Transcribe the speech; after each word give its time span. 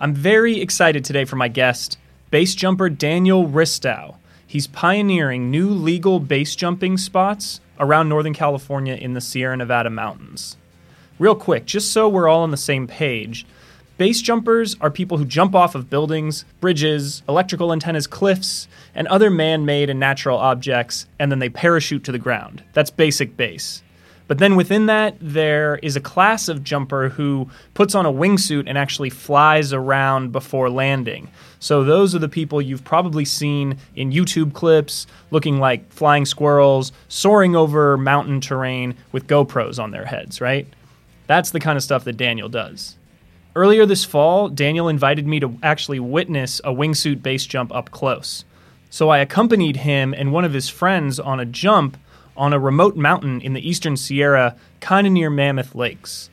I'm 0.00 0.14
very 0.14 0.60
excited 0.60 1.04
today 1.04 1.24
for 1.24 1.34
my 1.34 1.48
guest, 1.48 1.98
base 2.30 2.54
jumper 2.54 2.88
Daniel 2.88 3.48
Ristow. 3.48 4.14
He's 4.46 4.68
pioneering 4.68 5.50
new 5.50 5.70
legal 5.70 6.20
base 6.20 6.54
jumping 6.54 6.98
spots 6.98 7.60
around 7.80 8.08
Northern 8.08 8.32
California 8.32 8.94
in 8.94 9.14
the 9.14 9.20
Sierra 9.20 9.56
Nevada 9.56 9.90
mountains. 9.90 10.56
Real 11.18 11.34
quick, 11.34 11.64
just 11.64 11.92
so 11.92 12.08
we're 12.08 12.28
all 12.28 12.44
on 12.44 12.52
the 12.52 12.56
same 12.56 12.86
page, 12.86 13.44
base 13.96 14.22
jumpers 14.22 14.76
are 14.80 14.88
people 14.88 15.18
who 15.18 15.24
jump 15.24 15.56
off 15.56 15.74
of 15.74 15.90
buildings, 15.90 16.44
bridges, 16.60 17.24
electrical 17.28 17.72
antennas, 17.72 18.06
cliffs, 18.06 18.68
and 18.94 19.08
other 19.08 19.30
man 19.30 19.64
made 19.64 19.90
and 19.90 19.98
natural 19.98 20.38
objects, 20.38 21.08
and 21.18 21.32
then 21.32 21.40
they 21.40 21.48
parachute 21.48 22.04
to 22.04 22.12
the 22.12 22.20
ground. 22.20 22.62
That's 22.72 22.90
basic 22.92 23.36
base. 23.36 23.82
But 24.28 24.38
then 24.38 24.56
within 24.56 24.86
that, 24.86 25.16
there 25.20 25.76
is 25.82 25.96
a 25.96 26.00
class 26.00 26.48
of 26.48 26.62
jumper 26.62 27.08
who 27.08 27.48
puts 27.72 27.94
on 27.94 28.06
a 28.06 28.12
wingsuit 28.12 28.64
and 28.66 28.76
actually 28.76 29.10
flies 29.10 29.72
around 29.72 30.32
before 30.32 30.68
landing. 30.68 31.28
So 31.60 31.82
those 31.82 32.14
are 32.14 32.18
the 32.20 32.28
people 32.28 32.62
you've 32.62 32.84
probably 32.84 33.24
seen 33.24 33.78
in 33.96 34.12
YouTube 34.12 34.52
clips 34.52 35.06
looking 35.30 35.58
like 35.58 35.90
flying 35.90 36.26
squirrels, 36.26 36.92
soaring 37.08 37.56
over 37.56 37.96
mountain 37.96 38.40
terrain 38.40 38.94
with 39.12 39.26
GoPros 39.26 39.82
on 39.82 39.90
their 39.90 40.04
heads, 40.04 40.40
right? 40.42 40.68
That's 41.26 41.50
the 41.50 41.60
kind 41.60 41.76
of 41.76 41.82
stuff 41.82 42.04
that 42.04 42.18
Daniel 42.18 42.50
does. 42.50 42.96
Earlier 43.56 43.86
this 43.86 44.04
fall, 44.04 44.48
Daniel 44.48 44.88
invited 44.88 45.26
me 45.26 45.40
to 45.40 45.58
actually 45.62 46.00
witness 46.00 46.60
a 46.60 46.72
wingsuit 46.72 47.22
base 47.22 47.46
jump 47.46 47.74
up 47.74 47.90
close. 47.90 48.44
So 48.90 49.08
I 49.08 49.18
accompanied 49.18 49.78
him 49.78 50.14
and 50.14 50.32
one 50.32 50.44
of 50.44 50.52
his 50.52 50.68
friends 50.68 51.18
on 51.18 51.40
a 51.40 51.44
jump 51.46 51.96
on 52.38 52.52
a 52.52 52.58
remote 52.58 52.96
mountain 52.96 53.40
in 53.42 53.52
the 53.52 53.68
eastern 53.68 53.96
Sierra, 53.96 54.56
kind 54.80 55.06
of 55.06 55.12
near 55.12 55.28
Mammoth 55.28 55.74
Lakes. 55.74 56.30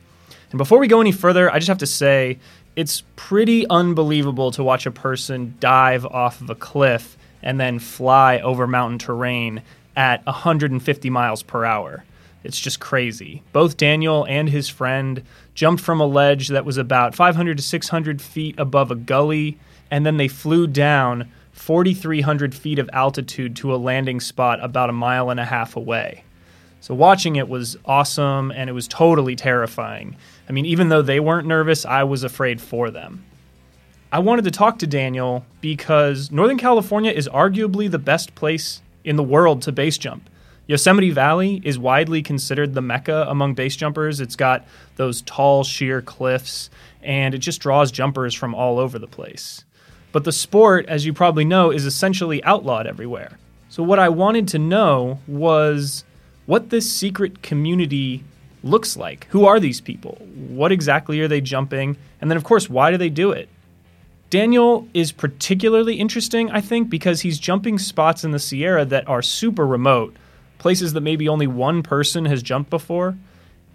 And 0.50 0.58
before 0.58 0.78
we 0.78 0.88
go 0.88 1.00
any 1.00 1.12
further, 1.12 1.50
I 1.50 1.58
just 1.58 1.68
have 1.68 1.78
to 1.78 1.86
say 1.86 2.38
it's 2.76 3.02
pretty 3.16 3.66
unbelievable 3.68 4.50
to 4.52 4.62
watch 4.62 4.86
a 4.86 4.90
person 4.90 5.54
dive 5.60 6.06
off 6.06 6.40
of 6.40 6.48
a 6.48 6.54
cliff 6.54 7.18
and 7.42 7.60
then 7.60 7.78
fly 7.78 8.38
over 8.40 8.66
mountain 8.66 8.98
terrain 8.98 9.62
at 9.96 10.24
150 10.26 11.10
miles 11.10 11.42
per 11.42 11.64
hour. 11.64 12.04
It's 12.44 12.60
just 12.60 12.78
crazy. 12.78 13.42
Both 13.52 13.76
Daniel 13.76 14.24
and 14.26 14.48
his 14.48 14.68
friend 14.68 15.22
jumped 15.54 15.82
from 15.82 16.00
a 16.00 16.06
ledge 16.06 16.48
that 16.48 16.64
was 16.64 16.76
about 16.76 17.14
500 17.14 17.56
to 17.56 17.62
600 17.62 18.22
feet 18.22 18.54
above 18.58 18.90
a 18.90 18.94
gully, 18.94 19.58
and 19.90 20.06
then 20.06 20.16
they 20.16 20.28
flew 20.28 20.66
down 20.66 21.28
4,300 21.66 22.54
feet 22.54 22.78
of 22.78 22.88
altitude 22.92 23.56
to 23.56 23.74
a 23.74 23.76
landing 23.76 24.20
spot 24.20 24.62
about 24.62 24.88
a 24.88 24.92
mile 24.92 25.30
and 25.30 25.40
a 25.40 25.44
half 25.44 25.74
away. 25.74 26.22
So 26.78 26.94
watching 26.94 27.34
it 27.34 27.48
was 27.48 27.76
awesome 27.84 28.52
and 28.52 28.70
it 28.70 28.72
was 28.72 28.86
totally 28.86 29.34
terrifying. 29.34 30.16
I 30.48 30.52
mean, 30.52 30.64
even 30.64 30.90
though 30.90 31.02
they 31.02 31.18
weren't 31.18 31.48
nervous, 31.48 31.84
I 31.84 32.04
was 32.04 32.22
afraid 32.22 32.60
for 32.60 32.92
them. 32.92 33.24
I 34.12 34.20
wanted 34.20 34.44
to 34.44 34.52
talk 34.52 34.78
to 34.78 34.86
Daniel 34.86 35.44
because 35.60 36.30
Northern 36.30 36.56
California 36.56 37.10
is 37.10 37.26
arguably 37.26 37.90
the 37.90 37.98
best 37.98 38.36
place 38.36 38.80
in 39.02 39.16
the 39.16 39.24
world 39.24 39.62
to 39.62 39.72
base 39.72 39.98
jump. 39.98 40.30
Yosemite 40.68 41.10
Valley 41.10 41.60
is 41.64 41.80
widely 41.80 42.22
considered 42.22 42.74
the 42.74 42.80
mecca 42.80 43.26
among 43.28 43.54
base 43.54 43.74
jumpers. 43.74 44.20
It's 44.20 44.36
got 44.36 44.64
those 44.94 45.20
tall, 45.22 45.64
sheer 45.64 46.00
cliffs, 46.00 46.70
and 47.02 47.34
it 47.34 47.38
just 47.38 47.60
draws 47.60 47.90
jumpers 47.90 48.34
from 48.34 48.54
all 48.54 48.78
over 48.78 49.00
the 49.00 49.08
place. 49.08 49.64
But 50.12 50.24
the 50.24 50.32
sport, 50.32 50.86
as 50.86 51.04
you 51.04 51.12
probably 51.12 51.44
know, 51.44 51.70
is 51.70 51.84
essentially 51.84 52.42
outlawed 52.44 52.86
everywhere. 52.86 53.38
So, 53.68 53.82
what 53.82 53.98
I 53.98 54.08
wanted 54.08 54.48
to 54.48 54.58
know 54.58 55.20
was 55.26 56.04
what 56.46 56.70
this 56.70 56.90
secret 56.90 57.42
community 57.42 58.24
looks 58.62 58.96
like. 58.96 59.26
Who 59.30 59.44
are 59.44 59.60
these 59.60 59.80
people? 59.80 60.16
What 60.48 60.72
exactly 60.72 61.20
are 61.20 61.28
they 61.28 61.40
jumping? 61.40 61.96
And 62.20 62.30
then, 62.30 62.36
of 62.36 62.44
course, 62.44 62.70
why 62.70 62.90
do 62.90 62.96
they 62.96 63.10
do 63.10 63.32
it? 63.32 63.48
Daniel 64.28 64.88
is 64.92 65.12
particularly 65.12 65.96
interesting, 65.96 66.50
I 66.50 66.60
think, 66.60 66.90
because 66.90 67.20
he's 67.20 67.38
jumping 67.38 67.78
spots 67.78 68.24
in 68.24 68.32
the 68.32 68.38
Sierra 68.38 68.84
that 68.86 69.08
are 69.08 69.22
super 69.22 69.66
remote, 69.66 70.16
places 70.58 70.94
that 70.94 71.02
maybe 71.02 71.28
only 71.28 71.46
one 71.46 71.82
person 71.82 72.24
has 72.24 72.42
jumped 72.42 72.70
before, 72.70 73.16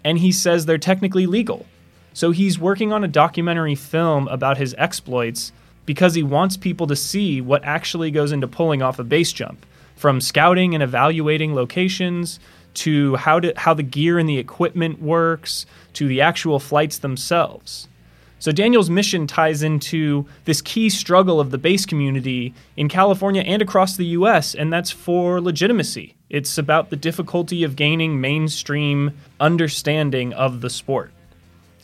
and 0.04 0.18
he 0.18 0.30
says 0.30 0.66
they're 0.66 0.78
technically 0.78 1.26
legal. 1.26 1.64
So 2.12 2.32
he's 2.32 2.58
working 2.58 2.92
on 2.92 3.02
a 3.02 3.08
documentary 3.08 3.74
film 3.74 4.28
about 4.28 4.58
his 4.58 4.74
exploits 4.76 5.52
because 5.86 6.14
he 6.14 6.22
wants 6.22 6.56
people 6.56 6.86
to 6.86 6.96
see 6.96 7.40
what 7.40 7.64
actually 7.64 8.10
goes 8.10 8.32
into 8.32 8.48
pulling 8.48 8.82
off 8.82 8.98
a 8.98 9.04
base 9.04 9.32
jump 9.32 9.64
from 9.96 10.20
scouting 10.20 10.74
and 10.74 10.82
evaluating 10.82 11.54
locations 11.54 12.40
to 12.74 13.16
how 13.16 13.40
to, 13.40 13.52
how 13.56 13.74
the 13.74 13.82
gear 13.82 14.18
and 14.18 14.28
the 14.28 14.38
equipment 14.38 15.00
works 15.00 15.66
to 15.92 16.08
the 16.08 16.20
actual 16.20 16.58
flights 16.58 16.98
themselves. 16.98 17.88
So 18.38 18.50
Daniel's 18.50 18.90
mission 18.90 19.28
ties 19.28 19.62
into 19.62 20.26
this 20.46 20.60
key 20.60 20.90
struggle 20.90 21.38
of 21.38 21.52
the 21.52 21.58
base 21.58 21.86
community 21.86 22.54
in 22.76 22.88
California 22.88 23.42
and 23.42 23.62
across 23.62 23.96
the 23.96 24.06
US 24.06 24.54
and 24.54 24.72
that's 24.72 24.90
for 24.90 25.40
legitimacy. 25.40 26.16
It's 26.28 26.58
about 26.58 26.90
the 26.90 26.96
difficulty 26.96 27.62
of 27.62 27.76
gaining 27.76 28.20
mainstream 28.20 29.12
understanding 29.38 30.32
of 30.32 30.60
the 30.60 30.70
sport. 30.70 31.12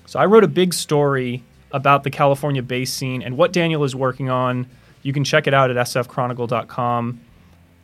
So 0.07 0.19
I 0.19 0.27
wrote 0.27 0.43
a 0.43 0.49
big 0.49 0.75
story 0.75 1.45
about 1.73 2.05
the 2.05 2.11
California 2.11 2.63
base 2.63 2.93
scene 2.93 3.23
and 3.23 3.37
what 3.37 3.53
Daniel 3.53 3.85
is 3.85 3.95
working 3.95 4.31
on. 4.31 4.67
You 5.03 5.13
can 5.13 5.25
check 5.25 5.47
it 5.47 5.55
out 5.55 5.71
at 5.71 5.77
sfchronicle.com. 5.77 7.21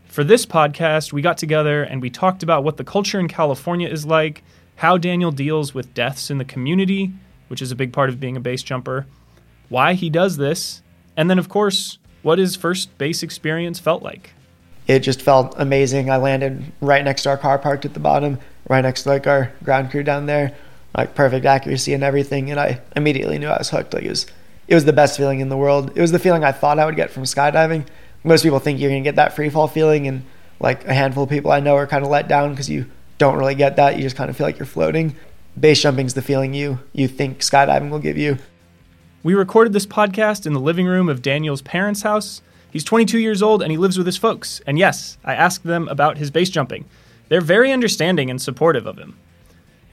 For 0.06 0.24
this 0.24 0.46
podcast, 0.46 1.12
we 1.12 1.22
got 1.22 1.38
together 1.38 1.82
and 1.82 2.00
we 2.00 2.10
talked 2.10 2.42
about 2.42 2.64
what 2.64 2.76
the 2.76 2.84
culture 2.84 3.18
in 3.18 3.28
California 3.28 3.88
is 3.88 4.06
like, 4.06 4.42
how 4.76 4.96
Daniel 4.96 5.30
deals 5.30 5.74
with 5.74 5.94
deaths 5.94 6.30
in 6.30 6.38
the 6.38 6.44
community, 6.44 7.12
which 7.48 7.62
is 7.62 7.70
a 7.70 7.76
big 7.76 7.92
part 7.92 8.08
of 8.08 8.20
being 8.20 8.36
a 8.36 8.40
base 8.40 8.62
jumper, 8.62 9.06
why 9.68 9.94
he 9.94 10.10
does 10.10 10.36
this, 10.36 10.82
and 11.16 11.30
then, 11.30 11.38
of 11.38 11.48
course, 11.48 11.98
what 12.22 12.38
his 12.38 12.56
first 12.56 12.96
base 12.98 13.22
experience 13.22 13.78
felt 13.78 14.02
like. 14.02 14.32
It 14.86 15.00
just 15.00 15.22
felt 15.22 15.54
amazing. 15.58 16.10
I 16.10 16.16
landed 16.16 16.72
right 16.80 17.02
next 17.02 17.22
to 17.22 17.30
our 17.30 17.38
car 17.38 17.58
parked 17.58 17.84
at 17.84 17.94
the 17.94 18.00
bottom, 18.00 18.38
right 18.68 18.82
next 18.82 19.04
to 19.04 19.10
like 19.10 19.26
our 19.26 19.52
ground 19.62 19.90
crew 19.90 20.02
down 20.02 20.26
there 20.26 20.54
like 20.96 21.14
perfect 21.14 21.44
accuracy 21.46 21.94
and 21.94 22.04
everything, 22.04 22.50
and 22.50 22.60
I 22.60 22.80
immediately 22.94 23.38
knew 23.38 23.48
I 23.48 23.58
was 23.58 23.70
hooked. 23.70 23.94
Like 23.94 24.04
it 24.04 24.10
was, 24.10 24.26
it 24.68 24.74
was 24.74 24.84
the 24.84 24.92
best 24.92 25.16
feeling 25.16 25.40
in 25.40 25.48
the 25.48 25.56
world. 25.56 25.92
It 25.96 26.00
was 26.00 26.12
the 26.12 26.18
feeling 26.18 26.44
I 26.44 26.52
thought 26.52 26.78
I 26.78 26.86
would 26.86 26.96
get 26.96 27.10
from 27.10 27.24
skydiving. 27.24 27.86
Most 28.22 28.42
people 28.42 28.58
think 28.58 28.80
you're 28.80 28.90
gonna 28.90 29.02
get 29.02 29.16
that 29.16 29.34
free 29.34 29.50
fall 29.50 29.68
feeling, 29.68 30.06
and 30.06 30.24
like 30.60 30.84
a 30.86 30.94
handful 30.94 31.24
of 31.24 31.30
people 31.30 31.50
I 31.50 31.60
know 31.60 31.76
are 31.76 31.86
kind 31.86 32.04
of 32.04 32.10
let 32.10 32.28
down 32.28 32.50
because 32.50 32.70
you 32.70 32.86
don't 33.18 33.36
really 33.36 33.54
get 33.54 33.76
that. 33.76 33.96
You 33.96 34.02
just 34.02 34.16
kind 34.16 34.30
of 34.30 34.36
feel 34.36 34.46
like 34.46 34.58
you're 34.58 34.66
floating. 34.66 35.16
Base 35.58 35.80
jumping's 35.80 36.14
the 36.14 36.22
feeling 36.22 36.54
you 36.54 36.80
you 36.92 37.08
think 37.08 37.40
skydiving 37.40 37.90
will 37.90 37.98
give 37.98 38.18
you. 38.18 38.38
We 39.22 39.34
recorded 39.34 39.72
this 39.72 39.86
podcast 39.86 40.46
in 40.46 40.52
the 40.52 40.60
living 40.60 40.86
room 40.86 41.08
of 41.08 41.22
Daniel's 41.22 41.62
parents' 41.62 42.02
house. 42.02 42.42
He's 42.70 42.84
22 42.84 43.18
years 43.18 43.40
old 43.40 43.62
and 43.62 43.70
he 43.70 43.78
lives 43.78 43.96
with 43.96 44.06
his 44.06 44.16
folks. 44.16 44.60
And 44.66 44.78
yes, 44.78 45.16
I 45.24 45.34
asked 45.34 45.64
them 45.64 45.88
about 45.88 46.18
his 46.18 46.30
base 46.30 46.50
jumping. 46.50 46.84
They're 47.28 47.40
very 47.40 47.72
understanding 47.72 48.30
and 48.30 48.42
supportive 48.42 48.84
of 48.84 48.98
him. 48.98 49.16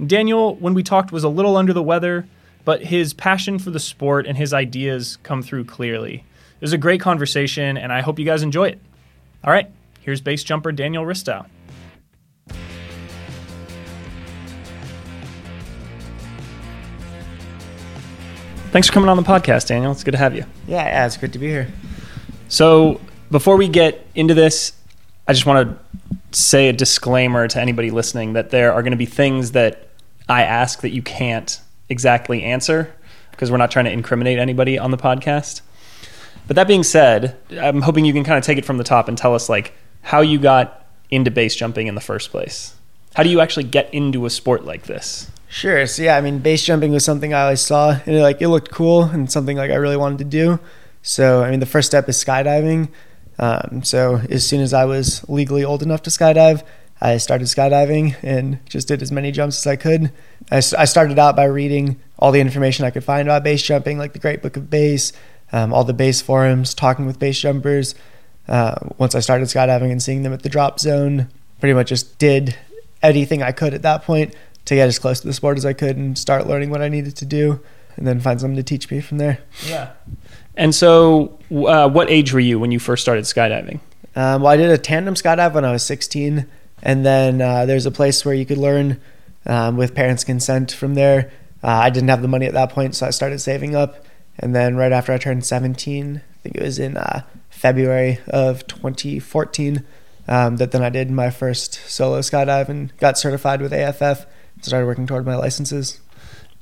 Daniel, 0.06 0.56
when 0.56 0.74
we 0.74 0.82
talked, 0.82 1.12
was 1.12 1.24
a 1.24 1.30
little 1.30 1.56
under 1.56 1.74
the 1.74 1.84
weather, 1.84 2.28
but 2.66 2.82
his 2.82 3.14
passion 3.14 3.60
for 3.60 3.70
the 3.70 3.80
sport 3.80 4.26
and 4.26 4.36
his 4.36 4.54
ideas 4.54 5.18
come 5.22 5.44
through 5.44 5.66
clearly. 5.66 6.16
It 6.16 6.62
was 6.62 6.74
a 6.74 6.78
great 6.78 7.02
conversation, 7.02 7.78
and 7.78 7.94
I 7.94 8.02
hope 8.02 8.18
you 8.18 8.26
guys 8.26 8.42
enjoy 8.42 8.70
it. 8.70 8.80
All 9.44 9.54
right, 9.54 9.70
here's 10.02 10.22
base 10.22 10.44
jumper 10.44 10.72
Daniel 10.72 11.06
Ristow. 11.06 11.46
Thanks 18.72 18.88
for 18.88 18.94
coming 18.94 19.10
on 19.10 19.18
the 19.18 19.24
podcast, 19.24 19.68
Daniel. 19.68 19.92
It's 19.92 20.04
good 20.04 20.12
to 20.12 20.18
have 20.18 20.34
you. 20.34 20.46
Yeah, 20.66 20.86
yeah, 20.86 21.06
it's 21.06 21.18
good 21.18 21.34
to 21.34 21.40
be 21.40 21.48
here. 21.48 21.68
So, 22.48 23.02
before 23.30 23.58
we 23.58 23.68
get 23.68 24.08
into 24.16 24.34
this, 24.34 24.74
I 25.28 25.34
just 25.34 25.46
want 25.46 25.68
to 25.68 26.10
say 26.32 26.70
a 26.70 26.74
disclaimer 26.74 27.48
to 27.50 27.60
anybody 27.60 27.92
listening 27.92 28.34
that 28.34 28.50
there 28.50 28.74
are 28.74 28.82
going 28.82 28.92
to 28.92 28.98
be 28.98 29.06
things 29.06 29.52
that 29.52 29.90
I 30.32 30.44
ask 30.44 30.80
that 30.80 30.92
you 30.92 31.02
can't 31.02 31.60
exactly 31.90 32.42
answer 32.44 32.96
because 33.32 33.52
we're 33.52 33.58
not 33.58 33.70
trying 33.70 33.86
to 33.86 33.92
incriminate 33.92 34.40
anybody 34.40 34.80
on 34.80 34.92
the 34.92 34.98
podcast. 34.98 35.60
But 36.48 36.56
that 36.56 36.68
being 36.68 36.84
said, 36.84 37.38
I'm 37.52 37.82
hoping 37.82 38.06
you 38.06 38.14
can 38.14 38.24
kind 38.24 38.38
of 38.38 38.44
take 38.46 38.58
it 38.58 38.64
from 38.64 38.78
the 38.78 38.84
top 38.86 39.10
and 39.10 39.18
tell 39.18 39.36
us 39.36 39.50
like 39.50 39.74
how 40.04 40.22
you 40.22 40.40
got 40.40 40.88
into 41.10 41.30
base 41.30 41.54
jumping 41.54 41.88
in 41.88 41.96
the 41.96 42.02
first 42.02 42.32
place? 42.32 42.74
How 43.14 43.24
do 43.24 43.30
you 43.30 43.42
actually 43.42 43.66
get 43.66 43.94
into 43.94 44.26
a 44.26 44.30
sport 44.30 44.64
like 44.64 44.84
this? 44.84 45.30
Sure. 45.50 45.86
So 45.86 46.02
yeah, 46.04 46.16
I 46.16 46.22
mean, 46.22 46.40
base 46.40 46.64
jumping 46.64 46.94
was 46.94 47.04
something 47.04 47.34
I 47.34 47.42
always 47.42 47.60
saw, 47.60 47.92
and 48.06 48.16
it, 48.16 48.22
like 48.22 48.42
it 48.42 48.48
looked 48.48 48.72
cool 48.72 49.04
and 49.04 49.30
something 49.30 49.58
like 49.58 49.70
I 49.70 49.76
really 49.76 49.98
wanted 49.98 50.20
to 50.20 50.24
do. 50.24 50.60
So 51.02 51.44
I 51.44 51.52
mean, 51.52 51.60
the 51.60 51.66
first 51.66 51.88
step 51.88 52.08
is 52.08 52.24
skydiving. 52.24 52.88
Um, 53.38 53.84
so 53.84 54.22
as 54.30 54.48
soon 54.48 54.62
as 54.62 54.74
I 54.74 54.86
was 54.86 55.28
legally 55.28 55.66
old 55.66 55.84
enough 55.84 56.04
to 56.04 56.10
skydive, 56.10 56.64
I 57.02 57.18
started 57.18 57.46
skydiving 57.46 58.16
and 58.22 58.60
just 58.70 58.88
did 58.88 59.02
as 59.02 59.12
many 59.12 59.32
jumps 59.32 59.60
as 59.60 59.68
I 59.68 59.76
could. 59.76 60.12
I, 60.52 60.58
I 60.58 60.86
started 60.86 61.18
out 61.18 61.36
by 61.36 61.46
reading 61.46 62.00
all 62.20 62.32
the 62.32 62.40
information 62.40 62.86
I 62.86 62.92
could 62.92 63.04
find 63.04 63.28
about 63.28 63.44
base 63.44 63.64
jumping, 63.64 63.98
like 63.98 64.14
the 64.14 64.20
Great 64.20 64.42
Book 64.44 64.56
of 64.56 64.70
Base, 64.70 65.12
um, 65.52 65.74
all 65.74 65.84
the 65.84 65.94
base 65.94 66.22
forums, 66.22 66.74
talking 66.74 67.08
with 67.08 67.18
base 67.18 67.40
jumpers. 67.40 67.96
Uh, 68.48 68.76
once 68.98 69.16
I 69.16 69.20
started 69.20 69.48
skydiving 69.48 69.92
and 69.92 70.02
seeing 70.02 70.22
them 70.22 70.34
at 70.34 70.44
the 70.44 70.50
drop 70.50 70.80
zone, 70.80 71.28
pretty 71.60 71.74
much 71.74 71.90
just 71.90 72.20
did 72.20 72.56
anything 73.02 73.42
I 73.42 73.52
could 73.52 73.74
at 73.74 73.82
that 73.82 74.04
point 74.04 74.36
to 74.66 74.76
get 74.76 74.88
as 74.88 75.00
close 75.00 75.20
to 75.22 75.28
the 75.28 75.34
sport 75.34 75.58
as 75.58 75.66
I 75.66 75.74
could 75.74 75.98
and 75.98 76.18
start 76.18 76.46
learning 76.46 76.70
what 76.70 76.82
I 76.82 76.90
needed 76.90 77.16
to 77.18 77.26
do, 77.26 77.62
and 77.96 78.06
then 78.06 78.20
find 78.20 78.40
someone 78.40 78.58
to 78.58 78.64
teach 78.64 78.92
me 78.92 79.02
from 79.02 79.18
there. 79.18 79.40
Yeah. 79.66 79.92
And 80.56 80.76
so, 80.76 81.40
uh, 81.52 81.90
what 81.90 82.12
age 82.12 82.32
were 82.34 82.40
you 82.40 82.60
when 82.60 82.72
you 82.72 82.78
first 82.80 83.02
started 83.02 83.24
skydiving? 83.24 83.80
Um, 84.16 84.44
well, 84.44 84.52
I 84.52 84.58
did 84.58 84.70
a 84.70 84.78
tandem 84.78 85.16
skydive 85.16 85.54
when 85.54 85.66
I 85.66 85.72
was 85.72 85.84
16, 85.84 86.46
and 86.82 87.06
then 87.06 87.42
uh, 87.42 87.66
there's 87.66 87.86
a 87.86 87.92
place 87.92 88.26
where 88.26 88.34
you 88.34 88.46
could 88.46 88.58
learn 88.58 89.00
um, 89.46 89.78
with 89.78 89.96
parents' 89.96 90.24
consent 90.24 90.72
from 90.72 90.96
there. 90.96 91.32
Uh, 91.64 91.68
I 91.68 91.90
didn't 91.90 92.10
have 92.10 92.22
the 92.22 92.28
money 92.28 92.46
at 92.46 92.54
that 92.54 92.72
point, 92.72 92.96
so 92.96 93.06
I 93.06 93.12
started 93.12 93.40
saving 93.40 93.76
up. 93.76 94.06
And 94.40 94.56
then 94.56 94.76
right 94.76 94.92
after 94.92 95.12
I 95.12 95.18
turned 95.18 95.46
17, 95.46 96.18
I 96.18 96.40
think 96.42 96.56
it 96.56 96.64
was 96.64 96.80
in 96.80 96.98
uh, 96.98 97.24
February 97.50 98.20
of 98.28 98.66
2014, 98.68 99.84
um, 100.28 100.58
that 100.58 100.72
then 100.72 100.84
I 100.84 100.90
did 100.90 101.12
my 101.12 101.30
first 101.30 101.76
solo 101.88 102.20
skydive 102.20 102.70
and 102.70 102.96
got 102.98 103.18
certified 103.18 103.62
with 103.62 103.74
AFF. 103.74 104.26
Started 104.62 104.86
working 104.86 105.08
toward 105.08 105.26
my 105.26 105.36
licenses. 105.36 106.00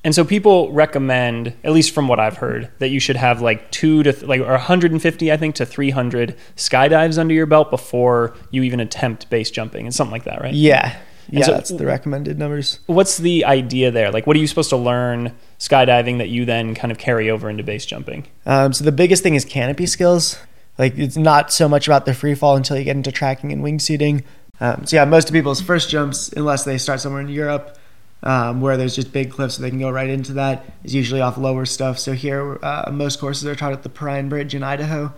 And 0.03 0.15
so 0.15 0.23
people 0.23 0.71
recommend, 0.71 1.53
at 1.63 1.73
least 1.73 1.93
from 1.93 2.07
what 2.07 2.19
I've 2.19 2.37
heard, 2.37 2.71
that 2.79 2.89
you 2.89 2.99
should 2.99 3.17
have 3.17 3.41
like 3.41 3.69
two 3.71 4.01
to 4.03 4.13
th- 4.13 4.23
like 4.23 4.39
or 4.39 4.51
150, 4.51 5.31
I 5.31 5.37
think, 5.37 5.55
to 5.55 5.65
300 5.65 6.37
skydives 6.55 7.17
under 7.17 7.33
your 7.33 7.45
belt 7.45 7.69
before 7.69 8.33
you 8.49 8.63
even 8.63 8.79
attempt 8.79 9.29
base 9.29 9.51
jumping 9.51 9.85
and 9.85 9.93
something 9.93 10.11
like 10.13 10.23
that, 10.23 10.41
right? 10.41 10.53
Yeah, 10.53 10.95
yeah, 11.29 11.45
so- 11.45 11.51
that's 11.51 11.69
the 11.69 11.85
recommended 11.85 12.39
numbers. 12.39 12.79
What's 12.85 13.17
the 13.17 13.43
idea 13.45 13.91
there? 13.91 14.09
Like, 14.11 14.25
what 14.25 14.37
are 14.37 14.39
you 14.39 14.47
supposed 14.47 14.69
to 14.69 14.77
learn 14.77 15.33
skydiving 15.59 16.19
that 16.19 16.29
you 16.29 16.45
then 16.45 16.75
kind 16.75 16.91
of 16.91 16.97
carry 16.97 17.29
over 17.29 17.49
into 17.49 17.63
base 17.63 17.85
jumping? 17.85 18.25
Um, 18.45 18.71
so 18.71 18.85
the 18.85 18.93
biggest 18.93 19.21
thing 19.21 19.35
is 19.35 19.43
canopy 19.43 19.85
skills. 19.85 20.37
Like 20.77 20.97
it's 20.97 21.17
not 21.17 21.51
so 21.51 21.67
much 21.67 21.87
about 21.87 22.05
the 22.05 22.13
free 22.13 22.35
fall 22.35 22.55
until 22.55 22.77
you 22.77 22.85
get 22.85 22.95
into 22.95 23.11
tracking 23.11 23.51
and 23.51 23.61
wingsuiting. 23.61 24.23
Um, 24.61 24.85
so 24.85 24.95
yeah, 24.95 25.05
most 25.05 25.27
of 25.27 25.33
people's 25.33 25.61
first 25.61 25.89
jumps, 25.89 26.29
unless 26.29 26.63
they 26.63 26.77
start 26.77 27.01
somewhere 27.01 27.21
in 27.21 27.27
Europe, 27.27 27.77
um, 28.23 28.61
where 28.61 28.77
there's 28.77 28.95
just 28.95 29.11
big 29.11 29.31
cliffs, 29.31 29.55
so 29.55 29.61
they 29.61 29.69
can 29.69 29.79
go 29.79 29.89
right 29.89 30.09
into 30.09 30.33
that, 30.33 30.65
is 30.83 30.93
usually 30.93 31.21
off 31.21 31.37
lower 31.37 31.65
stuff. 31.65 31.99
So 31.99 32.13
here, 32.13 32.59
uh, 32.63 32.91
most 32.91 33.19
courses 33.19 33.45
are 33.45 33.55
taught 33.55 33.73
at 33.73 33.83
the 33.83 33.89
Perrine 33.89 34.29
Bridge 34.29 34.53
in 34.53 34.63
Idaho, 34.63 35.13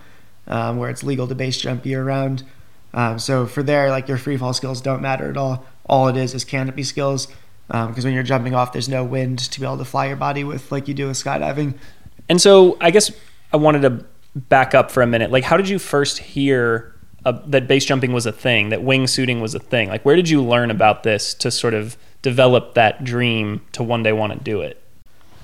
um, 0.48 0.77
where 0.77 0.89
it's 0.89 1.03
legal 1.03 1.27
to 1.27 1.36
base 1.36 1.57
jump 1.57 1.86
year 1.86 2.03
round. 2.03 2.44
Um, 2.94 3.19
so 3.19 3.45
for 3.45 3.63
there, 3.63 3.89
like 3.89 4.07
your 4.07 4.18
free 4.18 4.38
fall 4.38 4.53
skills 4.53 4.81
don't 4.81 5.01
matter 5.01 5.30
at 5.30 5.38
all. 5.38 5.65
All 5.86 6.07
it 6.07 6.18
is 6.18 6.33
is 6.33 6.44
canopy 6.44 6.83
skills, 6.83 7.27
because 7.68 8.03
when 8.03 8.13
you're 8.13 8.24
jumping 8.24 8.53
off, 8.53 8.74
there's 8.74 8.89
no 8.89 9.03
wind 9.03 9.39
to 9.39 9.59
be 9.59 9.65
able 9.65 9.77
to 9.77 9.86
fly 9.86 10.07
your 10.07 10.18
body 10.18 10.44
with, 10.44 10.71
like 10.71 10.88
you 10.88 10.94
do 10.94 11.07
with 11.07 11.18
skydiving. 11.18 11.75
And 12.27 12.42
so 12.42 12.77
I 12.81 12.92
guess 12.92 13.12
I 13.53 13.57
wanted 13.57 13.81
to 13.83 14.06
back 14.36 14.74
up 14.74 14.92
for 14.92 15.01
a 15.01 15.07
minute. 15.07 15.31
Like, 15.31 15.44
how 15.44 15.57
did 15.57 15.68
you 15.68 15.80
first 15.80 16.19
hear 16.19 16.94
uh, 17.25 17.33
that 17.48 17.68
base 17.68 17.83
jumping 17.86 18.13
was 18.13 18.25
a 18.25 18.31
thing, 18.31 18.69
that 18.69 18.80
wingsuiting 18.81 19.42
was 19.42 19.56
a 19.56 19.59
thing? 19.59 19.89
Like, 19.89 20.06
where 20.06 20.15
did 20.15 20.30
you 20.30 20.44
learn 20.44 20.71
about 20.71 21.03
this 21.03 21.33
to 21.36 21.51
sort 21.51 21.74
of 21.74 21.98
develop 22.22 22.76
that 22.76 23.04
dream 23.04 23.62
to 23.74 23.84
one 23.84 24.04
day 24.04 24.12
want 24.12 24.34
to 24.34 24.40
do 24.40 24.62
it? 24.62 24.82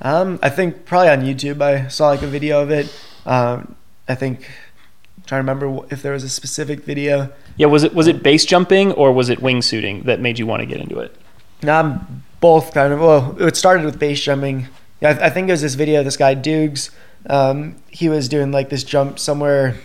Um, 0.01 0.39
I 0.43 0.49
think 0.49 0.85
probably 0.85 1.09
on 1.09 1.21
YouTube 1.21 1.61
I 1.61 1.87
saw 1.87 2.09
like 2.09 2.21
a 2.21 2.27
video 2.27 2.61
of 2.61 2.71
it. 2.71 2.93
Um, 3.25 3.75
I 4.07 4.15
think 4.15 4.41
I'm 5.17 5.23
trying 5.25 5.45
to 5.45 5.51
remember 5.51 5.85
if 5.89 6.01
there 6.01 6.13
was 6.13 6.23
a 6.23 6.29
specific 6.29 6.83
video. 6.83 7.31
Yeah, 7.55 7.67
was 7.67 7.83
it 7.83 7.93
was 7.93 8.07
it 8.07 8.21
base 8.21 8.45
jumping 8.45 8.91
or 8.91 9.11
was 9.11 9.29
it 9.29 9.39
wingsuiting 9.39 10.03
that 10.03 10.19
made 10.19 10.37
you 10.39 10.45
want 10.45 10.61
to 10.61 10.65
get 10.65 10.79
into 10.79 10.99
it? 10.99 11.15
Um, 11.67 12.23
both 12.39 12.73
kind 12.73 12.93
of. 12.93 12.99
Well, 12.99 13.35
it 13.41 13.55
started 13.55 13.85
with 13.85 13.99
base 13.99 14.21
jumping. 14.21 14.67
Yeah, 15.01 15.17
I, 15.19 15.27
I 15.27 15.29
think 15.29 15.49
it 15.49 15.51
was 15.51 15.61
this 15.61 15.75
video. 15.75 15.99
of 15.99 16.05
This 16.05 16.17
guy 16.17 16.35
Dukes. 16.35 16.91
Um, 17.29 17.75
he 17.89 18.09
was 18.09 18.29
doing 18.29 18.51
like 18.51 18.69
this 18.69 18.83
jump 18.83 19.19
somewhere, 19.19 19.75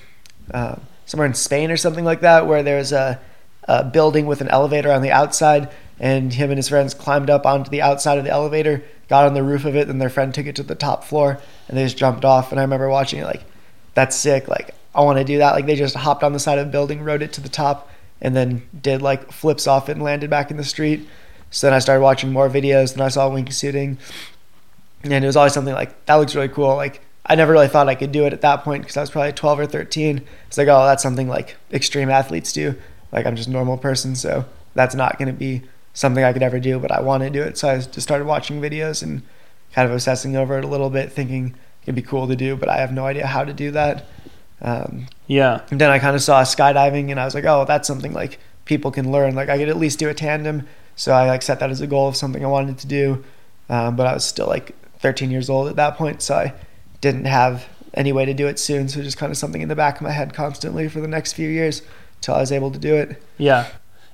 uh, 0.53 0.77
somewhere 1.06 1.27
in 1.27 1.35
Spain 1.35 1.71
or 1.71 1.77
something 1.77 2.05
like 2.05 2.21
that, 2.21 2.47
where 2.47 2.62
there's 2.62 2.93
a, 2.93 3.19
a 3.65 3.85
building 3.85 4.27
with 4.27 4.41
an 4.41 4.49
elevator 4.49 4.93
on 4.93 5.03
the 5.03 5.11
outside, 5.11 5.71
and 6.00 6.33
him 6.33 6.50
and 6.50 6.59
his 6.59 6.69
friends 6.69 6.94
climbed 6.94 7.31
up 7.31 7.47
onto 7.47 7.71
the 7.71 7.83
outside 7.83 8.19
of 8.19 8.25
the 8.25 8.31
elevator, 8.31 8.83
got 9.09 9.27
on 9.27 9.35
the 9.35 9.43
roof 9.43 9.65
of 9.65 9.77
it, 9.77 9.89
and 9.89 10.00
their 10.00 10.11
friend 10.11 10.35
took 10.35 10.47
it 10.47 10.56
to 10.56 10.62
the 10.62 10.75
top 10.75 11.05
floor, 11.05 11.41
and 11.69 11.77
they 11.77 11.85
just 11.85 11.97
jumped 11.97 12.25
off. 12.25 12.50
And 12.50 12.59
I 12.59 12.65
remember 12.65 12.89
watching 12.89 13.21
it 13.21 13.27
like, 13.27 13.44
that's 13.94 14.17
sick. 14.17 14.49
Like 14.49 14.75
I 14.94 15.03
want 15.03 15.19
to 15.19 15.25
do 15.25 15.39
that. 15.39 15.53
Like 15.53 15.67
they 15.67 15.77
just 15.77 15.94
hopped 15.94 16.23
on 16.23 16.33
the 16.33 16.39
side 16.39 16.59
of 16.59 16.67
the 16.67 16.73
building, 16.73 17.03
rode 17.03 17.23
it 17.23 17.33
to 17.35 17.41
the 17.41 17.49
top, 17.49 17.91
and 18.21 18.35
then 18.35 18.62
did 18.81 19.03
like 19.03 19.31
flips 19.33 19.67
off 19.67 19.89
it 19.89 19.93
and 19.93 20.03
landed 20.03 20.31
back 20.31 20.50
in 20.50 20.56
the 20.56 20.65
street. 20.65 21.06
So 21.50 21.67
then 21.67 21.75
I 21.75 21.79
started 21.79 22.03
watching 22.03 22.33
more 22.33 22.49
videos, 22.49 22.93
and 22.93 23.03
I 23.03 23.09
saw 23.09 23.29
wingsuiting, 23.31 23.99
and 25.03 25.12
it 25.12 25.27
was 25.27 25.37
always 25.37 25.53
something 25.53 25.75
like 25.75 26.06
that 26.06 26.15
looks 26.17 26.35
really 26.35 26.49
cool. 26.49 26.75
Like 26.77 27.03
I 27.25 27.35
never 27.35 27.53
really 27.53 27.69
thought 27.69 27.89
I 27.89 27.94
could 27.94 28.12
do 28.12 28.27
it 28.27 28.33
at 28.33 28.41
that 28.41 28.65
point 28.65 28.83
because 28.83 28.97
I 28.97 29.00
was 29.00 29.11
probably 29.11 29.33
12 29.33 29.61
or 29.61 29.67
13. 29.67 30.23
It's 30.49 30.59
like, 30.59 30.69
oh, 30.69 30.85
that's 30.87 31.03
something 31.03 31.29
like 31.29 31.56
extreme 31.73 32.11
athletes 32.11 32.53
do. 32.53 32.75
Like 33.12 33.27
I'm 33.27 33.37
just 33.37 33.49
a 33.49 33.53
normal 33.53 33.77
person, 33.77 34.17
so 34.17 34.44
that's 34.75 34.94
not 34.94 35.19
going 35.19 35.29
to 35.29 35.35
be 35.35 35.62
something 35.94 36.25
I 36.25 36.33
could 36.33 36.43
ever 36.43 36.59
do. 36.61 36.79
But 36.79 36.91
I 36.93 37.00
want 37.00 37.23
to 37.23 37.31
do 37.31 37.43
it, 37.43 37.59
so 37.59 37.69
I 37.69 37.77
just 37.79 38.00
started 38.03 38.27
watching 38.27 38.61
videos 38.61 39.03
and 39.03 39.23
kind 39.75 39.87
of 39.89 39.94
obsessing 39.94 40.37
over 40.37 40.59
it 40.59 40.65
a 40.65 40.69
little 40.69 40.91
bit, 40.91 41.12
thinking 41.12 41.55
it'd 41.85 41.94
be 41.94 42.03
cool 42.03 42.29
to 42.29 42.37
do, 42.37 42.56
but 42.56 42.69
I 42.69 42.77
have 42.79 42.93
no 42.93 43.06
idea 43.06 43.27
how 43.27 43.44
to 43.44 43.53
do 43.53 43.71
that. 43.73 44.06
Um, 44.61 45.06
Yeah. 45.27 45.62
and 45.71 45.81
then 45.81 45.91
I 45.91 45.99
kind 45.99 46.15
of 46.15 46.23
saw 46.23 46.43
skydiving, 46.43 47.11
and 47.11 47.19
I 47.19 47.25
was 47.25 47.35
like, 47.35 47.44
oh, 47.44 47.65
that's 47.65 47.89
something 47.89 48.12
like 48.12 48.39
people 48.65 48.91
can 48.91 49.11
learn. 49.11 49.35
Like 49.35 49.49
I 49.49 49.59
could 49.59 49.69
at 49.69 49.77
least 49.77 49.99
do 49.99 50.09
a 50.09 50.15
tandem. 50.15 50.67
So 50.94 51.12
I 51.12 51.27
like 51.27 51.43
set 51.43 51.59
that 51.61 51.71
as 51.71 51.81
a 51.81 51.87
goal 51.87 52.06
of 52.09 52.17
something 52.17 52.44
I 52.44 52.49
wanted 52.49 52.79
to 52.79 52.87
do. 52.87 53.25
Um, 53.69 53.97
but 53.97 54.06
I 54.06 54.12
was 54.15 54.25
still 54.25 54.47
like 54.47 54.77
13 55.00 55.31
years 55.31 55.49
old 55.50 55.69
at 55.69 55.77
that 55.77 55.97
point, 55.97 56.23
so 56.23 56.35
I 56.37 56.55
didn't 57.00 57.25
have 57.25 57.65
any 57.94 58.12
way 58.12 58.25
to 58.25 58.35
do 58.35 58.47
it 58.47 58.59
soon. 58.59 58.89
So 58.89 59.03
just 59.03 59.17
kind 59.17 59.33
of 59.33 59.37
something 59.39 59.62
in 59.62 59.69
the 59.69 59.75
back 59.75 59.97
of 59.97 60.03
my 60.03 60.12
head 60.12 60.33
constantly 60.35 60.89
for 60.89 61.00
the 61.00 61.09
next 61.09 61.33
few 61.33 61.49
years 61.49 61.83
until 62.17 62.35
I 62.37 62.41
was 62.41 62.53
able 62.53 62.71
to 62.71 62.79
do 62.79 62.94
it. 62.94 63.21
Yeah. 63.39 63.67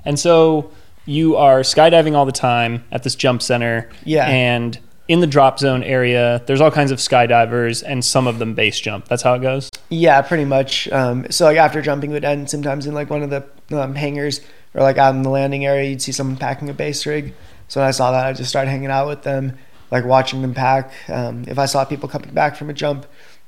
And 0.05 0.19
so 0.19 0.71
you 1.09 1.37
are 1.37 1.61
skydiving 1.61 2.15
all 2.15 2.27
the 2.27 2.33
time 2.33 2.85
at 2.93 3.03
this 3.03 3.15
jump 3.15 3.41
center. 3.41 3.89
Yeah. 4.05 4.27
And 4.27 4.79
in 5.09 5.21
the 5.21 5.27
drop 5.27 5.59
zone 5.59 5.83
area, 5.83 6.43
there's 6.47 6.61
all 6.61 6.71
kinds 6.71 6.91
of 6.91 6.99
skydivers 6.99 7.83
and 7.85 8.05
some 8.05 8.27
of 8.27 8.39
them 8.39 8.55
base 8.55 8.79
jump. 8.79 9.09
That's 9.09 9.23
how 9.23 9.33
it 9.33 9.41
goes. 9.41 9.71
Yeah, 9.89 10.21
pretty 10.21 10.45
much. 10.45 10.87
Um, 10.91 11.27
so 11.31 11.47
like 11.47 11.57
after 11.57 11.81
jumping 11.81 12.11
would 12.11 12.27
end, 12.27 12.51
sometimes 12.51 12.87
in 12.87 12.93
like 12.93 13.09
one 13.09 13.23
of 13.23 13.31
the 13.31 13.81
um, 13.81 13.95
hangars 13.95 14.43
or 14.75 14.83
like 14.83 14.99
out 14.99 15.15
in 15.15 15.23
the 15.23 15.31
landing 15.31 15.65
area, 15.65 15.89
you'd 15.89 16.03
see 16.03 16.13
someone 16.13 16.37
packing 16.37 16.69
a 16.69 16.75
base 16.75 17.07
rig. 17.07 17.33
So 17.69 17.81
when 17.81 17.89
I 17.89 17.93
saw 17.93 18.13
that, 18.13 18.27
I 18.27 18.35
just 18.35 18.51
started 18.51 18.71
hanging 18.71 18.91
out 18.91 19.09
with 19.09 19.23
them, 19.23 19.57
like 19.91 20.05
watching 20.05 20.43
them 20.43 20.53
pack. 20.53 20.93
Um, 21.09 21.45
if 21.49 21.59
I 21.59 21.65
saw 21.65 21.87
people 21.87 22.11
coming 22.11 22.35
back 22.35 22.55
from 22.55 22.69
a 22.69 22.75
jump, 22.75 23.07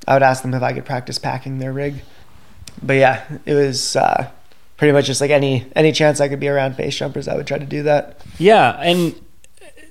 I 0.08 0.14
would 0.14 0.22
ask 0.22 0.40
them 0.40 0.54
if 0.54 0.62
I 0.62 0.72
could 0.72 0.86
practice 0.86 1.18
packing 1.18 1.58
their 1.58 1.74
rig. 1.74 1.96
But 2.82 2.94
yeah, 2.94 3.24
it 3.44 3.52
was 3.52 3.96
uh, 3.96 4.30
pretty 4.80 4.92
much 4.92 5.04
just 5.04 5.20
like 5.20 5.30
any 5.30 5.66
any 5.76 5.92
chance 5.92 6.22
I 6.22 6.28
could 6.28 6.40
be 6.40 6.48
around 6.48 6.74
base 6.74 6.96
jumpers, 6.96 7.28
I 7.28 7.36
would 7.36 7.46
try 7.46 7.58
to 7.58 7.66
do 7.66 7.82
that. 7.82 8.18
Yeah, 8.38 8.70
and 8.80 9.14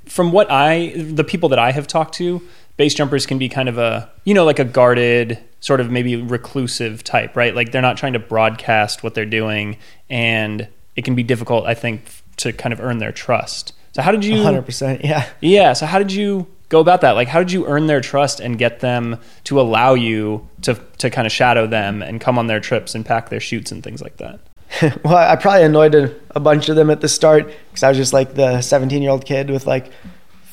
from 0.07 0.31
what 0.31 0.49
I, 0.49 0.93
the 0.95 1.23
people 1.23 1.49
that 1.49 1.59
I 1.59 1.71
have 1.71 1.85
talked 1.85 2.15
to, 2.15 2.41
base 2.75 2.95
jumpers 2.95 3.27
can 3.27 3.37
be 3.37 3.49
kind 3.49 3.69
of 3.69 3.77
a, 3.77 4.09
you 4.23 4.33
know, 4.33 4.45
like 4.45 4.57
a 4.57 4.65
guarded, 4.65 5.37
sort 5.59 5.79
of 5.79 5.91
maybe 5.91 6.15
reclusive 6.15 7.03
type, 7.03 7.35
right? 7.35 7.53
Like 7.53 7.71
they're 7.71 7.83
not 7.83 7.97
trying 7.97 8.13
to 8.13 8.19
broadcast 8.19 9.03
what 9.03 9.13
they're 9.13 9.27
doing, 9.27 9.77
and 10.09 10.67
it 10.95 11.05
can 11.05 11.13
be 11.13 11.21
difficult, 11.21 11.67
I 11.67 11.75
think, 11.75 12.23
to 12.37 12.51
kind 12.51 12.73
of 12.73 12.81
earn 12.81 12.97
their 12.97 13.11
trust. 13.11 13.73
So 13.91 14.01
how 14.01 14.11
did 14.11 14.25
you? 14.25 14.37
100%. 14.37 15.03
Yeah. 15.03 15.29
Yeah. 15.39 15.73
So 15.73 15.85
how 15.85 15.99
did 15.99 16.11
you 16.11 16.47
go 16.69 16.79
about 16.79 17.01
that? 17.01 17.11
Like, 17.11 17.27
how 17.27 17.37
did 17.37 17.51
you 17.51 17.67
earn 17.67 17.85
their 17.85 18.01
trust 18.01 18.39
and 18.39 18.57
get 18.57 18.79
them 18.79 19.19
to 19.43 19.61
allow 19.61 19.93
you 19.93 20.47
to 20.63 20.73
to 20.97 21.11
kind 21.11 21.27
of 21.27 21.31
shadow 21.31 21.67
them 21.67 22.01
and 22.01 22.19
come 22.19 22.39
on 22.39 22.47
their 22.47 22.59
trips 22.59 22.95
and 22.95 23.05
pack 23.05 23.29
their 23.29 23.39
shoots 23.39 23.71
and 23.71 23.83
things 23.83 24.01
like 24.01 24.17
that? 24.17 24.39
well, 25.03 25.17
I 25.17 25.35
probably 25.35 25.63
annoyed 25.63 25.95
a, 25.95 26.15
a 26.31 26.39
bunch 26.39 26.69
of 26.69 26.75
them 26.75 26.89
at 26.89 27.01
the 27.01 27.07
start 27.07 27.47
because 27.69 27.83
I 27.83 27.89
was 27.89 27.97
just 27.97 28.13
like 28.13 28.35
the 28.35 28.61
17 28.61 29.01
year 29.01 29.11
old 29.11 29.25
kid 29.25 29.49
with 29.49 29.65
like 29.65 29.91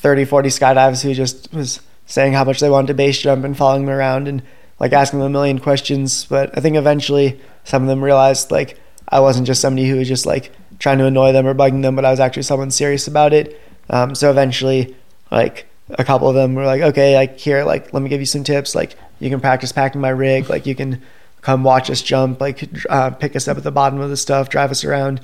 30, 0.01 0.25
40 0.25 0.49
skydives 0.49 1.03
who 1.03 1.13
just 1.13 1.53
was 1.53 1.81
saying 2.05 2.33
how 2.33 2.43
much 2.43 2.59
they 2.59 2.69
wanted 2.69 2.87
to 2.87 2.93
base 2.93 3.19
jump 3.19 3.45
and 3.45 3.55
following 3.55 3.85
them 3.85 3.95
around 3.95 4.27
and 4.27 4.41
like 4.79 4.93
asking 4.93 5.19
them 5.19 5.27
a 5.27 5.31
million 5.31 5.59
questions. 5.59 6.25
But 6.25 6.57
I 6.57 6.61
think 6.61 6.75
eventually 6.75 7.39
some 7.63 7.83
of 7.83 7.87
them 7.87 8.03
realized 8.03 8.51
like 8.51 8.79
I 9.09 9.19
wasn't 9.19 9.47
just 9.47 9.61
somebody 9.61 9.87
who 9.87 9.97
was 9.97 10.07
just 10.07 10.25
like 10.25 10.51
trying 10.79 10.97
to 10.99 11.05
annoy 11.05 11.31
them 11.31 11.47
or 11.47 11.53
bugging 11.53 11.81
them, 11.81 11.95
but 11.95 12.05
I 12.05 12.11
was 12.11 12.19
actually 12.19 12.43
someone 12.43 12.71
serious 12.71 13.07
about 13.07 13.33
it. 13.33 13.59
Um, 13.89 14.15
so 14.15 14.29
eventually, 14.29 14.95
like 15.31 15.67
a 15.89 16.03
couple 16.03 16.27
of 16.27 16.35
them 16.35 16.55
were 16.55 16.65
like, 16.65 16.81
okay, 16.81 17.15
like 17.15 17.39
here, 17.39 17.63
like 17.63 17.93
let 17.93 18.01
me 18.01 18.09
give 18.09 18.19
you 18.19 18.25
some 18.25 18.43
tips. 18.43 18.75
Like 18.75 18.95
you 19.19 19.29
can 19.29 19.39
practice 19.39 19.71
packing 19.71 20.01
my 20.01 20.09
rig. 20.09 20.49
Like 20.49 20.65
you 20.65 20.75
can 20.75 21.01
come 21.47 21.63
watch 21.63 21.89
us 21.89 22.01
jump. 22.01 22.41
Like 22.41 22.69
uh, 22.89 23.09
pick 23.11 23.33
us 23.33 23.47
up 23.47 23.55
at 23.55 23.63
the 23.63 23.71
bottom 23.71 24.01
of 24.01 24.09
the 24.09 24.17
stuff, 24.17 24.49
drive 24.49 24.69
us 24.69 24.83
around. 24.83 25.21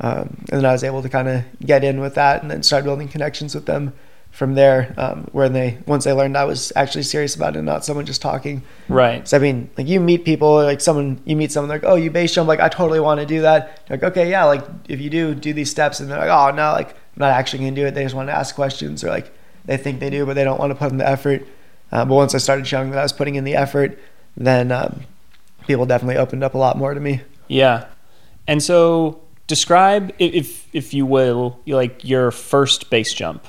Um, 0.00 0.44
and 0.50 0.60
then 0.60 0.64
I 0.64 0.72
was 0.72 0.82
able 0.82 1.02
to 1.02 1.08
kind 1.10 1.28
of 1.28 1.44
get 1.60 1.84
in 1.84 2.00
with 2.00 2.14
that 2.14 2.40
and 2.40 2.50
then 2.50 2.62
start 2.62 2.84
building 2.84 3.08
connections 3.08 3.54
with 3.54 3.66
them 3.66 3.92
from 4.30 4.54
there. 4.54 4.94
Um, 4.96 5.28
where 5.32 5.50
they 5.50 5.76
once 5.86 6.04
they 6.04 6.14
learned 6.14 6.34
I 6.34 6.44
was 6.44 6.72
actually 6.76 7.02
serious 7.02 7.36
about 7.36 7.56
it, 7.56 7.62
not 7.62 7.84
someone 7.84 8.06
just 8.06 8.22
talking. 8.22 8.62
Right. 8.88 9.28
So 9.28 9.36
I 9.36 9.40
mean, 9.40 9.68
like 9.76 9.86
you 9.86 10.00
meet 10.00 10.24
people, 10.24 10.54
like 10.54 10.80
someone 10.80 11.20
you 11.26 11.36
meet 11.36 11.52
someone 11.52 11.68
like, 11.68 11.84
oh, 11.84 11.96
you 11.96 12.10
base 12.10 12.32
jump, 12.32 12.48
like 12.48 12.60
I 12.60 12.70
totally 12.70 13.00
want 13.00 13.20
to 13.20 13.26
do 13.26 13.42
that. 13.42 13.82
You're 13.86 13.98
like, 13.98 14.12
okay, 14.12 14.30
yeah, 14.30 14.44
like 14.44 14.64
if 14.88 14.98
you 14.98 15.10
do, 15.10 15.34
do 15.34 15.52
these 15.52 15.70
steps, 15.70 16.00
and 16.00 16.10
they're 16.10 16.18
like, 16.18 16.30
oh 16.30 16.56
no, 16.56 16.72
like 16.72 16.88
I'm 16.92 17.18
not 17.18 17.32
actually 17.32 17.64
gonna 17.64 17.76
do 17.76 17.84
it. 17.84 17.90
They 17.94 18.02
just 18.02 18.14
want 18.14 18.30
to 18.30 18.34
ask 18.34 18.54
questions, 18.54 19.04
or 19.04 19.10
like 19.10 19.30
they 19.66 19.76
think 19.76 20.00
they 20.00 20.08
do, 20.08 20.24
but 20.24 20.36
they 20.36 20.44
don't 20.44 20.58
want 20.58 20.70
to 20.70 20.74
put 20.74 20.90
in 20.90 20.96
the 20.96 21.06
effort. 21.06 21.46
Uh, 21.92 22.06
but 22.06 22.14
once 22.14 22.34
I 22.34 22.38
started 22.38 22.66
showing 22.66 22.92
that 22.92 22.98
I 22.98 23.02
was 23.02 23.12
putting 23.12 23.34
in 23.34 23.44
the 23.44 23.56
effort, 23.56 23.98
then 24.38 24.72
um, 24.72 25.04
people 25.66 25.86
definitely 25.86 26.16
opened 26.16 26.44
up 26.44 26.54
a 26.54 26.58
lot 26.58 26.76
more 26.76 26.94
to 26.94 27.00
me. 27.00 27.22
Yeah. 27.48 27.86
And 28.46 28.62
so 28.62 29.20
describe, 29.46 30.12
if 30.18 30.68
if 30.74 30.94
you 30.94 31.06
will, 31.06 31.60
like 31.66 32.04
your 32.04 32.30
first 32.30 32.90
base 32.90 33.12
jump. 33.12 33.46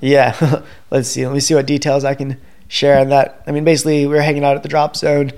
Yeah, 0.00 0.62
let's 0.90 1.08
see. 1.08 1.24
Let 1.26 1.34
me 1.34 1.40
see 1.40 1.54
what 1.54 1.66
details 1.66 2.04
I 2.04 2.14
can 2.14 2.40
share 2.68 2.98
on 2.98 3.08
that. 3.10 3.42
I 3.46 3.52
mean, 3.52 3.64
basically, 3.64 4.06
we 4.06 4.14
were 4.14 4.22
hanging 4.22 4.44
out 4.44 4.56
at 4.56 4.62
the 4.62 4.68
drop 4.68 4.96
zone, 4.96 5.32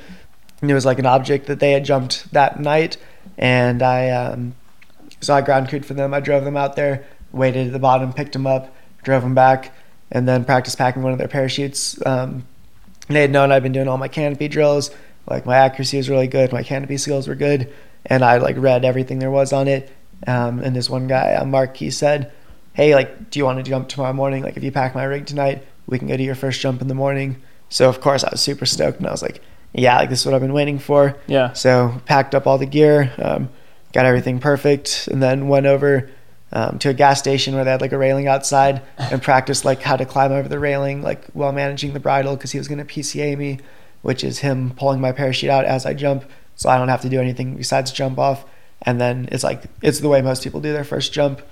and 0.60 0.70
it 0.70 0.74
was 0.74 0.86
like 0.86 0.98
an 0.98 1.06
object 1.06 1.46
that 1.46 1.60
they 1.60 1.72
had 1.72 1.84
jumped 1.84 2.32
that 2.32 2.58
night, 2.60 2.96
and 3.36 3.82
I 3.82 4.10
um, 4.10 4.54
so 5.20 5.34
I 5.34 5.40
ground 5.40 5.68
crewed 5.68 5.86
for 5.86 5.94
them. 5.94 6.14
I 6.14 6.20
drove 6.20 6.44
them 6.44 6.56
out 6.56 6.76
there, 6.76 7.06
waited 7.32 7.68
at 7.68 7.72
the 7.72 7.78
bottom, 7.78 8.12
picked 8.12 8.32
them 8.32 8.46
up, 8.46 8.74
drove 9.02 9.22
them 9.22 9.34
back, 9.34 9.72
and 10.10 10.26
then 10.26 10.44
practiced 10.44 10.78
packing 10.78 11.02
one 11.02 11.12
of 11.12 11.18
their 11.18 11.28
parachutes. 11.28 12.04
Um, 12.06 12.46
they 13.08 13.20
had 13.20 13.30
known 13.30 13.52
I'd 13.52 13.62
been 13.62 13.72
doing 13.72 13.88
all 13.88 13.98
my 13.98 14.08
canopy 14.08 14.48
drills. 14.48 14.90
Like 15.28 15.46
my 15.46 15.56
accuracy 15.56 15.96
was 15.96 16.08
really 16.08 16.28
good, 16.28 16.52
my 16.52 16.62
canopy 16.62 16.96
skills 16.96 17.28
were 17.28 17.34
good, 17.34 17.72
and 18.04 18.24
I 18.24 18.38
like 18.38 18.56
read 18.58 18.84
everything 18.84 19.18
there 19.18 19.30
was 19.30 19.52
on 19.52 19.68
it. 19.68 19.90
Um, 20.26 20.60
and 20.60 20.74
this 20.74 20.88
one 20.88 21.06
guy, 21.06 21.34
uh, 21.34 21.44
Mark, 21.44 21.76
he 21.76 21.90
said, 21.90 22.32
"Hey, 22.72 22.94
like, 22.94 23.30
do 23.30 23.38
you 23.38 23.44
want 23.44 23.58
to 23.58 23.68
jump 23.68 23.88
tomorrow 23.88 24.12
morning? 24.12 24.42
Like, 24.42 24.56
if 24.56 24.62
you 24.62 24.72
pack 24.72 24.94
my 24.94 25.04
rig 25.04 25.26
tonight, 25.26 25.64
we 25.86 25.98
can 25.98 26.08
go 26.08 26.16
to 26.16 26.22
your 26.22 26.34
first 26.34 26.60
jump 26.60 26.80
in 26.80 26.88
the 26.88 26.94
morning." 26.94 27.36
So 27.68 27.88
of 27.88 28.00
course 28.00 28.22
I 28.22 28.28
was 28.30 28.40
super 28.40 28.66
stoked, 28.66 28.98
and 28.98 29.06
I 29.06 29.10
was 29.10 29.22
like, 29.22 29.40
"Yeah, 29.72 29.96
like 29.98 30.10
this 30.10 30.20
is 30.20 30.26
what 30.26 30.34
I've 30.34 30.40
been 30.40 30.52
waiting 30.52 30.78
for." 30.78 31.16
Yeah. 31.26 31.52
So 31.52 32.00
packed 32.06 32.34
up 32.34 32.46
all 32.46 32.58
the 32.58 32.66
gear, 32.66 33.12
um, 33.18 33.48
got 33.92 34.06
everything 34.06 34.38
perfect, 34.38 35.08
and 35.10 35.22
then 35.22 35.48
went 35.48 35.66
over 35.66 36.08
um, 36.52 36.78
to 36.78 36.90
a 36.90 36.94
gas 36.94 37.18
station 37.18 37.54
where 37.54 37.64
they 37.64 37.70
had 37.70 37.80
like 37.80 37.92
a 37.92 37.98
railing 37.98 38.28
outside 38.28 38.82
and 38.98 39.20
practiced 39.20 39.64
like 39.64 39.82
how 39.82 39.96
to 39.96 40.04
climb 40.04 40.32
over 40.32 40.48
the 40.48 40.58
railing, 40.58 41.02
like 41.02 41.26
while 41.32 41.52
managing 41.52 41.92
the 41.92 42.00
bridle 42.00 42.36
because 42.36 42.52
he 42.52 42.58
was 42.58 42.68
going 42.68 42.78
to 42.78 42.84
PCA 42.84 43.36
me, 43.36 43.58
which 44.06 44.22
is 44.22 44.38
him 44.38 44.70
pulling 44.76 45.00
my 45.00 45.10
parachute 45.10 45.50
out 45.50 45.64
as 45.64 45.84
I 45.84 45.92
jump, 45.92 46.24
so 46.54 46.68
I 46.70 46.78
don't 46.78 46.88
have 46.88 47.02
to 47.02 47.08
do 47.08 47.20
anything 47.20 47.56
besides 47.56 47.90
jump 47.90 48.18
off. 48.20 48.44
And 48.82 49.00
then 49.00 49.28
it's 49.32 49.42
like 49.42 49.64
it's 49.82 49.98
the 49.98 50.08
way 50.08 50.22
most 50.22 50.44
people 50.44 50.60
do 50.60 50.72
their 50.72 50.84
first 50.84 51.12
jump. 51.12 51.42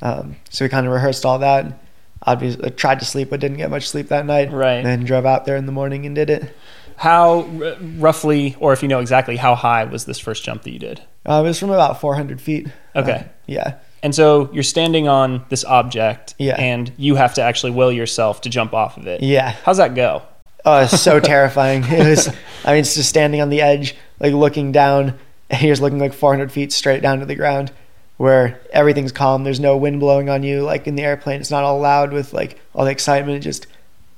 Um, 0.00 0.36
so 0.50 0.64
we 0.64 0.68
kind 0.68 0.86
of 0.86 0.92
rehearsed 0.92 1.26
all 1.26 1.40
that. 1.40 1.80
Obviously, 2.22 2.64
I 2.64 2.68
tried 2.68 3.00
to 3.00 3.04
sleep, 3.04 3.30
but 3.30 3.40
didn't 3.40 3.56
get 3.56 3.70
much 3.70 3.88
sleep 3.88 4.08
that 4.08 4.24
night. 4.24 4.52
Right. 4.52 4.74
And 4.76 4.86
then 4.86 5.04
drove 5.04 5.26
out 5.26 5.46
there 5.46 5.56
in 5.56 5.66
the 5.66 5.72
morning 5.72 6.06
and 6.06 6.14
did 6.14 6.30
it. 6.30 6.54
How 6.96 7.40
r- 7.60 7.76
roughly, 7.98 8.56
or 8.60 8.72
if 8.72 8.82
you 8.82 8.88
know 8.88 9.00
exactly, 9.00 9.36
how 9.36 9.54
high 9.56 9.84
was 9.84 10.04
this 10.04 10.18
first 10.20 10.44
jump 10.44 10.62
that 10.62 10.70
you 10.70 10.78
did? 10.78 11.02
Uh, 11.28 11.42
it 11.44 11.48
was 11.48 11.58
from 11.58 11.70
about 11.70 12.00
400 12.00 12.40
feet. 12.40 12.68
Okay. 12.94 13.10
Uh, 13.12 13.22
yeah. 13.46 13.74
And 14.02 14.14
so 14.14 14.48
you're 14.52 14.62
standing 14.62 15.08
on 15.08 15.44
this 15.48 15.64
object, 15.64 16.34
Yeah. 16.38 16.54
and 16.58 16.92
you 16.96 17.16
have 17.16 17.34
to 17.34 17.42
actually 17.42 17.72
will 17.72 17.90
yourself 17.90 18.42
to 18.42 18.48
jump 18.48 18.72
off 18.74 18.96
of 18.96 19.06
it. 19.08 19.22
Yeah. 19.22 19.50
How's 19.64 19.78
that 19.78 19.94
go? 19.94 20.22
Oh, 20.66 20.80
it's 20.80 21.00
so 21.00 21.20
terrifying. 21.34 21.84
It 21.84 22.06
was, 22.06 22.28
I 22.64 22.72
mean, 22.72 22.80
it's 22.80 22.96
just 22.96 23.08
standing 23.08 23.40
on 23.40 23.48
the 23.48 23.62
edge, 23.62 23.94
like 24.18 24.34
looking 24.34 24.72
down, 24.72 25.16
and 25.48 25.62
you're 25.62 25.70
just 25.70 25.80
looking 25.80 26.00
like 26.00 26.12
400 26.12 26.50
feet 26.50 26.72
straight 26.72 27.00
down 27.00 27.20
to 27.20 27.26
the 27.26 27.36
ground 27.36 27.70
where 28.16 28.60
everything's 28.72 29.12
calm. 29.12 29.44
There's 29.44 29.60
no 29.60 29.76
wind 29.76 30.00
blowing 30.00 30.28
on 30.28 30.42
you. 30.42 30.62
Like 30.62 30.86
in 30.86 30.96
the 30.96 31.04
airplane, 31.04 31.40
it's 31.40 31.50
not 31.50 31.62
all 31.62 31.78
loud 31.78 32.12
with 32.12 32.32
like 32.32 32.60
all 32.74 32.84
the 32.84 32.90
excitement. 32.90 33.36
It 33.38 33.40
just, 33.40 33.68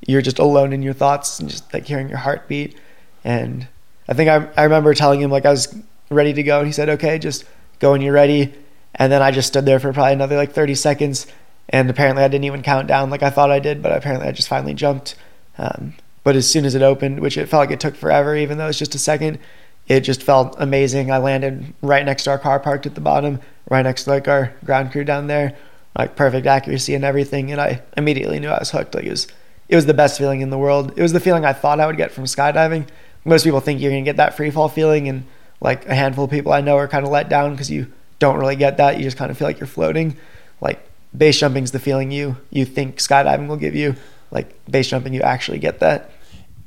you're 0.06 0.22
just 0.22 0.38
alone 0.38 0.72
in 0.72 0.82
your 0.82 0.94
thoughts 0.94 1.38
and 1.38 1.50
just 1.50 1.72
like 1.74 1.84
hearing 1.84 2.08
your 2.08 2.18
heartbeat. 2.18 2.78
And 3.24 3.68
I 4.08 4.14
think 4.14 4.30
I, 4.30 4.48
I 4.56 4.64
remember 4.64 4.94
telling 4.94 5.20
him 5.20 5.30
like 5.30 5.44
I 5.44 5.50
was 5.50 5.76
ready 6.10 6.32
to 6.32 6.42
go, 6.42 6.58
and 6.58 6.66
he 6.66 6.72
said, 6.72 6.88
okay, 6.88 7.18
just 7.18 7.44
go 7.78 7.92
when 7.92 8.00
you're 8.00 8.14
ready. 8.14 8.54
And 8.94 9.12
then 9.12 9.20
I 9.20 9.32
just 9.32 9.48
stood 9.48 9.66
there 9.66 9.80
for 9.80 9.92
probably 9.92 10.14
another 10.14 10.36
like 10.36 10.52
30 10.52 10.74
seconds. 10.76 11.26
And 11.68 11.90
apparently 11.90 12.22
I 12.22 12.28
didn't 12.28 12.44
even 12.44 12.62
count 12.62 12.88
down 12.88 13.10
like 13.10 13.22
I 13.22 13.28
thought 13.28 13.50
I 13.50 13.58
did, 13.58 13.82
but 13.82 13.92
apparently 13.92 14.28
I 14.28 14.32
just 14.32 14.48
finally 14.48 14.72
jumped. 14.72 15.16
Um, 15.58 15.92
but 16.24 16.36
as 16.36 16.48
soon 16.48 16.64
as 16.64 16.74
it 16.74 16.82
opened, 16.82 17.20
which 17.20 17.36
it 17.36 17.48
felt 17.48 17.60
like 17.60 17.70
it 17.70 17.80
took 17.80 17.96
forever, 17.96 18.36
even 18.36 18.58
though 18.58 18.68
it's 18.68 18.78
just 18.78 18.94
a 18.94 18.98
second, 18.98 19.38
it 19.86 20.00
just 20.00 20.22
felt 20.22 20.54
amazing. 20.58 21.10
I 21.10 21.18
landed 21.18 21.72
right 21.82 22.04
next 22.04 22.24
to 22.24 22.30
our 22.30 22.38
car 22.38 22.60
parked 22.60 22.86
at 22.86 22.94
the 22.94 23.00
bottom, 23.00 23.40
right 23.70 23.82
next 23.82 24.04
to 24.04 24.10
like 24.10 24.28
our 24.28 24.52
ground 24.64 24.92
crew 24.92 25.04
down 25.04 25.26
there, 25.26 25.56
like 25.96 26.16
perfect 26.16 26.46
accuracy 26.46 26.94
and 26.94 27.04
everything. 27.04 27.50
And 27.50 27.60
I 27.60 27.82
immediately 27.96 28.38
knew 28.38 28.48
I 28.48 28.58
was 28.58 28.70
hooked. 28.70 28.94
Like 28.94 29.04
it 29.04 29.10
was, 29.10 29.26
it 29.68 29.76
was 29.76 29.86
the 29.86 29.94
best 29.94 30.18
feeling 30.18 30.42
in 30.42 30.50
the 30.50 30.58
world. 30.58 30.92
It 30.96 31.02
was 31.02 31.12
the 31.12 31.20
feeling 31.20 31.44
I 31.44 31.54
thought 31.54 31.80
I 31.80 31.86
would 31.86 31.96
get 31.96 32.12
from 32.12 32.24
skydiving. 32.24 32.88
Most 33.24 33.44
people 33.44 33.60
think 33.60 33.80
you're 33.80 33.90
gonna 33.90 34.02
get 34.02 34.16
that 34.16 34.36
free 34.36 34.50
fall 34.50 34.68
feeling, 34.68 35.08
and 35.08 35.24
like 35.60 35.86
a 35.86 35.94
handful 35.94 36.24
of 36.24 36.30
people 36.30 36.52
I 36.52 36.60
know 36.60 36.76
are 36.76 36.88
kind 36.88 37.04
of 37.04 37.10
let 37.10 37.28
down 37.28 37.52
because 37.52 37.70
you 37.70 37.92
don't 38.18 38.38
really 38.38 38.56
get 38.56 38.76
that. 38.76 38.96
You 38.96 39.04
just 39.04 39.16
kind 39.16 39.30
of 39.30 39.38
feel 39.38 39.48
like 39.48 39.60
you're 39.60 39.66
floating. 39.66 40.16
Like 40.60 40.80
base 41.16 41.38
jumping's 41.38 41.70
the 41.70 41.78
feeling 41.78 42.10
you 42.10 42.36
you 42.50 42.64
think 42.64 42.96
skydiving 42.98 43.48
will 43.48 43.56
give 43.56 43.74
you. 43.74 43.96
Like 44.30 44.54
base 44.70 44.88
jumping, 44.88 45.14
you 45.14 45.22
actually 45.22 45.58
get 45.58 45.80
that. 45.80 46.10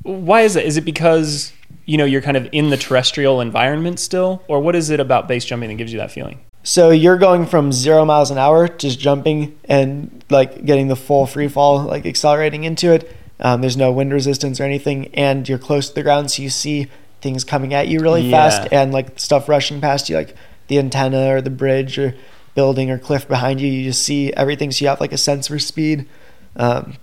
Why 0.02 0.42
is 0.42 0.56
it? 0.56 0.64
Is 0.66 0.76
it 0.76 0.84
because 0.84 1.52
you 1.86 1.96
know 1.96 2.04
you're 2.04 2.22
kind 2.22 2.36
of 2.36 2.48
in 2.52 2.70
the 2.70 2.76
terrestrial 2.76 3.40
environment 3.40 4.00
still, 4.00 4.42
or 4.48 4.60
what 4.60 4.74
is 4.74 4.90
it 4.90 5.00
about 5.00 5.28
base 5.28 5.44
jumping 5.44 5.68
that 5.68 5.76
gives 5.76 5.92
you 5.92 5.98
that 5.98 6.10
feeling? 6.10 6.40
So 6.64 6.90
you're 6.90 7.18
going 7.18 7.46
from 7.46 7.72
zero 7.72 8.04
miles 8.04 8.30
an 8.30 8.38
hour, 8.38 8.68
just 8.68 8.98
jumping 8.98 9.58
and 9.64 10.24
like 10.30 10.64
getting 10.64 10.88
the 10.88 10.96
full 10.96 11.26
free 11.26 11.48
fall, 11.48 11.82
like 11.84 12.06
accelerating 12.06 12.64
into 12.64 12.92
it. 12.92 13.14
Um, 13.40 13.60
there's 13.60 13.76
no 13.76 13.90
wind 13.90 14.12
resistance 14.12 14.60
or 14.60 14.64
anything, 14.64 15.08
and 15.14 15.48
you're 15.48 15.58
close 15.58 15.88
to 15.88 15.94
the 15.94 16.02
ground, 16.04 16.30
so 16.30 16.42
you 16.42 16.50
see 16.50 16.86
things 17.20 17.42
coming 17.44 17.74
at 17.74 17.88
you 17.88 18.00
really 18.00 18.22
Yeah. 18.22 18.48
fast 18.48 18.68
and 18.72 18.92
like 18.92 19.18
stuff 19.18 19.48
rushing 19.48 19.80
past 19.80 20.08
you, 20.08 20.16
like 20.16 20.34
the 20.68 20.78
antenna 20.78 21.34
or 21.34 21.40
the 21.40 21.50
bridge 21.50 21.98
or 21.98 22.14
building 22.54 22.90
or 22.90 22.98
cliff 22.98 23.26
behind 23.26 23.60
you. 23.60 23.66
You 23.68 23.84
just 23.84 24.02
see 24.02 24.32
everything, 24.34 24.70
so 24.70 24.84
you 24.84 24.88
have 24.88 25.00
like 25.00 25.12
a 25.12 25.18
sense 25.18 25.48
for 25.48 25.58
speed. 25.58 26.06
Um, 26.54 26.94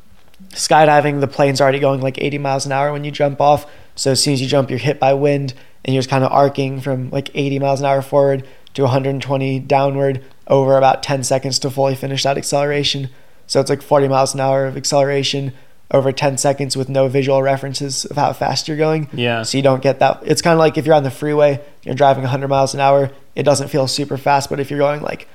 skydiving, 0.49 1.19
the 1.19 1.27
plane's 1.27 1.61
already 1.61 1.79
going 1.79 2.01
like 2.01 2.17
80 2.17 2.37
miles 2.37 2.65
an 2.65 2.71
hour 2.71 2.91
when 2.91 3.03
you 3.03 3.11
jump 3.11 3.41
off. 3.41 3.69
So 3.95 4.11
as 4.11 4.23
soon 4.23 4.33
as 4.33 4.41
you 4.41 4.47
jump, 4.47 4.69
you're 4.69 4.79
hit 4.79 4.99
by 4.99 5.13
wind 5.13 5.53
and 5.83 5.93
you're 5.93 6.01
just 6.01 6.09
kind 6.09 6.23
of 6.23 6.31
arcing 6.31 6.81
from 6.81 7.09
like 7.09 7.29
80 7.33 7.59
miles 7.59 7.79
an 7.79 7.85
hour 7.85 8.01
forward 8.01 8.45
to 8.73 8.83
120 8.83 9.59
downward 9.59 10.23
over 10.47 10.77
about 10.77 11.03
10 11.03 11.23
seconds 11.23 11.59
to 11.59 11.69
fully 11.69 11.95
finish 11.95 12.23
that 12.23 12.37
acceleration. 12.37 13.09
So 13.47 13.59
it's 13.59 13.69
like 13.69 13.81
40 13.81 14.07
miles 14.07 14.33
an 14.33 14.39
hour 14.39 14.65
of 14.65 14.77
acceleration 14.77 15.53
over 15.91 16.11
10 16.11 16.37
seconds 16.37 16.77
with 16.77 16.87
no 16.87 17.07
visual 17.07 17.41
references 17.41 18.05
of 18.05 18.15
how 18.15 18.31
fast 18.31 18.67
you're 18.67 18.77
going. 18.77 19.09
Yeah. 19.11 19.41
So 19.43 19.57
you 19.57 19.63
don't 19.63 19.81
get 19.81 19.99
that. 19.99 20.21
It's 20.23 20.41
kind 20.41 20.53
of 20.53 20.59
like 20.59 20.77
if 20.77 20.85
you're 20.85 20.95
on 20.95 21.03
the 21.03 21.11
freeway, 21.11 21.61
you're 21.83 21.95
driving 21.95 22.23
100 22.23 22.47
miles 22.47 22.73
an 22.73 22.79
hour, 22.79 23.11
it 23.35 23.43
doesn't 23.43 23.69
feel 23.69 23.87
super 23.87 24.17
fast. 24.17 24.49
But 24.49 24.59
if 24.59 24.69
you're 24.69 24.79
going 24.79 25.01
like 25.01 25.27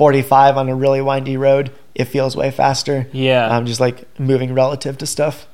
45 0.00 0.56
on 0.56 0.70
a 0.70 0.74
really 0.74 1.02
windy 1.02 1.36
road, 1.36 1.70
it 1.94 2.06
feels 2.06 2.34
way 2.34 2.50
faster. 2.50 3.06
Yeah. 3.12 3.54
I'm 3.54 3.66
just 3.66 3.80
like 3.80 4.18
moving 4.18 4.54
relative 4.54 4.96
to 4.96 5.06
stuff. 5.06 5.46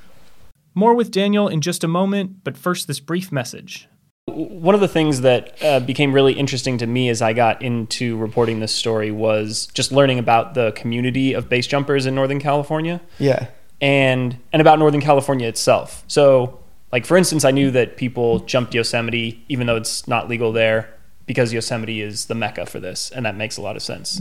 More 0.72 0.94
with 0.94 1.10
Daniel 1.10 1.48
in 1.48 1.60
just 1.60 1.82
a 1.82 1.88
moment, 1.88 2.44
but 2.44 2.56
first, 2.56 2.86
this 2.86 3.00
brief 3.00 3.32
message. 3.32 3.88
One 4.26 4.76
of 4.76 4.80
the 4.80 4.86
things 4.86 5.22
that 5.22 5.60
uh, 5.64 5.80
became 5.80 6.12
really 6.12 6.32
interesting 6.34 6.78
to 6.78 6.86
me 6.86 7.08
as 7.08 7.22
I 7.22 7.32
got 7.32 7.60
into 7.60 8.16
reporting 8.18 8.60
this 8.60 8.72
story 8.72 9.10
was 9.10 9.66
just 9.74 9.90
learning 9.90 10.20
about 10.20 10.54
the 10.54 10.70
community 10.76 11.32
of 11.32 11.48
base 11.48 11.66
jumpers 11.66 12.06
in 12.06 12.14
Northern 12.14 12.38
California 12.38 13.00
Yeah. 13.18 13.48
and 13.80 14.38
and 14.52 14.60
about 14.62 14.78
Northern 14.78 15.00
California 15.00 15.48
itself. 15.48 16.04
So, 16.06 16.60
like 16.92 17.04
for 17.04 17.16
instance, 17.16 17.44
I 17.44 17.50
knew 17.50 17.72
that 17.72 17.96
people 17.96 18.38
jumped 18.40 18.74
Yosemite 18.74 19.44
even 19.48 19.66
though 19.66 19.76
it's 19.76 20.06
not 20.06 20.28
legal 20.28 20.52
there 20.52 20.88
because 21.26 21.52
Yosemite 21.52 22.00
is 22.00 22.26
the 22.26 22.34
mecca 22.34 22.66
for 22.66 22.80
this, 22.80 23.10
and 23.10 23.26
that 23.26 23.36
makes 23.36 23.56
a 23.56 23.62
lot 23.62 23.76
of 23.76 23.82
sense. 23.82 24.20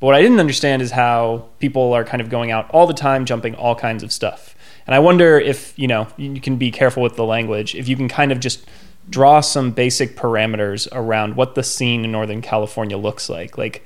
But 0.00 0.06
what 0.06 0.14
I 0.14 0.22
didn't 0.22 0.40
understand 0.40 0.82
is 0.82 0.90
how 0.92 1.46
people 1.58 1.92
are 1.92 2.04
kind 2.04 2.20
of 2.20 2.30
going 2.30 2.50
out 2.50 2.70
all 2.70 2.86
the 2.86 2.94
time 2.94 3.24
jumping 3.24 3.54
all 3.54 3.74
kinds 3.74 4.02
of 4.02 4.12
stuff. 4.12 4.56
And 4.86 4.94
I 4.94 4.98
wonder 4.98 5.38
if, 5.38 5.78
you 5.78 5.86
know, 5.86 6.08
you 6.16 6.40
can 6.40 6.56
be 6.56 6.70
careful 6.70 7.02
with 7.02 7.16
the 7.16 7.24
language, 7.24 7.74
if 7.74 7.86
you 7.86 7.96
can 7.96 8.08
kind 8.08 8.32
of 8.32 8.40
just 8.40 8.66
draw 9.08 9.40
some 9.40 9.72
basic 9.72 10.16
parameters 10.16 10.88
around 10.92 11.36
what 11.36 11.54
the 11.54 11.62
scene 11.62 12.04
in 12.04 12.12
Northern 12.12 12.40
California 12.40 12.96
looks 12.96 13.28
like. 13.28 13.58
Like, 13.58 13.84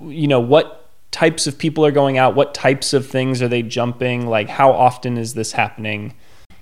you 0.00 0.28
know, 0.28 0.40
what 0.40 0.88
types 1.10 1.46
of 1.46 1.58
people 1.58 1.84
are 1.84 1.90
going 1.90 2.18
out? 2.18 2.34
What 2.34 2.54
types 2.54 2.92
of 2.92 3.06
things 3.06 3.42
are 3.42 3.48
they 3.48 3.62
jumping? 3.62 4.26
Like, 4.26 4.48
how 4.48 4.72
often 4.72 5.18
is 5.18 5.34
this 5.34 5.52
happening? 5.52 6.14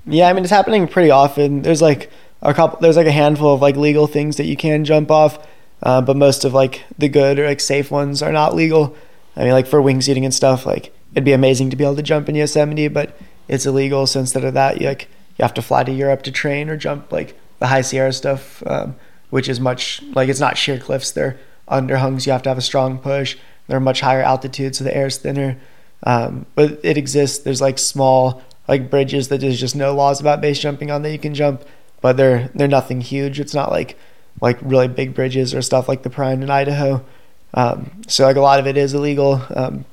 Yeah, 0.07 0.29
I 0.29 0.33
mean 0.33 0.45
it's 0.45 0.53
happening 0.53 0.87
pretty 0.87 1.11
often. 1.11 1.63
There's 1.63 1.83
like 1.83 2.11
a 2.51 2.55
couple. 2.55 2.79
There's 2.81 2.97
like 2.97 3.07
a 3.07 3.13
handful 3.13 3.55
of 3.55 3.61
like 3.61 3.77
legal 3.77 4.07
things 4.07 4.37
that 4.37 4.47
you 4.47 4.57
can 4.57 4.85
jump 4.85 5.11
off, 5.11 5.45
uh, 5.83 6.01
but 6.01 6.17
most 6.17 6.45
of 6.45 6.55
like 6.55 6.85
the 6.97 7.09
good 7.09 7.39
or 7.39 7.47
like 7.47 7.61
safe 7.61 7.91
ones 7.91 8.23
are 8.23 8.33
not 8.33 8.55
legal. 8.55 8.97
I 9.37 9.45
mean, 9.45 9.53
like 9.53 9.67
for 9.67 9.81
wingsuiting 9.81 10.25
and 10.25 10.33
stuff, 10.33 10.65
like 10.65 10.95
it'd 11.13 11.25
be 11.25 11.33
amazing 11.33 11.71
to 11.71 11.77
be 11.77 11.85
able 11.85 11.97
to 11.97 12.03
jump 12.03 12.29
in 12.29 12.35
Yosemite, 12.35 12.89
but 12.89 13.17
it's 13.49 13.67
illegal. 13.67 14.07
So 14.07 14.21
instead 14.21 14.45
of 14.45 14.55
that, 14.55 14.81
you 14.81 14.87
like 14.87 15.09
you 15.39 15.43
have 15.43 15.55
to 15.55 15.63
fly 15.63 15.85
to 15.85 15.93
Europe 15.93 16.23
to 16.23 16.33
train 16.33 16.69
or 16.69 16.77
jump 16.77 17.13
like 17.13 17.39
the 17.59 17.67
High 17.67 17.83
Sierra 17.83 18.13
stuff, 18.13 18.63
um, 18.67 18.97
which 19.31 19.49
is 19.49 19.61
much 19.61 20.03
like 20.15 20.29
it's 20.29 20.41
not 20.41 20.57
sheer 20.57 20.79
cliffs. 20.79 21.11
They're 21.11 21.39
underhungs. 21.69 22.27
You 22.27 22.33
have 22.33 22.43
to 22.43 22.49
have 22.49 22.59
a 22.59 22.63
strong 22.63 22.99
push. 22.99 23.37
They're 23.67 23.81
much 23.81 24.01
higher 24.01 24.23
altitude, 24.23 24.77
so 24.77 24.85
the 24.85 24.97
air 24.97 25.07
is 25.07 25.19
thinner. 25.19 25.59
Um, 26.05 26.47
but 26.55 26.79
it 26.85 26.97
exists. 26.97 27.39
There's 27.39 27.61
like 27.61 27.79
small 27.79 28.43
like 28.69 28.91
bridges 28.91 29.29
that 29.29 29.41
there's 29.41 29.61
just 29.61 29.77
no 29.77 29.95
laws 29.95 30.21
about 30.21 30.41
base 30.41 30.59
jumping 30.59 30.91
on 30.91 31.03
that 31.03 31.13
you 31.13 31.19
can 31.19 31.35
jump, 31.35 31.65
but 32.07 32.17
they're 32.17 32.49
they're 32.55 32.69
nothing 32.69 33.01
huge. 33.01 33.41
It's 33.41 33.53
not 33.53 33.73
like 33.73 33.99
like 34.41 34.59
really 34.63 34.87
big 34.87 35.13
bridges 35.13 35.53
or 35.57 35.61
stuff 35.61 35.89
like 35.89 36.05
the 36.05 36.11
Perrine 36.11 36.41
in 36.41 36.51
Idaho. 36.51 37.05
Um, 37.55 37.91
so 38.07 38.25
like 38.25 38.37
a 38.37 38.41
lot 38.41 38.61
of 38.61 38.67
it 38.69 38.77
is 38.77 38.95
illegal. 38.95 39.43
Um, 39.55 39.85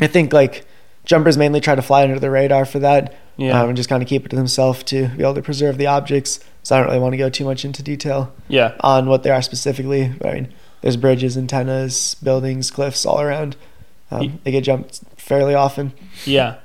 I 0.00 0.06
think 0.06 0.32
like 0.32 0.64
jumpers 1.04 1.36
mainly 1.36 1.58
try 1.60 1.74
to 1.74 1.82
fly 1.82 2.04
under 2.04 2.20
the 2.20 2.30
radar 2.30 2.64
for 2.64 2.78
that, 2.78 3.16
Yeah. 3.36 3.60
um, 3.60 3.70
and 3.70 3.76
just 3.76 3.88
kind 3.88 4.02
of 4.04 4.08
keep 4.08 4.24
it 4.24 4.28
to 4.28 4.36
themselves 4.36 4.84
to 4.84 5.08
be 5.08 5.22
able 5.24 5.34
to 5.34 5.42
preserve 5.42 5.78
the 5.78 5.88
objects. 5.88 6.38
So 6.62 6.76
I 6.76 6.78
don't 6.78 6.86
really 6.88 7.00
want 7.00 7.14
to 7.14 7.16
go 7.18 7.28
too 7.28 7.44
much 7.44 7.64
into 7.64 7.82
detail 7.82 8.32
Yeah. 8.46 8.74
on 8.80 9.08
what 9.08 9.24
they 9.24 9.30
are 9.30 9.42
specifically. 9.42 10.12
But 10.20 10.28
I 10.30 10.34
mean, 10.34 10.48
there's 10.82 10.96
bridges, 10.96 11.36
antennas, 11.36 12.14
buildings, 12.22 12.70
cliffs 12.70 13.04
all 13.04 13.20
around. 13.20 13.56
Um, 14.12 14.38
they 14.44 14.52
get 14.52 14.62
jumped 14.62 15.00
fairly 15.16 15.54
often. 15.54 15.92
Yeah. 16.24 16.56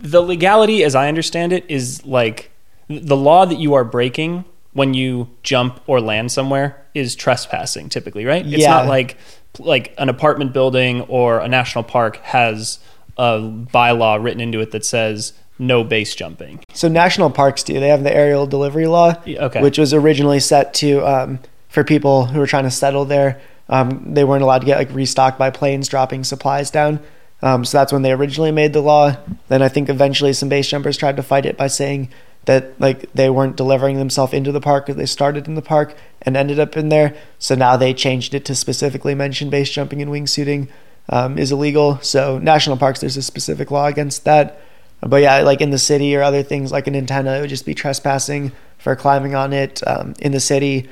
The 0.00 0.22
legality, 0.22 0.84
as 0.84 0.94
I 0.94 1.08
understand 1.08 1.52
it, 1.52 1.64
is 1.68 2.06
like 2.06 2.50
the 2.88 3.16
law 3.16 3.44
that 3.44 3.58
you 3.58 3.74
are 3.74 3.84
breaking 3.84 4.44
when 4.72 4.94
you 4.94 5.28
jump 5.42 5.80
or 5.86 6.00
land 6.00 6.30
somewhere 6.32 6.84
is 6.94 7.14
trespassing 7.16 7.88
typically, 7.88 8.24
right? 8.24 8.46
It's 8.46 8.58
Yeah. 8.62 8.70
not 8.70 8.86
like 8.86 9.16
like 9.58 9.92
an 9.98 10.08
apartment 10.08 10.52
building 10.52 11.00
or 11.02 11.40
a 11.40 11.48
national 11.48 11.82
park 11.82 12.18
has 12.18 12.78
a 13.16 13.40
bylaw 13.40 14.22
written 14.22 14.40
into 14.40 14.60
it 14.60 14.70
that 14.70 14.84
says 14.84 15.32
no 15.58 15.82
base 15.82 16.14
jumping. 16.14 16.60
So 16.72 16.86
national 16.86 17.30
parks 17.30 17.64
do. 17.64 17.80
They 17.80 17.88
have 17.88 18.04
the 18.04 18.14
aerial 18.14 18.46
delivery 18.46 18.86
law, 18.86 19.14
okay. 19.26 19.60
which 19.60 19.78
was 19.78 19.92
originally 19.92 20.38
set 20.38 20.74
to 20.74 21.04
um, 21.04 21.40
for 21.68 21.82
people 21.82 22.26
who 22.26 22.38
were 22.38 22.46
trying 22.46 22.64
to 22.64 22.70
settle 22.70 23.04
there. 23.04 23.40
Um, 23.68 24.14
they 24.14 24.22
weren't 24.22 24.42
allowed 24.44 24.60
to 24.60 24.66
get 24.66 24.78
like 24.78 24.92
restocked 24.94 25.38
by 25.38 25.50
planes 25.50 25.88
dropping 25.88 26.22
supplies 26.24 26.70
down. 26.70 27.00
Um, 27.42 27.64
so 27.64 27.78
that's 27.78 27.92
when 27.92 28.02
they 28.02 28.12
originally 28.12 28.52
made 28.52 28.72
the 28.72 28.80
law. 28.80 29.16
Then 29.48 29.62
I 29.62 29.68
think 29.68 29.88
eventually 29.88 30.32
some 30.32 30.48
base 30.48 30.68
jumpers 30.68 30.96
tried 30.96 31.16
to 31.16 31.22
fight 31.22 31.46
it 31.46 31.56
by 31.56 31.66
saying 31.66 32.10
that 32.44 32.80
like 32.80 33.12
they 33.12 33.28
weren't 33.28 33.56
delivering 33.56 33.98
themselves 33.98 34.32
into 34.32 34.52
the 34.52 34.60
park 34.60 34.86
because 34.86 34.98
they 34.98 35.06
started 35.06 35.46
in 35.46 35.54
the 35.54 35.62
park 35.62 35.94
and 36.22 36.36
ended 36.36 36.58
up 36.58 36.76
in 36.76 36.88
there. 36.88 37.14
So 37.38 37.54
now 37.54 37.76
they 37.76 37.92
changed 37.92 38.34
it 38.34 38.44
to 38.46 38.54
specifically 38.54 39.14
mention 39.14 39.50
base 39.50 39.70
jumping 39.70 40.00
and 40.00 40.10
wingsuiting 40.10 40.68
um, 41.10 41.38
is 41.38 41.52
illegal. 41.52 41.98
So 42.02 42.38
national 42.38 42.76
parks, 42.76 43.00
there's 43.00 43.16
a 43.16 43.22
specific 43.22 43.70
law 43.70 43.86
against 43.86 44.24
that. 44.24 44.60
But 45.00 45.22
yeah, 45.22 45.40
like 45.40 45.60
in 45.60 45.70
the 45.70 45.78
city 45.78 46.16
or 46.16 46.22
other 46.22 46.42
things 46.42 46.72
like 46.72 46.86
an 46.86 46.96
antenna, 46.96 47.36
it 47.36 47.40
would 47.42 47.50
just 47.50 47.66
be 47.66 47.74
trespassing 47.74 48.52
for 48.78 48.96
climbing 48.96 49.34
on 49.34 49.52
it. 49.52 49.86
Um, 49.86 50.14
in 50.18 50.32
the 50.32 50.40
city, 50.40 50.88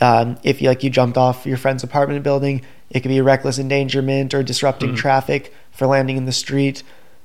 um, 0.00 0.38
if 0.44 0.62
you 0.62 0.68
like 0.68 0.84
you 0.84 0.90
jumped 0.90 1.18
off 1.18 1.44
your 1.44 1.56
friend's 1.56 1.82
apartment 1.82 2.22
building, 2.22 2.62
it 2.90 3.00
could 3.00 3.08
be 3.08 3.20
reckless 3.20 3.58
endangerment 3.58 4.32
or 4.32 4.42
disrupting 4.42 4.94
traffic 4.94 5.52
for 5.72 5.86
landing 5.86 6.16
in 6.16 6.24
the 6.24 6.32
street. 6.32 6.82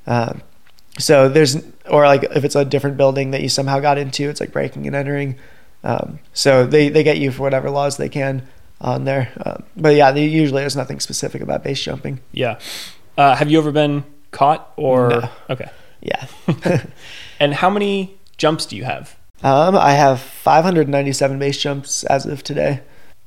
Um, 0.07 0.41
so 0.99 1.27
there's 1.29 1.57
or 1.89 2.05
like 2.05 2.23
if 2.23 2.43
it's 2.43 2.55
a 2.55 2.65
different 2.65 2.97
building 2.97 3.31
that 3.31 3.41
you 3.41 3.49
somehow 3.49 3.79
got 3.79 3.97
into, 3.97 4.29
it's 4.29 4.39
like 4.39 4.51
breaking 4.51 4.87
and 4.87 4.95
entering. 4.95 5.35
Um, 5.83 6.19
so 6.33 6.65
they 6.65 6.89
they 6.89 7.03
get 7.03 7.17
you 7.17 7.31
for 7.31 7.41
whatever 7.43 7.69
laws 7.69 7.97
they 7.97 8.09
can 8.09 8.47
on 8.79 9.05
there. 9.05 9.31
Um, 9.45 9.63
but 9.75 9.95
yeah, 9.95 10.11
they, 10.11 10.25
usually 10.25 10.61
there's 10.61 10.75
nothing 10.75 10.99
specific 10.99 11.41
about 11.41 11.63
base 11.63 11.81
jumping. 11.81 12.19
Yeah. 12.31 12.59
Uh, 13.17 13.35
have 13.35 13.49
you 13.51 13.57
ever 13.59 13.71
been 13.71 14.03
caught 14.31 14.71
or 14.77 15.09
No. 15.09 15.29
okay? 15.49 15.69
Yeah. 16.01 16.27
And 17.39 17.53
how 17.55 17.69
many 17.69 18.15
jumps 18.37 18.65
do 18.65 18.75
you 18.77 18.83
have? 18.85 19.15
Um, 19.43 19.75
I 19.75 19.93
have 19.93 20.21
597 20.21 21.37
base 21.39 21.57
jumps 21.57 22.03
as 22.05 22.25
of 22.25 22.43
today. 22.43 22.81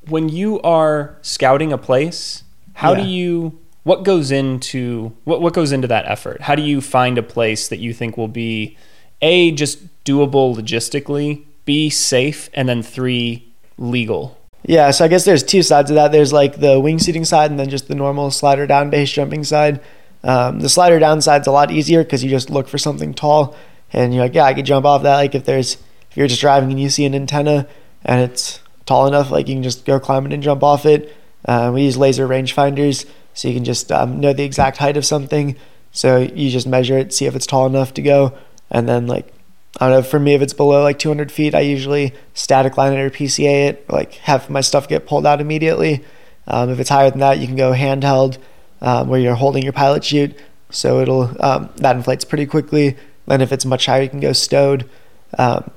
when 0.08 0.28
you 0.28 0.60
are 0.62 1.16
scouting 1.20 1.72
a 1.72 1.78
place, 1.78 2.44
how 2.74 2.92
Yeah. 2.94 3.02
do 3.02 3.08
you 3.08 3.58
what 3.86 4.02
goes 4.02 4.32
into 4.32 5.12
what 5.22 5.40
what 5.40 5.52
goes 5.52 5.70
into 5.70 5.86
that 5.86 6.06
effort? 6.06 6.40
How 6.40 6.56
do 6.56 6.62
you 6.62 6.80
find 6.80 7.18
a 7.18 7.22
place 7.22 7.68
that 7.68 7.78
you 7.78 7.94
think 7.94 8.16
will 8.16 8.26
be 8.26 8.76
a 9.22 9.52
just 9.52 9.78
doable 10.04 10.56
logistically, 10.56 11.44
b 11.64 11.88
safe, 11.88 12.50
and 12.52 12.68
then 12.68 12.82
three 12.82 13.48
legal? 13.78 14.40
Yeah, 14.64 14.90
so 14.90 15.04
I 15.04 15.08
guess 15.08 15.24
there's 15.24 15.44
two 15.44 15.62
sides 15.62 15.88
of 15.88 15.94
that. 15.94 16.10
There's 16.10 16.32
like 16.32 16.58
the 16.58 16.80
wingsuiting 16.80 17.24
side 17.24 17.52
and 17.52 17.60
then 17.60 17.70
just 17.70 17.86
the 17.86 17.94
normal 17.94 18.32
slider 18.32 18.66
down 18.66 18.90
base 18.90 19.12
jumping 19.12 19.44
side. 19.44 19.80
Um, 20.24 20.58
the 20.58 20.68
slider 20.68 20.98
down 20.98 21.22
side's 21.22 21.46
a 21.46 21.52
lot 21.52 21.70
easier 21.70 22.02
because 22.02 22.24
you 22.24 22.30
just 22.30 22.50
look 22.50 22.66
for 22.66 22.78
something 22.78 23.14
tall 23.14 23.54
and 23.92 24.12
you're 24.12 24.24
like, 24.24 24.34
yeah, 24.34 24.46
I 24.46 24.54
could 24.54 24.66
jump 24.66 24.84
off 24.84 25.04
that. 25.04 25.14
Like 25.14 25.36
if 25.36 25.44
there's 25.44 25.74
if 26.10 26.16
you're 26.16 26.26
just 26.26 26.40
driving 26.40 26.72
and 26.72 26.80
you 26.80 26.90
see 26.90 27.04
an 27.04 27.14
antenna 27.14 27.68
and 28.04 28.20
it's 28.20 28.58
tall 28.84 29.06
enough, 29.06 29.30
like 29.30 29.46
you 29.46 29.54
can 29.54 29.62
just 29.62 29.84
go 29.84 30.00
climb 30.00 30.26
it 30.26 30.32
and 30.32 30.42
jump 30.42 30.64
off 30.64 30.84
it. 30.86 31.16
Uh, 31.44 31.70
we 31.72 31.82
use 31.82 31.96
laser 31.96 32.26
rangefinders 32.26 33.06
so 33.36 33.48
you 33.48 33.54
can 33.54 33.64
just 33.64 33.92
um, 33.92 34.18
know 34.18 34.32
the 34.32 34.44
exact 34.44 34.78
height 34.78 34.96
of 34.96 35.04
something. 35.04 35.56
So 35.92 36.16
you 36.18 36.50
just 36.50 36.66
measure 36.66 36.98
it, 36.98 37.12
see 37.12 37.26
if 37.26 37.36
it's 37.36 37.46
tall 37.46 37.66
enough 37.66 37.94
to 37.94 38.02
go, 38.02 38.36
and 38.70 38.88
then 38.88 39.06
like 39.06 39.32
I 39.78 39.88
don't 39.88 39.98
know. 39.98 40.02
For 40.02 40.18
me, 40.18 40.34
if 40.34 40.40
it's 40.40 40.54
below 40.54 40.82
like 40.82 40.98
200 40.98 41.30
feet, 41.30 41.54
I 41.54 41.60
usually 41.60 42.14
static 42.32 42.78
line 42.78 42.94
it 42.94 42.98
or 42.98 43.10
PCA 43.10 43.68
it, 43.68 43.90
like 43.90 44.14
have 44.14 44.48
my 44.48 44.62
stuff 44.62 44.88
get 44.88 45.06
pulled 45.06 45.26
out 45.26 45.40
immediately. 45.40 46.02
Um, 46.46 46.70
if 46.70 46.80
it's 46.80 46.88
higher 46.88 47.10
than 47.10 47.20
that, 47.20 47.38
you 47.38 47.46
can 47.46 47.56
go 47.56 47.72
handheld, 47.72 48.38
um, 48.80 49.08
where 49.08 49.20
you're 49.20 49.34
holding 49.34 49.62
your 49.62 49.72
pilot 49.72 50.02
chute, 50.02 50.34
so 50.70 51.00
it'll 51.00 51.36
um, 51.44 51.68
that 51.76 51.96
inflates 51.96 52.24
pretty 52.24 52.46
quickly. 52.46 52.96
Then 53.26 53.42
if 53.42 53.52
it's 53.52 53.66
much 53.66 53.84
higher, 53.84 54.02
you 54.02 54.08
can 54.08 54.20
go 54.20 54.32
stowed. 54.32 54.88
Um, 55.36 55.70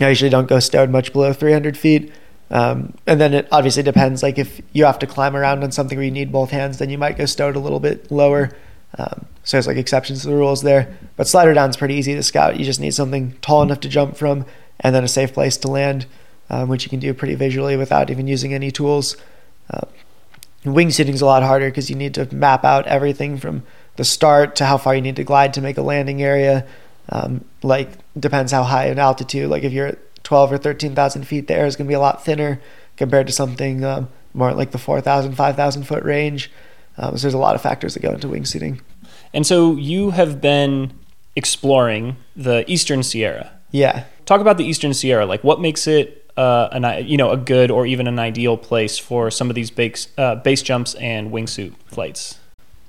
I 0.00 0.08
usually 0.08 0.30
don't 0.30 0.48
go 0.48 0.58
stowed 0.58 0.90
much 0.90 1.12
below 1.12 1.32
300 1.32 1.76
feet. 1.76 2.12
Um, 2.50 2.94
and 3.06 3.20
then 3.20 3.34
it 3.34 3.48
obviously 3.52 3.82
depends. 3.82 4.22
Like 4.22 4.38
if 4.38 4.60
you 4.72 4.84
have 4.84 4.98
to 5.00 5.06
climb 5.06 5.36
around 5.36 5.62
on 5.62 5.72
something 5.72 5.98
where 5.98 6.04
you 6.04 6.10
need 6.10 6.32
both 6.32 6.50
hands, 6.50 6.78
then 6.78 6.90
you 6.90 6.98
might 6.98 7.18
go 7.18 7.26
stowed 7.26 7.56
a 7.56 7.60
little 7.60 7.80
bit 7.80 8.10
lower. 8.10 8.56
Um, 8.96 9.26
so 9.44 9.56
there's 9.56 9.66
like 9.66 9.76
exceptions 9.76 10.22
to 10.22 10.28
the 10.28 10.34
rules 10.34 10.62
there. 10.62 10.96
But 11.16 11.28
slider 11.28 11.54
down 11.54 11.70
is 11.70 11.76
pretty 11.76 11.94
easy 11.94 12.14
to 12.14 12.22
scout. 12.22 12.58
You 12.58 12.64
just 12.64 12.80
need 12.80 12.94
something 12.94 13.36
tall 13.40 13.62
enough 13.62 13.80
to 13.80 13.88
jump 13.88 14.16
from, 14.16 14.46
and 14.80 14.94
then 14.94 15.04
a 15.04 15.08
safe 15.08 15.32
place 15.32 15.56
to 15.58 15.68
land, 15.68 16.06
um, 16.50 16.68
which 16.68 16.84
you 16.84 16.90
can 16.90 17.00
do 17.00 17.12
pretty 17.14 17.34
visually 17.34 17.76
without 17.76 18.10
even 18.10 18.26
using 18.26 18.54
any 18.54 18.70
tools. 18.70 19.16
Uh, 19.70 19.86
is 20.64 21.22
a 21.22 21.26
lot 21.26 21.42
harder 21.42 21.68
because 21.68 21.88
you 21.88 21.96
need 21.96 22.14
to 22.14 22.34
map 22.34 22.64
out 22.64 22.86
everything 22.86 23.38
from 23.38 23.62
the 23.96 24.04
start 24.04 24.56
to 24.56 24.64
how 24.64 24.76
far 24.76 24.94
you 24.94 25.00
need 25.00 25.16
to 25.16 25.24
glide 25.24 25.54
to 25.54 25.60
make 25.60 25.78
a 25.78 25.82
landing 25.82 26.22
area. 26.22 26.66
Um, 27.10 27.44
like 27.62 27.90
depends 28.18 28.52
how 28.52 28.64
high 28.64 28.88
in 28.88 28.98
altitude. 28.98 29.48
Like 29.48 29.64
if 29.64 29.72
you're 29.72 29.86
at 29.86 30.07
12 30.28 30.52
or 30.52 30.58
13,000 30.58 31.26
feet, 31.26 31.46
the 31.46 31.54
air 31.54 31.64
is 31.64 31.74
going 31.74 31.86
to 31.86 31.88
be 31.88 31.94
a 31.94 31.98
lot 31.98 32.22
thinner 32.22 32.60
compared 32.98 33.26
to 33.26 33.32
something 33.32 33.82
um, 33.82 34.10
more 34.34 34.52
like 34.52 34.72
the 34.72 34.78
4,000, 34.78 35.34
5,000 35.34 35.82
foot 35.84 36.02
range. 36.04 36.50
Um, 36.98 37.16
so 37.16 37.22
there's 37.22 37.32
a 37.32 37.38
lot 37.38 37.54
of 37.54 37.62
factors 37.62 37.94
that 37.94 38.00
go 38.00 38.12
into 38.12 38.26
wingsuiting. 38.26 38.82
And 39.32 39.46
so 39.46 39.74
you 39.76 40.10
have 40.10 40.42
been 40.42 40.92
exploring 41.34 42.18
the 42.36 42.62
Eastern 42.70 43.02
Sierra. 43.02 43.52
Yeah. 43.70 44.04
Talk 44.26 44.42
about 44.42 44.58
the 44.58 44.66
Eastern 44.66 44.92
Sierra. 44.92 45.24
Like, 45.24 45.42
what 45.42 45.62
makes 45.62 45.86
it 45.86 46.30
uh, 46.36 46.68
an 46.72 47.06
you 47.06 47.16
know 47.16 47.30
a 47.30 47.38
good 47.38 47.70
or 47.70 47.86
even 47.86 48.06
an 48.06 48.18
ideal 48.18 48.58
place 48.58 48.98
for 48.98 49.30
some 49.30 49.48
of 49.48 49.56
these 49.56 49.70
base 49.70 50.08
uh, 50.18 50.34
base 50.34 50.60
jumps 50.60 50.92
and 50.96 51.30
wingsuit 51.32 51.74
flights? 51.86 52.38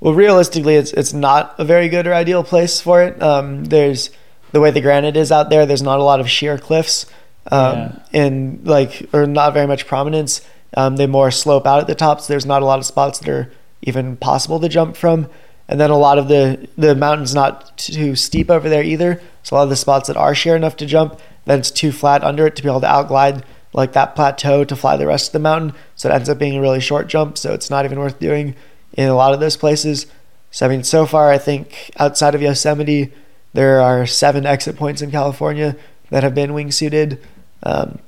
Well, 0.02 0.13
realistically, 0.13 0.75
it's 0.75 0.91
it's 0.91 1.13
not 1.13 1.56
a 1.58 1.63
very 1.63 1.88
good 1.88 2.06
or 2.06 2.13
ideal 2.13 2.43
place 2.43 2.82
for 2.82 3.02
it. 3.02 3.21
Um, 3.23 3.63
there's 3.63 4.10
the 4.52 4.60
way 4.60 4.71
the 4.71 4.82
granite 4.82 5.15
is 5.15 5.32
out 5.32 5.49
there. 5.49 5.65
There's 5.65 5.82
not 5.82 5.99
a 5.99 6.04
lot 6.04 6.19
of 6.19 6.30
sheer 6.30 6.58
cliffs, 6.58 7.06
um, 7.51 7.75
Yeah. 7.77 7.99
and 8.13 8.67
like 8.67 9.07
or 9.13 9.25
not 9.25 9.53
very 9.53 9.67
much 9.67 9.88
prominence. 9.88 10.41
Um, 10.75 10.97
they 10.97 11.07
more 11.07 11.31
slope 11.31 11.65
out 11.65 11.79
at 11.79 11.88
the 11.88 11.95
tops. 11.95 12.27
There's 12.27 12.45
not 12.45 12.62
a 12.62 12.65
lot 12.65 12.79
of 12.79 12.85
spots 12.85 13.19
that 13.19 13.29
are 13.29 13.51
even 13.81 14.17
possible 14.17 14.59
to 14.59 14.69
jump 14.69 14.95
from, 14.95 15.27
and 15.67 15.79
then 15.79 15.89
a 15.89 15.97
lot 15.97 16.17
of 16.17 16.27
the 16.27 16.67
the 16.77 16.95
mountain's 16.95 17.33
not 17.33 17.77
too 17.77 18.15
steep 18.15 18.49
over 18.51 18.69
there 18.69 18.83
either. 18.83 19.21
So 19.43 19.55
a 19.55 19.57
lot 19.57 19.63
of 19.63 19.69
the 19.69 19.75
spots 19.75 20.07
that 20.07 20.17
are 20.17 20.35
sheer 20.35 20.55
enough 20.55 20.77
to 20.77 20.85
jump, 20.85 21.19
then 21.45 21.59
it's 21.59 21.71
too 21.71 21.91
flat 21.91 22.23
under 22.23 22.45
it 22.45 22.55
to 22.57 22.63
be 22.63 22.69
able 22.69 22.81
to 22.81 22.88
outglide 22.88 23.43
like 23.73 23.93
that 23.93 24.15
plateau 24.15 24.63
to 24.63 24.75
fly 24.75 24.97
the 24.97 25.05
rest 25.07 25.29
of 25.29 25.33
the 25.33 25.39
mountain. 25.39 25.73
So 25.95 26.09
it 26.09 26.13
ends 26.13 26.27
up 26.29 26.38
being 26.39 26.57
a 26.57 26.62
really 26.62 26.79
short 26.79 27.07
jump. 27.07 27.38
So 27.38 27.53
it's 27.53 27.69
not 27.69 27.85
even 27.85 27.99
worth 27.99 28.19
doing 28.19 28.55
in 28.93 29.07
a 29.09 29.15
lot 29.15 29.33
of 29.33 29.39
those 29.39 29.57
places. 29.57 30.07
So 30.51 30.65
I 30.65 30.69
mean, 30.69 30.83
so 30.83 31.05
far 31.05 31.31
I 31.31 31.38
think 31.38 31.91
outside 31.97 32.35
of 32.35 32.41
Yosemite, 32.41 33.13
there 33.53 33.79
are 33.79 34.05
seven 34.05 34.45
exit 34.45 34.75
points 34.75 35.01
in 35.01 35.12
California 35.12 35.75
that 36.09 36.23
have 36.23 36.33
been 36.35 36.51
wingsuited. 36.51 37.19
Um, 37.63 37.99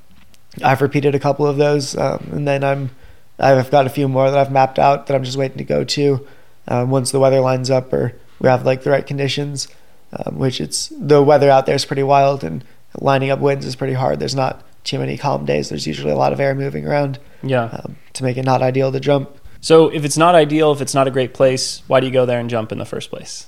I've 0.63 0.81
repeated 0.81 1.15
a 1.15 1.19
couple 1.19 1.45
of 1.47 1.57
those, 1.57 1.95
um, 1.97 2.27
and 2.31 2.47
then 2.47 2.63
I'm 2.63 2.91
I've 3.39 3.71
got 3.71 3.85
a 3.85 3.89
few 3.89 4.07
more 4.07 4.29
that 4.29 4.37
I've 4.37 4.51
mapped 4.51 4.77
out 4.79 5.07
that 5.07 5.15
I'm 5.15 5.23
just 5.23 5.37
waiting 5.37 5.57
to 5.57 5.63
go 5.63 5.83
to 5.83 6.27
um, 6.67 6.89
once 6.91 7.11
the 7.11 7.19
weather 7.19 7.39
lines 7.39 7.69
up 7.69 7.91
or 7.91 8.13
we 8.39 8.47
have 8.49 8.65
like 8.65 8.83
the 8.83 8.91
right 8.91 9.05
conditions. 9.05 9.67
Um, 10.13 10.39
which 10.39 10.59
it's 10.59 10.91
the 10.99 11.23
weather 11.23 11.49
out 11.49 11.65
there 11.65 11.75
is 11.75 11.85
pretty 11.85 12.03
wild 12.03 12.43
and 12.43 12.65
lining 12.99 13.29
up 13.29 13.39
winds 13.39 13.65
is 13.65 13.77
pretty 13.77 13.93
hard. 13.93 14.19
There's 14.19 14.35
not 14.35 14.61
too 14.83 14.99
many 14.99 15.17
calm 15.17 15.45
days. 15.45 15.69
There's 15.69 15.87
usually 15.87 16.11
a 16.11 16.17
lot 16.17 16.33
of 16.33 16.39
air 16.41 16.53
moving 16.53 16.85
around 16.85 17.17
Yeah. 17.41 17.63
um, 17.71 17.95
to 18.11 18.23
make 18.25 18.35
it 18.35 18.43
not 18.43 18.61
ideal 18.61 18.91
to 18.91 18.99
jump. 18.99 19.29
So 19.61 19.87
if 19.87 20.03
it's 20.03 20.17
not 20.17 20.35
ideal, 20.35 20.73
if 20.73 20.81
it's 20.81 20.93
not 20.93 21.07
a 21.07 21.11
great 21.11 21.33
place, 21.33 21.81
why 21.87 22.01
do 22.01 22.07
you 22.07 22.11
go 22.11 22.25
there 22.25 22.41
and 22.41 22.49
jump 22.49 22.73
in 22.73 22.77
the 22.77 22.83
first 22.85 23.09
place? 23.09 23.47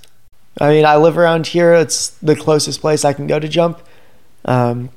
I 0.62 0.70
mean, 0.70 0.86
I 0.86 0.96
live 0.96 1.18
around 1.18 1.48
here. 1.48 1.74
It's 1.74 2.12
the 2.22 2.36
closest 2.38 2.80
place 2.80 3.04
I 3.04 3.12
can 3.12 3.28
go 3.28 3.40
to 3.40 3.48
jump. 3.50 3.82
Um, 4.46 4.90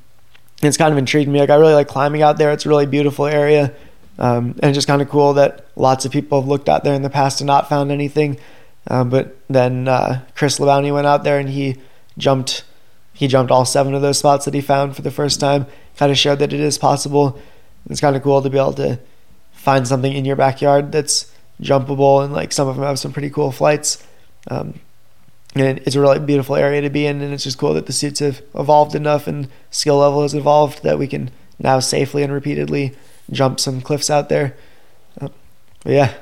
it's 0.63 0.77
kind 0.77 0.93
of 0.93 0.99
intrigued 0.99 1.29
me. 1.29 1.41
Like, 1.41 1.51
I 1.51 1.57
really 1.57 1.75
like 1.75 1.89
climbing 1.89 2.23
out 2.23 2.39
there. 2.39 2.53
It's 2.53 2.67
a 2.67 2.69
really 2.69 2.87
beautiful 2.87 3.27
area. 3.27 3.75
Um, 4.19 4.59
and 4.63 4.75
just 4.75 4.87
kind 4.87 5.03
of 5.03 5.11
cool 5.11 5.35
that 5.35 5.67
lots 5.77 6.05
of 6.07 6.13
people 6.13 6.41
have 6.41 6.49
looked 6.49 6.69
out 6.69 6.85
there 6.85 6.95
in 6.95 7.03
the 7.03 7.11
past 7.11 7.41
and 7.41 7.47
not 7.47 7.69
found 7.69 7.93
anything. 7.93 8.39
Um, 8.89 9.11
but 9.11 9.37
then 9.49 9.89
uh, 9.89 10.25
Chris 10.35 10.59
Labounty 10.59 10.93
went 10.93 11.07
out 11.07 11.25
there 11.25 11.39
and 11.39 11.51
he 11.51 11.77
jumped. 12.17 12.65
He 13.13 13.29
jumped 13.29 13.51
all 13.51 13.65
seven 13.65 13.95
of 13.95 14.03
those 14.03 14.19
spots 14.19 14.45
that 14.45 14.55
he 14.55 14.61
found 14.61 14.95
for 14.95 15.03
the 15.03 15.11
first 15.11 15.41
time. 15.41 15.67
Kind 15.97 16.13
of 16.13 16.19
showed 16.19 16.39
that 16.39 16.53
it 16.53 16.61
is 16.61 16.79
possible. 16.79 17.41
It's 17.89 18.01
kind 18.01 18.17
of 18.17 18.23
cool 18.23 18.43
to 18.43 18.51
be 18.51 18.59
able 18.59 18.75
to 18.75 18.99
find 19.53 19.89
something 19.89 20.13
in 20.13 20.25
your 20.25 20.37
backyard 20.37 20.93
that's 20.93 21.33
jumpable, 21.61 22.23
and 22.23 22.33
like 22.33 22.53
some 22.53 22.69
of 22.69 22.77
them 22.77 22.85
have 22.85 22.99
some 22.99 23.13
pretty 23.13 23.31
cool 23.31 23.53
flights. 23.53 24.07
Um, 24.49 24.81
and 25.59 25.79
it's 25.79 25.97
a 25.97 26.01
really 26.01 26.19
beautiful 26.19 26.57
area 26.57 26.81
to 26.83 26.91
be 26.91 27.07
in, 27.07 27.21
and 27.21 27.33
it's 27.33 27.45
just 27.45 27.59
cool 27.59 27.75
that 27.75 27.87
the 27.87 27.93
suits 27.93 28.21
have 28.21 28.43
evolved 28.55 28.95
enough 28.95 29.27
and 29.27 29.49
skill 29.71 29.99
level 29.99 30.23
has 30.23 30.35
evolved 30.35 30.83
that 30.83 30.99
we 30.99 31.07
can 31.07 31.31
now 31.59 31.79
safely 31.81 32.23
and 32.23 32.33
repeatedly 32.33 32.95
jump 33.31 33.59
some 33.59 33.81
cliffs 33.81 34.11
out 34.11 34.29
there. 34.29 34.57
Uh, 35.21 35.29
yeah. 35.85 36.15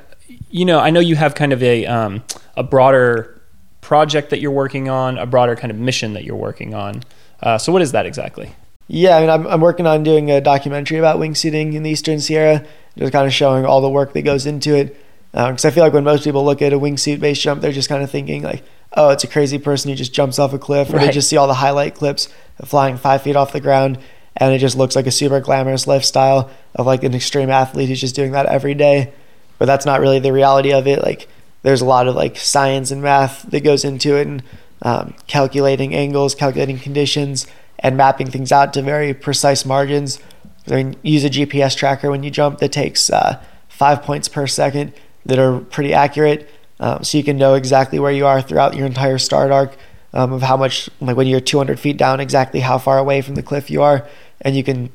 You 0.49 0.65
know, 0.65 0.79
I 0.79 0.89
know 0.89 0.99
you 0.99 1.15
have 1.15 1.35
kind 1.35 1.53
of 1.53 1.61
a 1.61 1.85
um, 1.85 2.23
a 2.55 2.63
broader 2.63 3.41
project 3.81 4.29
that 4.29 4.39
you're 4.39 4.51
working 4.51 4.89
on, 4.89 5.17
a 5.17 5.25
broader 5.25 5.55
kind 5.55 5.71
of 5.71 5.77
mission 5.77 6.13
that 6.13 6.23
you're 6.23 6.35
working 6.35 6.73
on. 6.73 7.03
Uh, 7.41 7.57
so, 7.57 7.71
what 7.71 7.81
is 7.81 7.91
that 7.91 8.05
exactly? 8.05 8.55
Yeah, 8.87 9.17
I 9.17 9.21
mean, 9.21 9.29
I'm, 9.29 9.47
I'm 9.47 9.61
working 9.61 9.87
on 9.87 10.03
doing 10.03 10.29
a 10.31 10.39
documentary 10.39 10.97
about 10.97 11.19
wingsuiting 11.19 11.73
in 11.73 11.83
the 11.83 11.89
Eastern 11.89 12.19
Sierra, 12.19 12.65
just 12.97 13.11
kind 13.11 13.25
of 13.25 13.33
showing 13.33 13.65
all 13.65 13.81
the 13.81 13.89
work 13.89 14.13
that 14.13 14.21
goes 14.21 14.45
into 14.45 14.75
it. 14.75 14.95
Because 15.31 15.65
um, 15.65 15.69
I 15.69 15.71
feel 15.71 15.83
like 15.83 15.93
when 15.93 16.03
most 16.03 16.23
people 16.23 16.45
look 16.45 16.61
at 16.61 16.71
a 16.71 16.79
wingsuit 16.79 17.19
base 17.19 17.39
jump, 17.39 17.61
they're 17.61 17.71
just 17.71 17.89
kind 17.89 18.03
of 18.03 18.09
thinking 18.09 18.43
like, 18.43 18.63
oh, 18.95 19.09
it's 19.09 19.23
a 19.23 19.27
crazy 19.27 19.59
person 19.59 19.89
who 19.89 19.95
just 19.95 20.13
jumps 20.13 20.39
off 20.39 20.53
a 20.53 20.59
cliff, 20.59 20.89
or 20.89 20.97
right. 20.97 21.07
they 21.07 21.11
just 21.11 21.29
see 21.29 21.37
all 21.37 21.47
the 21.47 21.53
highlight 21.53 21.95
clips 21.95 22.29
of 22.59 22.69
flying 22.69 22.97
five 22.97 23.21
feet 23.21 23.35
off 23.35 23.53
the 23.53 23.59
ground, 23.59 23.99
and 24.35 24.53
it 24.53 24.59
just 24.59 24.77
looks 24.77 24.95
like 24.95 25.07
a 25.07 25.11
super 25.11 25.39
glamorous 25.39 25.87
lifestyle 25.87 26.49
of 26.75 26.85
like 26.85 27.03
an 27.03 27.13
extreme 27.13 27.49
athlete 27.49 27.89
who's 27.89 28.01
just 28.01 28.15
doing 28.15 28.31
that 28.31 28.45
every 28.45 28.73
day. 28.73 29.13
But 29.57 29.65
that's 29.65 29.85
not 29.85 30.01
really 30.01 30.19
the 30.19 30.33
reality 30.33 30.73
of 30.73 30.87
it. 30.87 31.01
Like, 31.01 31.29
there's 31.61 31.81
a 31.81 31.85
lot 31.85 32.07
of 32.07 32.15
like 32.15 32.37
science 32.37 32.91
and 32.91 33.01
math 33.01 33.43
that 33.43 33.63
goes 33.63 33.85
into 33.85 34.15
it, 34.15 34.27
and 34.27 34.43
um, 34.81 35.15
calculating 35.27 35.95
angles, 35.95 36.35
calculating 36.35 36.77
conditions 36.77 37.47
and 37.79 37.97
mapping 37.97 38.29
things 38.29 38.51
out 38.51 38.73
to 38.73 38.81
very 38.81 39.13
precise 39.13 39.65
margins. 39.65 40.19
I 40.67 40.75
mean, 40.75 40.95
use 41.01 41.23
a 41.23 41.29
GPS 41.29 41.75
tracker 41.75 42.09
when 42.09 42.23
you 42.23 42.31
jump 42.31 42.59
that 42.59 42.71
takes 42.71 43.09
uh, 43.09 43.43
five 43.67 44.03
points 44.03 44.27
per 44.27 44.47
second 44.47 44.93
that 45.25 45.39
are 45.39 45.59
pretty 45.59 45.93
accurate, 45.93 46.49
um, 46.79 47.03
so 47.03 47.17
you 47.17 47.23
can 47.23 47.37
know 47.37 47.53
exactly 47.53 47.99
where 47.99 48.11
you 48.11 48.25
are 48.25 48.41
throughout 48.41 48.75
your 48.75 48.85
entire 48.85 49.17
start 49.17 49.51
arc 49.51 49.77
um, 50.13 50.33
of 50.33 50.41
how 50.41 50.57
much, 50.57 50.89
like 50.99 51.17
when 51.17 51.27
you're 51.27 51.39
200 51.39 51.79
feet 51.79 51.97
down, 51.97 52.19
exactly 52.19 52.61
how 52.61 52.77
far 52.77 52.97
away 52.97 53.21
from 53.21 53.35
the 53.35 53.43
cliff 53.43 53.69
you 53.69 53.81
are, 53.81 54.07
and 54.41 54.55
you 54.55 54.63
can 54.63 54.89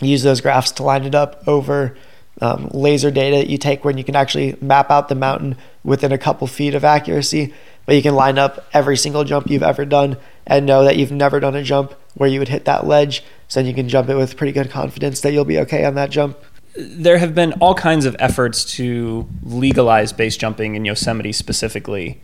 use 0.00 0.22
those 0.22 0.40
graphs 0.40 0.72
to 0.72 0.82
line 0.82 1.04
it 1.04 1.14
up 1.14 1.42
over 1.46 1.96
um, 2.40 2.68
laser 2.72 3.10
data 3.10 3.36
that 3.36 3.48
you 3.48 3.58
take 3.58 3.84
when 3.84 3.98
you 3.98 4.04
can 4.04 4.16
actually 4.16 4.56
map 4.60 4.90
out 4.90 5.08
the 5.08 5.14
mountain 5.14 5.56
within 5.84 6.12
a 6.12 6.18
couple 6.18 6.46
feet 6.46 6.74
of 6.74 6.84
accuracy. 6.84 7.52
But 7.86 7.96
you 7.96 8.02
can 8.02 8.14
line 8.14 8.38
up 8.38 8.66
every 8.72 8.96
single 8.96 9.24
jump 9.24 9.50
you've 9.50 9.62
ever 9.62 9.84
done 9.84 10.16
and 10.46 10.66
know 10.66 10.84
that 10.84 10.96
you've 10.96 11.12
never 11.12 11.40
done 11.40 11.56
a 11.56 11.62
jump 11.62 11.94
where 12.14 12.28
you 12.28 12.38
would 12.38 12.48
hit 12.48 12.64
that 12.66 12.86
ledge. 12.86 13.24
So 13.48 13.60
then 13.60 13.66
you 13.66 13.74
can 13.74 13.88
jump 13.88 14.08
it 14.08 14.16
with 14.16 14.36
pretty 14.36 14.52
good 14.52 14.70
confidence 14.70 15.20
that 15.20 15.32
you'll 15.32 15.44
be 15.44 15.58
okay 15.58 15.84
on 15.84 15.94
that 15.94 16.10
jump. 16.10 16.38
There 16.76 17.18
have 17.18 17.34
been 17.34 17.52
all 17.54 17.74
kinds 17.74 18.04
of 18.04 18.14
efforts 18.18 18.64
to 18.76 19.28
legalize 19.42 20.12
base 20.12 20.36
jumping 20.36 20.76
in 20.76 20.84
Yosemite 20.84 21.32
specifically. 21.32 22.20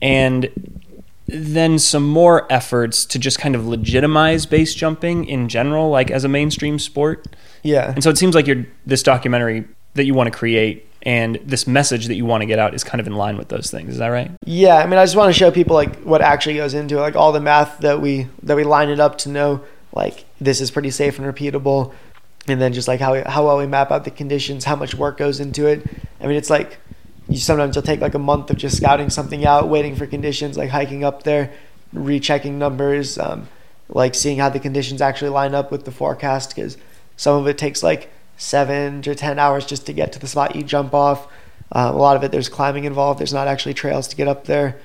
And 0.00 0.50
then 1.26 1.78
some 1.78 2.06
more 2.06 2.50
efforts 2.52 3.04
to 3.06 3.18
just 3.18 3.38
kind 3.38 3.54
of 3.54 3.66
legitimize 3.66 4.46
base 4.46 4.74
jumping 4.74 5.24
in 5.24 5.48
general, 5.48 5.88
like 5.90 6.10
as 6.10 6.24
a 6.24 6.28
mainstream 6.28 6.78
sport. 6.78 7.26
Yeah. 7.62 7.92
And 7.92 8.02
so 8.02 8.10
it 8.10 8.18
seems 8.18 8.34
like 8.34 8.46
you're 8.46 8.66
this 8.86 9.02
documentary 9.02 9.64
that 9.94 10.04
you 10.04 10.14
want 10.14 10.32
to 10.32 10.36
create 10.36 10.88
and 11.02 11.38
this 11.44 11.66
message 11.66 12.06
that 12.06 12.14
you 12.14 12.24
want 12.24 12.42
to 12.42 12.46
get 12.46 12.58
out 12.58 12.74
is 12.74 12.84
kind 12.84 13.00
of 13.00 13.06
in 13.06 13.14
line 13.14 13.36
with 13.36 13.48
those 13.48 13.70
things. 13.70 13.90
Is 13.90 13.98
that 13.98 14.08
right? 14.08 14.30
Yeah. 14.46 14.76
I 14.76 14.86
mean, 14.86 14.98
I 14.98 15.04
just 15.04 15.16
want 15.16 15.32
to 15.32 15.38
show 15.38 15.50
people 15.50 15.74
like 15.74 16.00
what 16.02 16.22
actually 16.22 16.56
goes 16.56 16.74
into 16.74 16.98
it, 16.98 17.00
like 17.00 17.16
all 17.16 17.32
the 17.32 17.40
math 17.40 17.78
that 17.78 18.00
we 18.00 18.28
that 18.42 18.56
we 18.56 18.64
line 18.64 18.88
it 18.88 19.00
up 19.00 19.18
to 19.18 19.28
know 19.28 19.62
like 19.94 20.24
this 20.40 20.60
is 20.60 20.70
pretty 20.70 20.90
safe 20.90 21.18
and 21.18 21.32
repeatable, 21.32 21.92
and 22.48 22.60
then 22.60 22.72
just 22.72 22.88
like 22.88 23.00
how 23.00 23.22
how 23.28 23.46
well 23.46 23.58
we 23.58 23.66
map 23.66 23.90
out 23.90 24.04
the 24.04 24.10
conditions, 24.10 24.64
how 24.64 24.76
much 24.76 24.94
work 24.94 25.16
goes 25.18 25.40
into 25.40 25.66
it. 25.66 25.84
I 26.20 26.26
mean, 26.26 26.36
it's 26.36 26.50
like 26.50 26.78
you 27.28 27.38
sometimes 27.38 27.76
you'll 27.76 27.82
take 27.84 28.00
like 28.00 28.14
a 28.14 28.18
month 28.18 28.50
of 28.50 28.56
just 28.56 28.76
scouting 28.76 29.10
something 29.10 29.46
out, 29.46 29.68
waiting 29.68 29.94
for 29.94 30.06
conditions, 30.06 30.56
like 30.56 30.70
hiking 30.70 31.04
up 31.04 31.22
there, 31.22 31.52
rechecking 31.92 32.58
numbers, 32.58 33.18
um, 33.18 33.48
like 33.88 34.14
seeing 34.14 34.38
how 34.38 34.48
the 34.48 34.60
conditions 34.60 35.00
actually 35.00 35.30
line 35.30 35.54
up 35.54 35.70
with 35.70 35.84
the 35.84 35.92
forecast 35.92 36.54
because 36.54 36.76
some 37.16 37.40
of 37.40 37.46
it 37.46 37.58
takes 37.58 37.82
like 37.82 38.10
seven 38.36 39.02
to 39.02 39.14
ten 39.14 39.38
hours 39.38 39.64
just 39.64 39.86
to 39.86 39.92
get 39.92 40.12
to 40.12 40.18
the 40.18 40.26
spot 40.26 40.56
you 40.56 40.62
jump 40.62 40.94
off. 40.94 41.28
Um, 41.70 41.94
a 41.94 41.98
lot 41.98 42.16
of 42.16 42.24
it 42.24 42.32
there's 42.32 42.48
climbing 42.48 42.84
involved. 42.84 43.20
There's 43.20 43.32
not 43.32 43.48
actually 43.48 43.74
trails 43.74 44.08
to 44.08 44.16
get 44.16 44.28
up 44.28 44.44
there. 44.46 44.78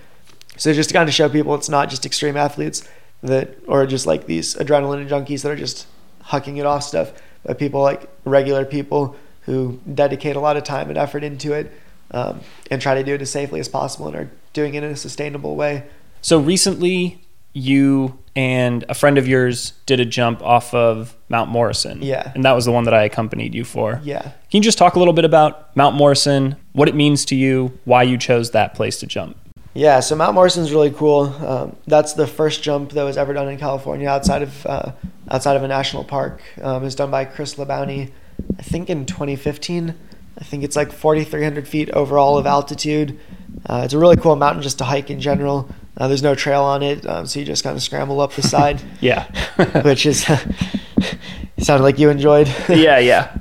So 0.57 0.73
just 0.73 0.89
to 0.89 0.93
kind 0.93 1.09
of 1.09 1.13
show 1.13 1.29
people 1.29 1.55
it's 1.55 1.69
not 1.69 1.89
just 1.89 2.05
extreme 2.05 2.37
athletes 2.37 2.87
that 3.23 3.57
or 3.67 3.85
just 3.87 4.05
like 4.05 4.27
these 4.27 4.55
adrenaline 4.55 5.07
junkies 5.09 5.41
that 5.41 5.51
are 5.51 5.55
just 5.55 5.87
hucking 6.25 6.57
it 6.57 6.65
off 6.65 6.83
stuff, 6.83 7.13
but 7.43 7.57
people 7.57 7.81
like 7.81 8.09
regular 8.25 8.65
people 8.65 9.15
who 9.41 9.79
dedicate 9.93 10.35
a 10.35 10.39
lot 10.39 10.57
of 10.57 10.63
time 10.63 10.89
and 10.89 10.97
effort 10.97 11.23
into 11.23 11.53
it 11.53 11.71
um, 12.11 12.41
and 12.69 12.81
try 12.81 12.95
to 12.95 13.03
do 13.03 13.13
it 13.13 13.21
as 13.21 13.29
safely 13.29 13.59
as 13.59 13.67
possible 13.67 14.07
and 14.07 14.15
are 14.15 14.31
doing 14.53 14.75
it 14.75 14.83
in 14.83 14.91
a 14.91 14.95
sustainable 14.95 15.55
way. 15.55 15.83
So 16.21 16.39
recently, 16.39 17.21
you 17.53 18.19
and 18.35 18.85
a 18.87 18.93
friend 18.93 19.17
of 19.17 19.27
yours 19.27 19.73
did 19.85 19.99
a 19.99 20.05
jump 20.05 20.43
off 20.43 20.73
of 20.73 21.15
Mount 21.29 21.49
Morrison. 21.49 22.01
Yeah. 22.01 22.31
And 22.35 22.45
that 22.45 22.51
was 22.51 22.65
the 22.65 22.71
one 22.71 22.83
that 22.83 22.93
I 22.93 23.03
accompanied 23.03 23.55
you 23.55 23.63
for. 23.63 23.99
Yeah. 24.03 24.21
Can 24.21 24.33
you 24.51 24.61
just 24.61 24.77
talk 24.77 24.95
a 24.95 24.99
little 24.99 25.13
bit 25.13 25.25
about 25.25 25.75
Mount 25.75 25.95
Morrison, 25.95 26.55
what 26.73 26.87
it 26.87 26.95
means 26.95 27.25
to 27.25 27.35
you, 27.35 27.77
why 27.85 28.03
you 28.03 28.17
chose 28.17 28.51
that 28.51 28.75
place 28.75 28.99
to 28.99 29.07
jump? 29.07 29.37
Yeah, 29.77 29.99
so 29.99 30.15
Mount 30.15 30.33
Morrison 30.33 30.63
is 30.63 30.71
really 30.71 30.89
cool. 30.89 31.25
Um, 31.45 31.75
that's 31.85 32.13
the 32.13 32.25
first 32.25 32.63
jump 32.63 32.93
that 32.93 33.03
was 33.03 33.15
ever 33.15 33.31
done 33.31 33.47
in 33.47 33.59
California 33.59 34.09
outside 34.09 34.41
of 34.41 34.65
uh, 34.65 34.93
outside 35.29 35.55
of 35.55 35.61
a 35.61 35.67
national 35.67 36.03
park. 36.03 36.41
Um, 36.59 36.81
it 36.81 36.85
was 36.85 36.95
done 36.95 37.11
by 37.11 37.25
Chris 37.25 37.53
Labounty, 37.55 38.11
I 38.57 38.63
think 38.63 38.89
in 38.89 39.05
2015. 39.05 39.93
I 40.39 40.43
think 40.43 40.63
it's 40.63 40.75
like 40.75 40.91
4,300 40.91 41.67
feet 41.67 41.91
overall 41.91 42.39
of 42.39 42.47
altitude. 42.47 43.19
Uh, 43.67 43.83
it's 43.85 43.93
a 43.93 43.99
really 43.99 44.17
cool 44.17 44.35
mountain 44.35 44.63
just 44.63 44.79
to 44.79 44.83
hike 44.83 45.11
in 45.11 45.21
general. 45.21 45.69
Uh, 45.95 46.07
there's 46.07 46.23
no 46.23 46.33
trail 46.33 46.63
on 46.63 46.81
it, 46.81 47.05
um, 47.05 47.27
so 47.27 47.39
you 47.39 47.45
just 47.45 47.63
kind 47.63 47.77
of 47.77 47.83
scramble 47.83 48.19
up 48.19 48.33
the 48.33 48.41
side. 48.55 48.81
yeah, 48.99 49.27
which 49.83 50.07
is 50.07 50.25
sounded 51.59 51.83
like 51.83 51.99
you 51.99 52.09
enjoyed. 52.09 52.47
yeah, 52.67 52.97
yeah. 52.97 53.37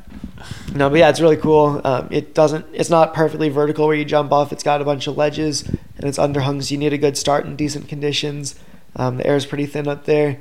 No, 0.74 0.90
but 0.90 0.98
yeah, 0.98 1.08
it's 1.08 1.20
really 1.22 1.38
cool. 1.38 1.80
Um, 1.82 2.08
it 2.10 2.34
doesn't. 2.34 2.66
It's 2.74 2.90
not 2.90 3.14
perfectly 3.14 3.48
vertical 3.48 3.86
where 3.86 3.96
you 3.96 4.04
jump 4.04 4.32
off. 4.32 4.52
It's 4.52 4.62
got 4.62 4.82
a 4.82 4.84
bunch 4.84 5.06
of 5.06 5.16
ledges 5.16 5.64
and 5.96 6.04
it's 6.04 6.18
underhung, 6.18 6.62
so 6.62 6.72
you 6.72 6.78
need 6.78 6.92
a 6.92 6.98
good 6.98 7.16
start 7.16 7.46
in 7.46 7.56
decent 7.56 7.88
conditions. 7.88 8.54
Um, 8.94 9.18
the 9.18 9.26
air 9.26 9.36
is 9.36 9.46
pretty 9.46 9.66
thin 9.66 9.88
up 9.88 10.04
there, 10.04 10.40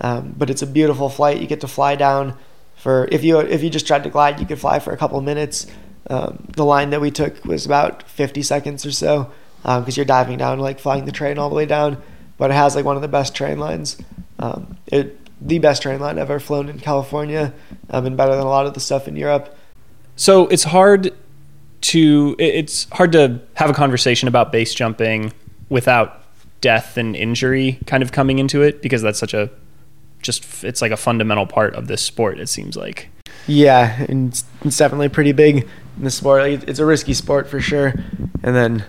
um, 0.00 0.34
but 0.36 0.50
it's 0.50 0.62
a 0.62 0.66
beautiful 0.66 1.08
flight. 1.08 1.40
You 1.40 1.46
get 1.46 1.60
to 1.62 1.68
fly 1.68 1.96
down 1.96 2.36
for 2.76 3.08
if 3.10 3.24
you 3.24 3.38
if 3.38 3.62
you 3.62 3.70
just 3.70 3.86
tried 3.86 4.04
to 4.04 4.10
glide, 4.10 4.40
you 4.40 4.46
could 4.46 4.58
fly 4.58 4.78
for 4.78 4.92
a 4.92 4.96
couple 4.96 5.18
of 5.18 5.24
minutes. 5.24 5.66
Um, 6.08 6.46
the 6.50 6.64
line 6.64 6.90
that 6.90 7.00
we 7.00 7.10
took 7.10 7.42
was 7.44 7.64
about 7.64 8.02
50 8.10 8.42
seconds 8.42 8.84
or 8.84 8.92
so 8.92 9.32
because 9.62 9.78
um, 9.78 9.92
you're 9.96 10.04
diving 10.04 10.36
down, 10.36 10.58
like 10.58 10.78
flying 10.78 11.06
the 11.06 11.12
terrain 11.12 11.38
all 11.38 11.48
the 11.48 11.54
way 11.54 11.64
down. 11.64 12.02
But 12.36 12.50
it 12.50 12.54
has 12.54 12.76
like 12.76 12.84
one 12.84 12.96
of 12.96 13.02
the 13.02 13.08
best 13.08 13.34
terrain 13.34 13.58
lines. 13.58 13.96
Um, 14.38 14.76
it 14.86 15.18
the 15.40 15.58
best 15.58 15.82
terrain 15.82 16.00
line 16.00 16.18
I've 16.18 16.30
ever 16.30 16.40
flown 16.40 16.68
in 16.68 16.78
California, 16.78 17.54
um, 17.90 18.06
and 18.06 18.16
better 18.16 18.32
than 18.32 18.44
a 18.44 18.48
lot 18.48 18.66
of 18.66 18.74
the 18.74 18.80
stuff 18.80 19.08
in 19.08 19.16
Europe. 19.16 19.56
So 20.16 20.46
it's 20.48 20.64
hard 20.64 21.14
to 21.84 22.34
it's 22.38 22.88
hard 22.92 23.12
to 23.12 23.40
have 23.54 23.68
a 23.68 23.74
conversation 23.74 24.26
about 24.26 24.50
base 24.50 24.72
jumping 24.72 25.32
without 25.68 26.22
death 26.62 26.96
and 26.96 27.14
injury 27.14 27.78
kind 27.86 28.02
of 28.02 28.10
coming 28.10 28.38
into 28.38 28.62
it 28.62 28.80
because 28.80 29.02
that's 29.02 29.18
such 29.18 29.34
a 29.34 29.50
just 30.22 30.64
it's 30.64 30.80
like 30.80 30.92
a 30.92 30.96
fundamental 30.96 31.46
part 31.46 31.74
of 31.74 31.86
this 31.86 32.00
sport. 32.00 32.40
It 32.40 32.48
seems 32.48 32.74
like. 32.76 33.10
Yeah, 33.46 34.02
and 34.08 34.28
it's, 34.62 34.78
definitely 34.78 35.10
pretty 35.10 35.32
big 35.32 35.68
in 35.98 36.04
the 36.04 36.10
sport. 36.10 36.50
It's 36.66 36.78
a 36.78 36.86
risky 36.86 37.12
sport 37.12 37.48
for 37.48 37.60
sure, 37.60 37.92
and 38.42 38.56
then 38.56 38.82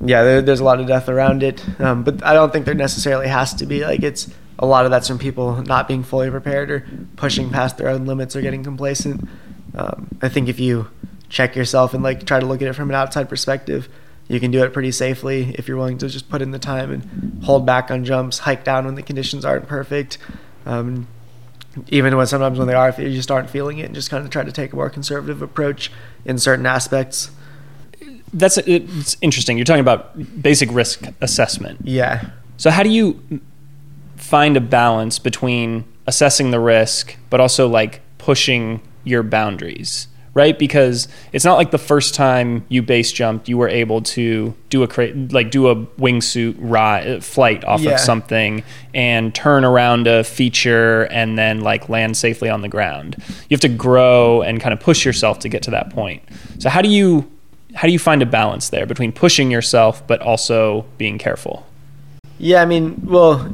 yeah, 0.00 0.22
there, 0.22 0.40
there's 0.40 0.60
a 0.60 0.64
lot 0.64 0.80
of 0.80 0.86
death 0.86 1.10
around 1.10 1.42
it. 1.42 1.62
Um, 1.78 2.02
but 2.02 2.24
I 2.24 2.32
don't 2.32 2.50
think 2.50 2.64
there 2.64 2.74
necessarily 2.74 3.28
has 3.28 3.52
to 3.54 3.66
be. 3.66 3.84
Like 3.84 4.02
it's 4.02 4.30
a 4.58 4.64
lot 4.64 4.86
of 4.86 4.90
that's 4.90 5.06
from 5.06 5.18
people 5.18 5.62
not 5.64 5.86
being 5.86 6.02
fully 6.02 6.30
prepared 6.30 6.70
or 6.70 6.86
pushing 7.16 7.50
past 7.50 7.76
their 7.76 7.90
own 7.90 8.06
limits 8.06 8.34
or 8.34 8.40
getting 8.40 8.64
complacent. 8.64 9.28
Um, 9.74 10.08
I 10.22 10.30
think 10.30 10.48
if 10.48 10.58
you 10.58 10.88
check 11.28 11.56
yourself 11.56 11.94
and 11.94 12.02
like 12.02 12.24
try 12.24 12.40
to 12.40 12.46
look 12.46 12.62
at 12.62 12.68
it 12.68 12.74
from 12.74 12.88
an 12.88 12.94
outside 12.94 13.28
perspective, 13.28 13.88
you 14.28 14.40
can 14.40 14.50
do 14.50 14.62
it 14.64 14.72
pretty 14.72 14.90
safely 14.92 15.54
if 15.56 15.68
you're 15.68 15.76
willing 15.76 15.98
to 15.98 16.08
just 16.08 16.28
put 16.28 16.42
in 16.42 16.50
the 16.50 16.58
time 16.58 16.90
and 16.90 17.44
hold 17.44 17.64
back 17.64 17.90
on 17.90 18.04
jumps, 18.04 18.40
hike 18.40 18.64
down 18.64 18.84
when 18.84 18.94
the 18.94 19.02
conditions 19.02 19.44
aren't 19.44 19.68
perfect. 19.68 20.18
Um, 20.64 21.06
even 21.88 22.16
when 22.16 22.26
sometimes 22.26 22.58
when 22.58 22.66
they 22.66 22.74
are, 22.74 22.88
if 22.88 22.98
you 22.98 23.10
just 23.10 23.30
aren't 23.30 23.50
feeling 23.50 23.78
it, 23.78 23.84
and 23.84 23.94
just 23.94 24.10
kind 24.10 24.24
of 24.24 24.30
try 24.30 24.42
to 24.42 24.52
take 24.52 24.72
a 24.72 24.76
more 24.76 24.90
conservative 24.90 25.42
approach 25.42 25.92
in 26.24 26.38
certain 26.38 26.66
aspects. 26.66 27.30
That's 28.32 28.58
it's 28.58 29.16
interesting. 29.20 29.58
You're 29.58 29.64
talking 29.64 29.80
about 29.80 30.42
basic 30.42 30.72
risk 30.72 31.06
assessment. 31.20 31.80
Yeah. 31.84 32.30
So 32.56 32.70
how 32.70 32.82
do 32.82 32.90
you 32.90 33.40
find 34.16 34.56
a 34.56 34.60
balance 34.60 35.18
between 35.18 35.84
assessing 36.06 36.50
the 36.50 36.60
risk, 36.60 37.16
but 37.30 37.40
also 37.40 37.68
like 37.68 38.00
pushing 38.18 38.80
your 39.04 39.22
boundaries, 39.22 40.08
right? 40.36 40.58
Because 40.58 41.08
it's 41.32 41.46
not 41.46 41.54
like 41.56 41.70
the 41.70 41.78
first 41.78 42.14
time 42.14 42.66
you 42.68 42.82
base 42.82 43.10
jumped, 43.10 43.48
you 43.48 43.56
were 43.56 43.70
able 43.70 44.02
to 44.02 44.54
do 44.68 44.82
a 44.82 44.86
cra- 44.86 45.14
like 45.30 45.50
do 45.50 45.68
a 45.68 45.74
wingsuit 45.74 46.54
ride 46.58 47.24
flight 47.24 47.64
off 47.64 47.80
Yeah. 47.80 47.92
of 47.92 48.00
something 48.00 48.62
and 48.92 49.34
turn 49.34 49.64
around 49.64 50.06
a 50.06 50.22
feature 50.22 51.04
and 51.04 51.38
then 51.38 51.62
like 51.62 51.88
land 51.88 52.18
safely 52.18 52.50
on 52.50 52.60
the 52.60 52.68
ground. 52.68 53.16
You 53.48 53.54
have 53.54 53.60
to 53.60 53.68
grow 53.70 54.42
and 54.42 54.60
kind 54.60 54.74
of 54.74 54.78
push 54.80 55.06
yourself 55.06 55.38
to 55.38 55.48
get 55.48 55.62
to 55.62 55.70
that 55.70 55.88
point. 55.88 56.22
So 56.58 56.68
how 56.68 56.82
do 56.82 56.90
you 56.90 57.24
how 57.74 57.86
do 57.88 57.92
you 57.92 57.98
find 57.98 58.20
a 58.20 58.26
balance 58.26 58.68
there 58.68 58.84
between 58.84 59.12
pushing 59.12 59.50
yourself 59.50 60.06
but 60.06 60.20
also 60.20 60.84
being 60.98 61.16
careful? 61.16 61.66
Yeah, 62.38 62.60
I 62.60 62.66
mean, 62.66 63.00
well, 63.04 63.50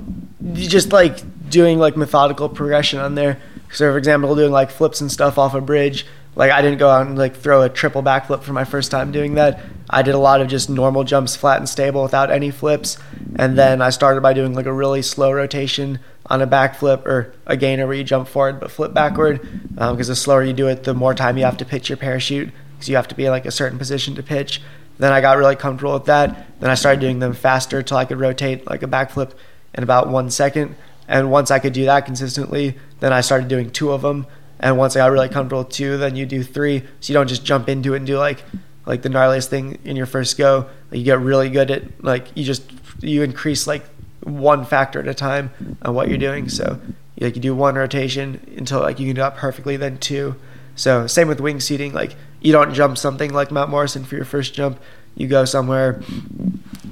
you 0.52 0.68
just 0.68 0.92
like 0.92 1.20
doing 1.48 1.78
like 1.78 1.96
methodical 1.96 2.48
progression 2.48 2.98
on 2.98 3.14
there. 3.14 3.38
So, 3.72 3.90
for 3.92 3.98
example, 3.98 4.34
doing 4.34 4.50
like 4.50 4.70
flips 4.72 5.00
and 5.00 5.10
stuff 5.12 5.38
off 5.38 5.54
a 5.54 5.60
bridge. 5.60 6.06
Like, 6.34 6.50
I 6.50 6.62
didn't 6.62 6.78
go 6.78 6.88
out 6.88 7.06
and 7.06 7.18
like 7.18 7.36
throw 7.36 7.62
a 7.62 7.68
triple 7.68 8.02
backflip 8.02 8.42
for 8.42 8.52
my 8.52 8.64
first 8.64 8.90
time 8.90 9.12
doing 9.12 9.34
that. 9.34 9.60
I 9.90 10.02
did 10.02 10.14
a 10.14 10.18
lot 10.18 10.40
of 10.40 10.48
just 10.48 10.70
normal 10.70 11.04
jumps, 11.04 11.36
flat 11.36 11.58
and 11.58 11.68
stable, 11.68 12.02
without 12.02 12.30
any 12.30 12.50
flips. 12.50 12.96
And 13.36 13.58
then 13.58 13.82
I 13.82 13.90
started 13.90 14.22
by 14.22 14.32
doing 14.32 14.54
like 14.54 14.66
a 14.66 14.72
really 14.72 15.02
slow 15.02 15.30
rotation 15.30 15.98
on 16.26 16.40
a 16.40 16.46
backflip 16.46 17.04
or 17.04 17.34
a 17.46 17.56
gainer 17.56 17.86
where 17.86 17.96
you 17.96 18.04
jump 18.04 18.28
forward 18.28 18.60
but 18.60 18.70
flip 18.70 18.94
backward. 18.94 19.46
Um, 19.76 19.94
because 19.94 20.08
the 20.08 20.16
slower 20.16 20.42
you 20.42 20.54
do 20.54 20.68
it, 20.68 20.84
the 20.84 20.94
more 20.94 21.14
time 21.14 21.36
you 21.36 21.44
have 21.44 21.58
to 21.58 21.64
pitch 21.66 21.90
your 21.90 21.98
parachute. 21.98 22.50
Because 22.74 22.88
you 22.88 22.96
have 22.96 23.08
to 23.08 23.14
be 23.14 23.26
in 23.26 23.30
like 23.30 23.44
a 23.44 23.50
certain 23.50 23.78
position 23.78 24.14
to 24.14 24.22
pitch. 24.22 24.62
Then 24.98 25.12
I 25.12 25.20
got 25.20 25.36
really 25.36 25.56
comfortable 25.56 25.94
with 25.94 26.06
that. 26.06 26.60
Then 26.60 26.70
I 26.70 26.74
started 26.74 27.00
doing 27.00 27.18
them 27.18 27.34
faster 27.34 27.82
till 27.82 27.96
I 27.96 28.04
could 28.04 28.18
rotate 28.18 28.66
like 28.66 28.82
a 28.82 28.86
backflip 28.86 29.32
in 29.74 29.82
about 29.82 30.08
one 30.08 30.30
second. 30.30 30.76
And 31.08 31.30
once 31.30 31.50
I 31.50 31.58
could 31.58 31.72
do 31.72 31.84
that 31.84 32.06
consistently, 32.06 32.78
then 33.00 33.12
I 33.12 33.20
started 33.20 33.48
doing 33.48 33.70
two 33.70 33.92
of 33.92 34.02
them. 34.02 34.26
And 34.62 34.78
once 34.78 34.94
I 34.94 35.00
got 35.00 35.10
really 35.10 35.28
comfortable 35.28 35.64
with 35.64 35.72
two, 35.72 35.98
then 35.98 36.14
you 36.14 36.24
do 36.24 36.42
three. 36.42 36.84
So 37.00 37.12
you 37.12 37.14
don't 37.14 37.28
just 37.28 37.44
jump 37.44 37.68
into 37.68 37.94
it 37.94 37.98
and 37.98 38.06
do 38.06 38.16
like 38.16 38.44
like 38.86 39.02
the 39.02 39.08
gnarliest 39.08 39.48
thing 39.48 39.78
in 39.84 39.96
your 39.96 40.06
first 40.06 40.38
go. 40.38 40.68
Like 40.90 40.98
you 40.98 41.04
get 41.04 41.18
really 41.20 41.50
good 41.50 41.70
at 41.70 42.04
like 42.04 42.28
you 42.36 42.44
just 42.44 42.62
you 43.00 43.22
increase 43.22 43.66
like 43.66 43.84
one 44.22 44.64
factor 44.64 45.00
at 45.00 45.08
a 45.08 45.14
time 45.14 45.50
on 45.82 45.94
what 45.94 46.08
you're 46.08 46.18
doing. 46.18 46.48
So 46.48 46.80
like 47.18 47.34
you 47.34 47.42
do 47.42 47.54
one 47.54 47.74
rotation 47.74 48.40
until 48.56 48.80
like 48.80 49.00
you 49.00 49.06
can 49.06 49.16
do 49.16 49.22
that 49.22 49.36
perfectly, 49.36 49.76
then 49.76 49.98
two. 49.98 50.36
So 50.76 51.06
same 51.06 51.28
with 51.28 51.38
wingsuiting. 51.38 51.92
Like 51.92 52.14
you 52.40 52.52
don't 52.52 52.72
jump 52.72 52.98
something 52.98 53.32
like 53.32 53.50
Mount 53.50 53.70
Morrison 53.70 54.04
for 54.04 54.16
your 54.16 54.24
first 54.24 54.54
jump. 54.54 54.80
You 55.14 55.26
go 55.26 55.44
somewhere 55.44 56.02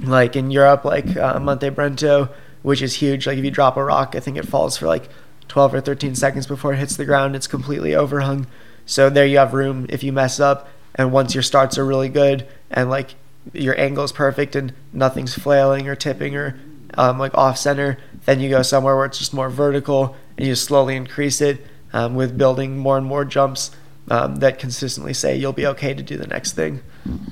like 0.03 0.35
in 0.35 0.51
Europe, 0.51 0.85
like 0.85 1.17
uh, 1.17 1.39
Monte 1.39 1.69
Brento, 1.71 2.29
which 2.61 2.81
is 2.81 2.95
huge. 2.95 3.27
Like 3.27 3.37
if 3.37 3.45
you 3.45 3.51
drop 3.51 3.77
a 3.77 3.83
rock, 3.83 4.13
I 4.15 4.19
think 4.19 4.37
it 4.37 4.45
falls 4.45 4.77
for 4.77 4.87
like 4.87 5.09
12 5.51 5.73
or 5.73 5.81
13 5.81 6.15
seconds 6.15 6.47
before 6.47 6.73
it 6.73 6.77
hits 6.77 6.95
the 6.95 7.03
ground. 7.03 7.35
It's 7.35 7.45
completely 7.45 7.91
overhung. 7.91 8.47
So 8.85 9.09
there 9.09 9.25
you 9.25 9.37
have 9.37 9.53
room 9.53 9.85
if 9.89 10.01
you 10.01 10.13
mess 10.13 10.39
up. 10.39 10.69
And 10.95 11.11
once 11.11 11.33
your 11.33 11.43
starts 11.43 11.77
are 11.77 11.85
really 11.85 12.07
good 12.07 12.47
and 12.69 12.89
like 12.89 13.15
your 13.51 13.77
angle 13.77 14.05
is 14.05 14.13
perfect 14.13 14.55
and 14.55 14.71
nothing's 14.93 15.33
flailing 15.33 15.89
or 15.89 15.95
tipping 15.95 16.37
or 16.37 16.57
um, 16.93 17.19
like 17.19 17.35
off 17.37 17.57
center, 17.57 17.97
then 18.25 18.39
you 18.39 18.49
go 18.49 18.61
somewhere 18.61 18.95
where 18.95 19.05
it's 19.05 19.17
just 19.17 19.33
more 19.33 19.49
vertical 19.49 20.15
and 20.37 20.47
you 20.47 20.55
slowly 20.55 20.95
increase 20.95 21.41
it 21.41 21.65
um, 21.91 22.15
with 22.15 22.37
building 22.37 22.77
more 22.77 22.97
and 22.97 23.05
more 23.05 23.25
jumps 23.25 23.71
um, 24.09 24.37
that 24.37 24.57
consistently 24.57 25.13
say 25.13 25.35
you'll 25.35 25.51
be 25.51 25.67
okay 25.67 25.93
to 25.93 26.01
do 26.01 26.15
the 26.15 26.27
next 26.27 26.53
thing. 26.53 26.81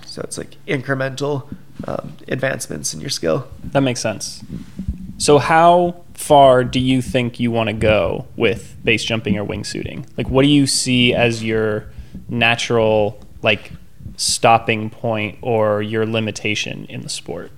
So 0.05 0.21
it's 0.23 0.37
like 0.37 0.57
incremental 0.67 1.47
um, 1.87 2.17
advancements 2.27 2.93
in 2.93 2.99
your 2.99 3.09
skill. 3.09 3.47
That 3.71 3.81
makes 3.81 4.01
sense. 4.01 4.43
So 5.19 5.37
how 5.37 6.03
far 6.13 6.63
do 6.63 6.79
you 6.79 7.01
think 7.01 7.39
you 7.39 7.51
want 7.51 7.67
to 7.67 7.73
go 7.73 8.25
with 8.37 8.77
base 8.83 9.03
jumping 9.03 9.37
or 9.37 9.45
wingsuiting? 9.45 10.07
Like 10.17 10.29
what 10.29 10.43
do 10.43 10.47
you 10.47 10.65
see 10.65 11.13
as 11.13 11.43
your 11.43 11.91
natural 12.29 13.19
like 13.41 13.73
stopping 14.15 14.89
point 14.89 15.37
or 15.41 15.81
your 15.81 16.05
limitation 16.05 16.85
in 16.85 17.01
the 17.01 17.09
sport? 17.09 17.51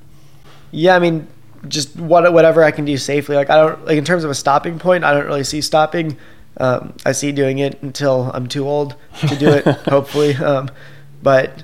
Yeah, 0.72 0.96
I 0.96 1.00
mean, 1.00 1.28
just 1.68 1.96
what 1.98 2.32
whatever 2.34 2.64
I 2.64 2.72
can 2.72 2.84
do 2.84 2.98
safely. 2.98 3.36
Like 3.36 3.52
I 3.52 3.56
don't 3.58 3.86
like 3.86 3.98
in 3.98 4.06
terms 4.06 4.24
of 4.24 4.32
a 4.32 4.36
stopping 4.36 4.80
point. 4.80 5.04
I 5.04 5.14
don't 5.14 5.26
really 5.26 5.44
see 5.44 5.62
stopping. 5.62 6.18
Um, 6.58 6.96
I 7.06 7.12
see 7.12 7.32
doing 7.32 7.60
it 7.60 7.82
until 7.84 8.32
I'm 8.34 8.48
too 8.48 8.68
old 8.68 8.96
to 9.28 9.36
do 9.36 9.50
it. 9.50 9.66
hopefully, 9.88 10.36
um, 10.36 10.70
but 11.22 11.64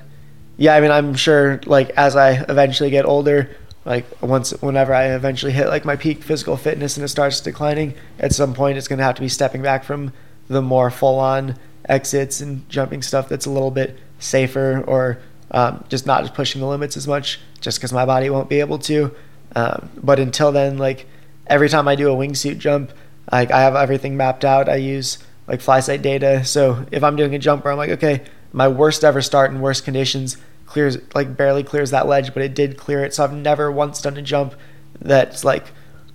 yeah, 0.56 0.74
I 0.74 0.80
mean, 0.80 0.92
I'm 0.92 1.14
sure 1.14 1.60
like 1.66 1.90
as 1.90 2.14
I 2.14 2.44
eventually 2.48 2.90
get 2.90 3.04
older, 3.04 3.50
like 3.88 4.04
once 4.20 4.50
whenever 4.60 4.92
I 4.92 5.14
eventually 5.14 5.50
hit 5.50 5.68
like 5.68 5.86
my 5.86 5.96
peak 5.96 6.22
physical 6.22 6.58
fitness 6.58 6.98
and 6.98 7.04
it 7.04 7.08
starts 7.08 7.40
declining, 7.40 7.94
at 8.18 8.34
some 8.34 8.52
point 8.52 8.76
it's 8.76 8.86
going 8.86 8.98
to 8.98 9.04
have 9.04 9.14
to 9.14 9.22
be 9.22 9.30
stepping 9.30 9.62
back 9.62 9.82
from 9.82 10.12
the 10.46 10.60
more 10.60 10.90
full 10.90 11.18
on 11.18 11.56
exits 11.88 12.42
and 12.42 12.68
jumping 12.68 13.00
stuff 13.00 13.30
that's 13.30 13.46
a 13.46 13.50
little 13.50 13.70
bit 13.70 13.98
safer 14.18 14.84
or 14.86 15.18
um, 15.52 15.82
just 15.88 16.04
not 16.04 16.34
pushing 16.34 16.60
the 16.60 16.66
limits 16.66 16.98
as 16.98 17.08
much 17.08 17.40
just 17.62 17.78
because 17.78 17.90
my 17.90 18.04
body 18.04 18.28
won't 18.28 18.50
be 18.50 18.60
able 18.60 18.78
to. 18.78 19.10
Um, 19.56 19.88
but 19.96 20.20
until 20.20 20.52
then, 20.52 20.76
like 20.76 21.06
every 21.46 21.70
time 21.70 21.88
I 21.88 21.94
do 21.94 22.12
a 22.12 22.14
wingsuit 22.14 22.58
jump, 22.58 22.92
like 23.32 23.50
I 23.50 23.60
have 23.60 23.74
everything 23.74 24.18
mapped 24.18 24.44
out. 24.44 24.68
I 24.68 24.76
use 24.76 25.16
like 25.46 25.60
FlySight 25.60 26.02
data. 26.02 26.44
So 26.44 26.84
if 26.92 27.02
I'm 27.02 27.16
doing 27.16 27.34
a 27.34 27.38
jump 27.38 27.64
where 27.64 27.72
I'm 27.72 27.78
like, 27.78 27.90
okay, 27.90 28.22
my 28.52 28.68
worst 28.68 29.02
ever 29.02 29.22
start 29.22 29.50
in 29.50 29.62
worst 29.62 29.84
conditions 29.84 30.36
clears 30.68 30.98
like 31.14 31.36
barely 31.36 31.64
clears 31.64 31.90
that 31.90 32.06
ledge, 32.06 32.34
but 32.34 32.42
it 32.42 32.54
did 32.54 32.76
clear 32.76 33.02
it. 33.04 33.14
So 33.14 33.24
I've 33.24 33.32
never 33.32 33.72
once 33.72 34.00
done 34.00 34.16
a 34.16 34.22
jump 34.22 34.54
that's 35.00 35.44
like 35.44 35.64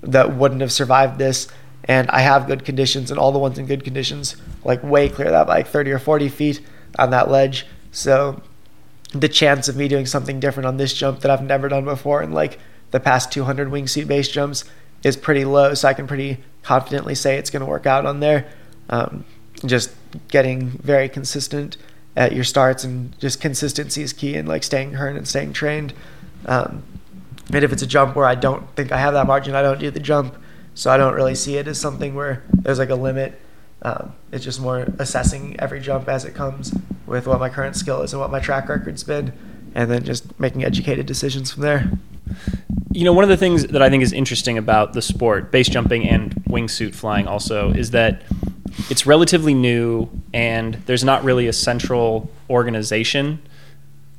that 0.02 0.36
wouldn't 0.36 0.62
have 0.62 0.72
survived 0.72 1.18
this. 1.18 1.48
And 1.86 2.10
I 2.12 2.22
have 2.22 2.48
good 2.48 2.64
conditions, 2.64 3.12
and 3.12 3.20
all 3.20 3.34
the 3.34 3.40
ones 3.40 3.58
in 3.58 3.66
good 3.66 3.84
conditions 3.84 4.38
like 4.64 4.82
way 4.84 5.10
clear 5.10 5.30
that 5.32 5.48
like 5.48 5.68
30 5.68 5.92
or 5.92 6.00
40 6.00 6.30
feet 6.30 6.62
on 6.98 7.10
that 7.10 7.30
ledge. 7.30 7.66
So 7.92 8.42
the 9.12 9.28
chance 9.28 9.68
of 9.68 9.76
me 9.76 9.88
doing 9.88 10.06
something 10.06 10.40
different 10.40 10.68
on 10.68 10.78
this 10.78 10.94
jump 10.94 11.20
that 11.22 11.32
I've 11.32 11.44
never 11.44 11.68
done 11.68 11.84
before 11.84 12.24
in 12.24 12.32
like 12.32 12.58
the 12.92 13.00
past 13.00 13.32
200 13.32 13.70
wingsuit 13.70 14.08
base 14.08 14.30
jumps 14.30 14.64
is 15.04 15.18
pretty 15.18 15.44
low. 15.44 15.74
So 15.74 15.88
I 15.90 15.94
can 15.94 16.08
pretty 16.08 16.38
confidently 16.62 17.16
say 17.16 17.38
it's 17.38 17.50
going 17.50 17.62
to 17.62 17.66
work 17.66 17.86
out 17.86 18.06
on 18.06 18.22
there. 18.22 18.50
Um, 18.90 19.26
just 19.66 19.94
getting 20.30 20.70
very 20.70 21.10
consistent 21.10 21.78
at 22.16 22.34
your 22.34 22.44
starts 22.44 22.84
and 22.84 23.18
just 23.20 23.42
consistency 23.42 24.04
is 24.04 24.14
key 24.14 24.36
and 24.36 24.48
like 24.48 24.64
staying 24.64 24.94
current 24.94 25.18
and 25.18 25.28
staying 25.28 25.54
trained. 25.54 25.94
Um, 26.46 26.84
and 27.52 27.64
if 27.64 27.72
it's 27.74 27.82
a 27.82 27.88
jump 27.88 28.16
where 28.16 28.26
I 28.26 28.36
don't 28.36 28.68
think 28.76 28.92
I 28.92 28.98
have 28.98 29.14
that 29.14 29.28
margin, 29.28 29.56
I 29.56 29.62
don't 29.62 29.80
do 29.80 29.92
the 29.92 30.00
jump. 30.00 30.36
So 30.76 30.92
I 30.92 30.98
don't 30.98 31.14
really 31.14 31.36
see 31.36 31.58
it 31.58 31.68
as 31.68 31.80
something 31.80 32.16
where 32.16 32.44
there's 32.52 32.80
like 32.80 32.90
a 32.90 32.96
limit. 32.96 33.40
Um, 33.84 34.16
it's 34.32 34.44
just 34.44 34.62
more 34.62 34.88
assessing 34.98 35.60
every 35.60 35.80
jump 35.80 36.08
as 36.08 36.26
it 36.26 36.34
comes 36.34 36.74
with 37.06 37.28
what 37.28 37.40
my 37.40 37.50
current 37.50 37.76
skill 37.76 38.02
is 38.02 38.14
and 38.14 38.20
what 38.20 38.32
my 38.32 38.40
track 38.40 38.70
record's 38.70 39.04
been, 39.04 39.34
and 39.76 39.92
then 39.92 40.04
just 40.04 40.40
making 40.40 40.64
educated 40.64 41.06
decisions 41.06 41.52
from 41.52 41.64
there. 41.64 41.92
You 42.92 43.04
know, 43.04 43.14
one 43.14 43.24
of 43.24 43.30
the 43.30 43.38
things 43.38 43.68
that 43.68 43.82
I 43.82 43.90
think 43.90 44.02
is 44.02 44.14
interesting 44.14 44.58
about 44.58 44.94
the 44.94 45.02
sport, 45.02 45.52
base 45.52 45.68
jumping 45.68 46.08
and 46.08 46.34
wingsuit 46.46 46.96
flying, 46.96 47.28
also, 47.28 47.72
is 47.72 47.92
that 47.92 48.24
it's 48.90 49.06
relatively 49.06 49.54
new 49.54 50.10
and 50.34 50.76
there's 50.86 51.04
not 51.04 51.24
really 51.24 51.48
a 51.48 51.54
central 51.54 52.30
organization 52.50 53.42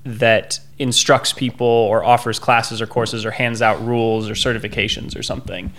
that 0.04 0.60
instructs 0.78 1.32
people 1.32 1.66
or 1.66 2.04
offers 2.04 2.38
classes 2.38 2.80
or 2.80 2.86
courses 2.86 3.24
or 3.24 3.30
hands 3.30 3.62
out 3.62 3.82
rules 3.84 4.28
or 4.28 4.34
certifications 4.34 5.18
or 5.18 5.22
something. 5.22 5.72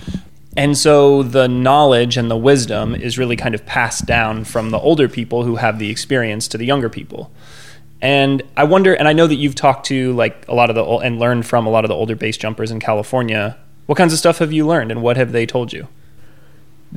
And 0.58 0.78
so 0.78 1.22
the 1.22 1.48
knowledge 1.48 2.18
and 2.18 2.32
the 2.32 2.38
wisdom 2.38 2.96
is 2.96 3.18
really 3.18 3.36
kind 3.36 3.54
of 3.54 3.66
passed 3.66 4.06
down 4.06 4.46
from 4.46 4.70
the 4.72 4.80
older 4.80 5.10
people 5.10 5.44
who 5.44 5.58
have 5.58 5.80
the 5.80 5.90
experience 5.90 6.48
to 6.50 6.58
the 6.58 6.66
younger 6.66 6.90
people. 6.90 7.32
And 8.02 8.42
I 8.56 8.64
wonder, 8.64 8.94
and 8.94 9.08
I 9.08 9.14
know 9.14 9.28
that 9.28 9.36
you've 9.36 9.56
talked 9.56 9.86
to 9.88 10.14
like 10.14 10.48
a 10.48 10.54
lot 10.54 10.70
of 10.70 10.76
the 10.76 10.84
and 10.84 11.20
learned 11.20 11.46
from 11.46 11.66
a 11.66 11.70
lot 11.70 11.84
of 11.84 11.90
the 11.90 11.96
older 11.96 12.16
base 12.16 12.38
jumpers 12.38 12.72
in 12.72 12.80
California. 12.80 13.58
What 13.86 13.98
kinds 13.98 14.14
of 14.14 14.20
stuff 14.20 14.40
have 14.40 14.52
you 14.54 14.66
learned, 14.66 14.92
and 14.92 15.02
what 15.02 15.18
have 15.18 15.32
they 15.32 15.46
told 15.46 15.74
you? 15.74 15.88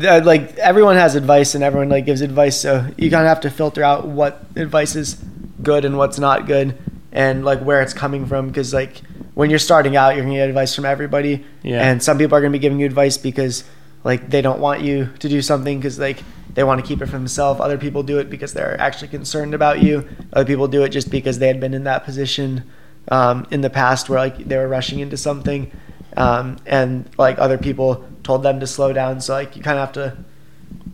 Uh, 0.03 0.21
like 0.25 0.57
everyone 0.59 0.97
has 0.97 1.15
advice 1.17 1.55
and 1.55 1.65
everyone 1.65 1.89
like 1.89 2.07
gives 2.07 2.21
advice, 2.21 2.61
so 2.61 2.87
you 2.97 3.11
kind 3.11 3.23
of 3.23 3.29
have 3.29 3.41
to 3.41 3.51
filter 3.51 3.83
out 3.83 4.07
what 4.07 4.45
advice 4.57 4.95
is 4.95 5.15
good 5.63 5.85
and 5.85 5.99
what's 5.99 6.19
not 6.19 6.47
good, 6.47 6.77
and 7.11 7.45
like 7.45 7.61
where 7.61 7.83
it's 7.83 7.95
coming 7.95 8.27
from. 8.27 8.47
Because 8.49 8.73
like 8.73 8.99
when 9.35 9.51
you're 9.51 9.59
starting 9.59 9.97
out, 9.97 10.15
you're 10.15 10.25
gonna 10.25 10.37
get 10.37 10.49
advice 10.49 10.75
from 10.75 10.85
everybody, 10.85 11.45
Yeah. 11.63 11.89
and 11.89 12.03
some 12.03 12.17
people 12.19 12.37
are 12.37 12.41
gonna 12.41 12.53
be 12.53 12.59
giving 12.61 12.79
you 12.79 12.87
advice 12.87 13.17
because 13.19 13.65
like 14.05 14.31
they 14.31 14.41
don't 14.41 14.61
want 14.61 14.83
you 14.83 15.09
to 15.19 15.29
do 15.29 15.43
something 15.43 15.79
because 15.79 15.99
like 15.99 16.23
they 16.55 16.63
want 16.65 16.81
to 16.81 16.87
keep 16.87 17.03
it 17.03 17.07
for 17.07 17.13
themselves. 17.13 17.61
Other 17.61 17.79
people 17.79 18.03
do 18.05 18.19
it 18.19 18.31
because 18.31 18.53
they're 18.53 18.81
actually 18.81 19.09
concerned 19.09 19.53
about 19.55 19.83
you. 19.83 20.05
Other 20.33 20.45
people 20.45 20.69
do 20.69 20.83
it 20.85 20.91
just 20.91 21.11
because 21.11 21.39
they 21.41 21.49
had 21.49 21.59
been 21.61 21.75
in 21.75 21.85
that 21.85 22.05
position 22.05 22.63
um, 23.11 23.47
in 23.51 23.63
the 23.63 23.71
past 23.71 24.09
where 24.09 24.19
like 24.21 24.39
they 24.47 24.57
were 24.57 24.69
rushing 24.69 25.01
into 25.01 25.17
something, 25.17 25.71
um, 26.16 26.57
and 26.66 27.09
like 27.18 27.38
other 27.38 27.59
people 27.59 28.07
told 28.23 28.42
them 28.42 28.61
to 28.61 28.66
slow 28.66 28.92
down. 28.92 29.21
So 29.21 29.35
like 29.35 29.57
you 29.57 29.62
kind 29.62 29.79
of 29.79 29.87
have 29.87 29.92
to 29.94 30.25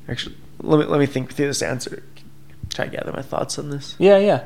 actually 0.09 0.37
let 0.61 0.81
me 0.81 0.87
let 0.87 0.98
me 0.98 1.07
think 1.07 1.33
through 1.33 1.46
this 1.46 1.62
answer. 1.62 2.03
Try 2.70 2.87
to 2.87 2.90
gather 2.90 3.12
my 3.12 3.22
thoughts 3.22 3.59
on 3.59 3.70
this. 3.70 3.94
Yeah, 3.98 4.18
yeah. 4.18 4.44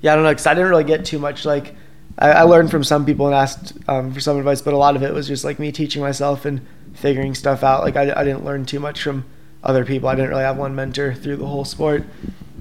Yeah, 0.00 0.12
I 0.12 0.14
don't 0.14 0.24
know 0.24 0.30
because 0.30 0.46
I 0.46 0.54
didn't 0.54 0.70
really 0.70 0.84
get 0.84 1.04
too 1.04 1.18
much. 1.18 1.44
Like 1.44 1.74
I, 2.18 2.30
I 2.30 2.42
learned 2.42 2.70
from 2.70 2.84
some 2.84 3.04
people 3.04 3.26
and 3.26 3.34
asked 3.34 3.74
um, 3.88 4.12
for 4.12 4.20
some 4.20 4.38
advice, 4.38 4.62
but 4.62 4.74
a 4.74 4.78
lot 4.78 4.96
of 4.96 5.02
it 5.02 5.12
was 5.12 5.26
just 5.28 5.44
like 5.44 5.58
me 5.58 5.72
teaching 5.72 6.02
myself 6.02 6.44
and 6.44 6.66
figuring 6.94 7.34
stuff 7.34 7.62
out. 7.62 7.82
Like 7.82 7.96
I, 7.96 8.12
I 8.14 8.24
didn't 8.24 8.44
learn 8.44 8.64
too 8.64 8.80
much 8.80 9.02
from 9.02 9.24
other 9.62 9.84
people. 9.84 10.08
I 10.08 10.14
didn't 10.14 10.30
really 10.30 10.44
have 10.44 10.56
one 10.56 10.74
mentor 10.74 11.14
through 11.14 11.36
the 11.36 11.46
whole 11.46 11.64
sport. 11.64 12.04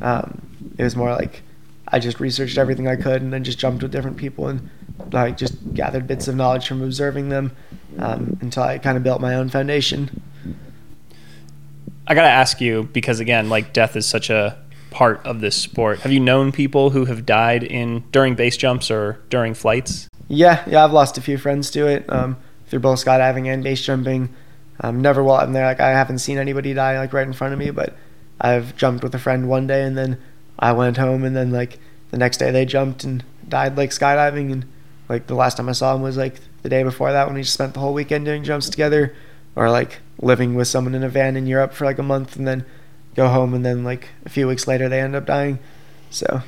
Um, 0.02 0.42
it 0.78 0.84
was 0.84 0.96
more 0.96 1.12
like 1.12 1.44
I 1.88 2.00
just 2.00 2.20
researched 2.20 2.58
everything 2.58 2.88
I 2.88 2.96
could 2.96 3.22
and 3.22 3.32
then 3.32 3.44
just 3.44 3.60
jumped 3.60 3.84
with 3.84 3.92
different 3.92 4.18
people 4.18 4.48
and 4.48 4.70
like 5.12 5.38
just 5.38 5.74
gathered 5.74 6.08
bits 6.08 6.28
of 6.28 6.36
knowledge 6.36 6.68
from 6.68 6.82
observing 6.82 7.30
them 7.30 7.56
um, 8.00 8.38
until 8.42 8.64
I 8.64 8.78
kind 8.78 8.98
of 8.98 9.04
built 9.04 9.22
my 9.22 9.36
own 9.36 9.50
foundation. 9.50 10.22
I 12.08 12.14
gotta 12.14 12.30
ask 12.30 12.62
you 12.62 12.90
because 12.94 13.20
again, 13.20 13.50
like 13.50 13.74
death 13.74 13.96
is 13.96 14.06
such 14.06 14.30
a 14.30 14.58
part 14.92 15.26
of 15.26 15.42
this 15.42 15.56
sport. 15.56 16.00
Have 16.00 16.12
you 16.12 16.20
known 16.20 16.52
people 16.52 16.92
who 16.92 17.06
have 17.06 17.26
died 17.26 17.64
in 17.64 18.04
during 18.12 18.36
base 18.36 18.58
jumps 18.58 18.92
or 18.92 19.20
during 19.30 19.54
flights? 19.54 20.08
Yeah, 20.28 20.64
yeah, 20.68 20.84
I've 20.84 20.94
lost 20.94 21.18
a 21.18 21.22
few 21.22 21.38
friends 21.38 21.70
to 21.72 21.88
it 21.88 22.10
um, 22.10 22.38
through 22.68 22.80
both 22.80 23.04
skydiving 23.04 23.48
and 23.48 23.64
base 23.64 23.82
jumping. 23.82 24.34
Um, 24.82 25.02
never 25.02 25.24
while 25.24 25.42
I'm 25.42 25.54
there, 25.54 25.66
like 25.66 25.80
I 25.80 25.90
haven't 25.90 26.20
seen 26.20 26.38
anybody 26.38 26.74
die 26.74 26.98
like 26.98 27.14
right 27.14 27.26
in 27.28 27.34
front 27.34 27.54
of 27.54 27.60
me, 27.60 27.72
but 27.72 27.96
I've 28.40 28.76
jumped 28.76 29.04
with 29.04 29.16
a 29.16 29.20
friend 29.20 29.50
one 29.50 29.68
day 29.68 29.84
and 29.84 29.98
then 29.98 30.18
I 30.60 30.74
went 30.74 30.98
home 30.98 31.24
and 31.24 31.36
then 31.36 31.52
like 31.52 31.80
the 32.12 32.18
next 32.18 32.38
day 32.38 32.52
they 32.52 32.66
jumped 32.66 33.04
and 33.04 33.24
died 33.48 33.78
like 33.78 33.92
skydiving 33.92 34.52
and 34.52 34.66
like 35.10 35.28
the 35.28 35.36
last 35.36 35.58
time 35.58 35.70
I 35.70 35.74
saw 35.74 35.96
him 35.96 36.02
was 36.02 36.18
like 36.18 36.36
the 36.64 36.70
day 36.70 36.84
before 36.84 37.12
that 37.12 37.28
when 37.28 37.36
we 37.36 37.44
spent 37.44 37.74
the 37.74 37.80
whole 37.80 37.94
weekend 37.94 38.26
doing 38.26 38.44
jumps 38.44 38.70
together 38.70 39.16
or 39.56 39.70
like 39.70 40.00
living 40.20 40.56
with 40.56 40.68
someone 40.68 40.96
in 40.96 41.04
a 41.04 41.10
van 41.10 41.36
in 41.36 41.48
Europe 41.48 41.74
for 41.74 41.86
like 41.86 42.00
a 42.00 42.04
month 42.04 42.36
and 42.36 42.48
then 42.48 42.66
go 43.16 43.28
home 43.28 43.54
and 43.54 43.66
then 43.66 43.84
like 43.84 44.10
a 44.26 44.30
few 44.30 44.48
weeks 44.48 44.68
later 44.68 44.90
they 44.90 45.00
end 45.02 45.16
up 45.16 45.26
dying. 45.26 45.60
So 46.10 46.42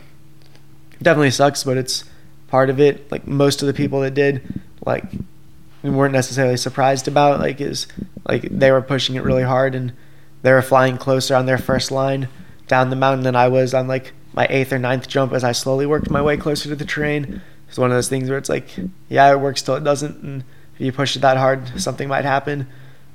definitely 1.01 1.31
sucks, 1.31 1.63
but 1.63 1.77
it's 1.77 2.03
part 2.47 2.69
of 2.69 2.79
it. 2.79 3.11
Like 3.11 3.27
most 3.27 3.61
of 3.61 3.67
the 3.67 3.73
people 3.73 4.01
that 4.01 4.13
did, 4.13 4.61
like 4.85 5.05
weren't 5.83 6.13
necessarily 6.13 6.57
surprised 6.57 7.07
about. 7.07 7.39
Like 7.39 7.61
is 7.61 7.87
like 8.27 8.43
they 8.43 8.71
were 8.71 8.81
pushing 8.81 9.15
it 9.15 9.23
really 9.23 9.43
hard 9.43 9.75
and 9.75 9.93
they 10.41 10.51
were 10.51 10.61
flying 10.61 10.97
closer 10.97 11.35
on 11.35 11.45
their 11.45 11.57
first 11.57 11.91
line 11.91 12.27
down 12.67 12.89
the 12.89 12.95
mountain 12.95 13.23
than 13.23 13.35
I 13.35 13.47
was 13.47 13.73
on 13.73 13.87
like 13.87 14.13
my 14.33 14.47
eighth 14.49 14.73
or 14.73 14.79
ninth 14.79 15.07
jump 15.07 15.33
as 15.33 15.43
I 15.43 15.51
slowly 15.51 15.85
worked 15.85 16.09
my 16.09 16.21
way 16.21 16.37
closer 16.37 16.69
to 16.69 16.75
the 16.75 16.85
terrain. 16.85 17.41
It's 17.67 17.77
one 17.77 17.91
of 17.91 17.97
those 17.97 18.09
things 18.09 18.29
where 18.29 18.37
it's 18.37 18.49
like, 18.49 18.69
yeah, 19.09 19.31
it 19.31 19.39
works 19.39 19.61
till 19.61 19.75
it 19.75 19.83
doesn't, 19.83 20.23
and 20.23 20.43
if 20.75 20.81
you 20.81 20.91
push 20.91 21.15
it 21.15 21.19
that 21.19 21.37
hard, 21.37 21.81
something 21.81 22.07
might 22.07 22.25
happen. 22.25 22.67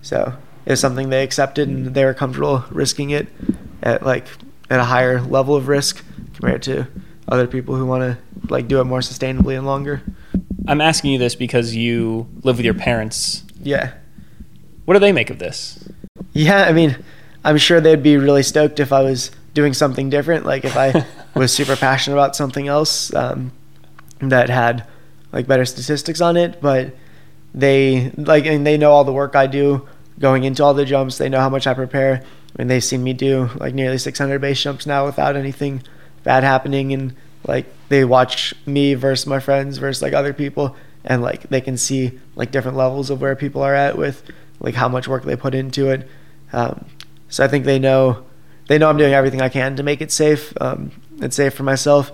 So 0.03 0.35
it's 0.67 0.81
something 0.81 1.11
they 1.11 1.23
accepted 1.23 1.69
and 1.69 1.95
they 1.95 2.05
were 2.05 2.15
comfortable 2.15 2.65
risking 2.71 3.11
it 3.11 3.29
at 3.83 4.05
like 4.05 4.27
at 4.71 4.81
a 4.81 4.85
higher 4.85 5.21
level 5.21 5.55
of 5.55 5.69
risk 5.69 6.05
compared 6.35 6.63
to 6.65 6.87
other 7.29 7.47
people 7.47 7.77
who 7.77 7.87
want 7.87 8.03
to 8.03 8.19
like 8.49 8.69
do 8.69 8.81
it 8.81 8.85
more 8.85 9.01
sustainably 9.01 9.57
and 9.57 9.67
longer. 9.67 10.03
I'm 10.67 10.81
asking 10.81 11.13
you 11.13 11.19
this 11.19 11.35
because 11.35 11.75
you 11.75 12.29
live 12.43 12.57
with 12.57 12.65
your 12.65 12.75
parents. 12.75 13.45
Yeah. 13.61 13.95
What 14.85 14.95
do 14.95 15.01
they 15.01 15.13
make 15.13 15.31
of 15.31 15.39
this? 15.39 15.89
Yeah, 16.33 16.65
I 16.65 16.73
mean, 16.73 16.97
I'm 17.45 17.59
sure 17.59 17.81
they'd 17.81 18.03
be 18.03 18.17
really 18.17 18.43
stoked 18.43 18.81
if 18.81 18.93
I 18.93 19.03
was 19.03 19.31
doing 19.55 19.73
something 19.73 20.11
different. 20.11 20.47
Like 20.47 20.65
if 20.65 20.77
I 20.77 21.07
was 21.35 21.53
super 21.53 21.77
passionate 21.77 22.17
about 22.17 22.37
something 22.37 22.69
else 22.69 23.15
um, 23.15 23.53
that 24.31 24.49
had 24.49 24.87
like 25.33 25.47
better 25.47 25.65
statistics 25.65 26.21
on 26.21 26.37
it. 26.37 26.61
But 26.61 26.95
they 27.55 28.11
like 28.17 28.47
and 28.47 28.67
they 28.67 28.79
know 28.79 28.93
all 28.93 29.05
the 29.05 29.13
work 29.13 29.37
I 29.37 29.47
do 29.47 29.89
going 30.19 30.45
into 30.45 30.63
all 30.65 30.75
the 30.75 30.85
jumps. 30.85 31.19
They 31.19 31.29
know 31.29 31.41
how 31.41 31.49
much 31.49 31.67
I 31.67 31.75
prepare. 31.75 32.23
Mean, 32.59 32.69
they've 32.69 32.85
seen 32.85 33.03
me 33.03 33.13
do 33.15 33.49
like 33.57 33.75
nearly 33.75 33.99
600 33.99 34.41
base 34.41 34.63
jumps 34.63 34.87
now 34.87 35.07
without 35.07 35.37
anything 35.37 35.83
bad 36.23 36.45
happening, 36.45 36.93
and 36.93 37.15
like 37.47 37.67
they 37.89 38.05
watch 38.05 38.55
me 38.67 38.95
versus 38.95 39.27
my 39.27 39.41
friends 39.41 39.79
versus 39.79 40.03
like 40.03 40.13
other 40.13 40.33
people, 40.33 40.77
and 41.05 41.23
like 41.23 41.49
they 41.49 41.61
can 41.61 41.77
see 41.77 42.19
like 42.37 42.51
different 42.51 42.77
levels 42.77 43.11
of 43.11 43.21
where 43.21 43.35
people 43.37 43.63
are 43.63 43.75
at 43.75 43.97
with 43.97 44.23
like 44.61 44.75
how 44.75 44.89
much 44.89 45.09
work 45.09 45.25
they 45.25 45.37
put 45.37 45.55
into 45.55 45.89
it. 45.89 46.09
Um, 46.53 46.85
so 47.29 47.43
I 47.43 47.49
think 47.49 47.65
they 47.65 47.79
know 47.79 48.25
they 48.69 48.79
know 48.79 48.89
I'm 48.89 48.99
doing 48.99 49.15
everything 49.15 49.41
I 49.41 49.49
can 49.49 49.77
to 49.77 49.83
make 49.83 50.03
it 50.03 50.13
safe. 50.13 50.53
Um, 50.61 50.93
it's 51.21 51.37
safe 51.37 51.55
for 51.55 51.63
myself, 51.63 52.13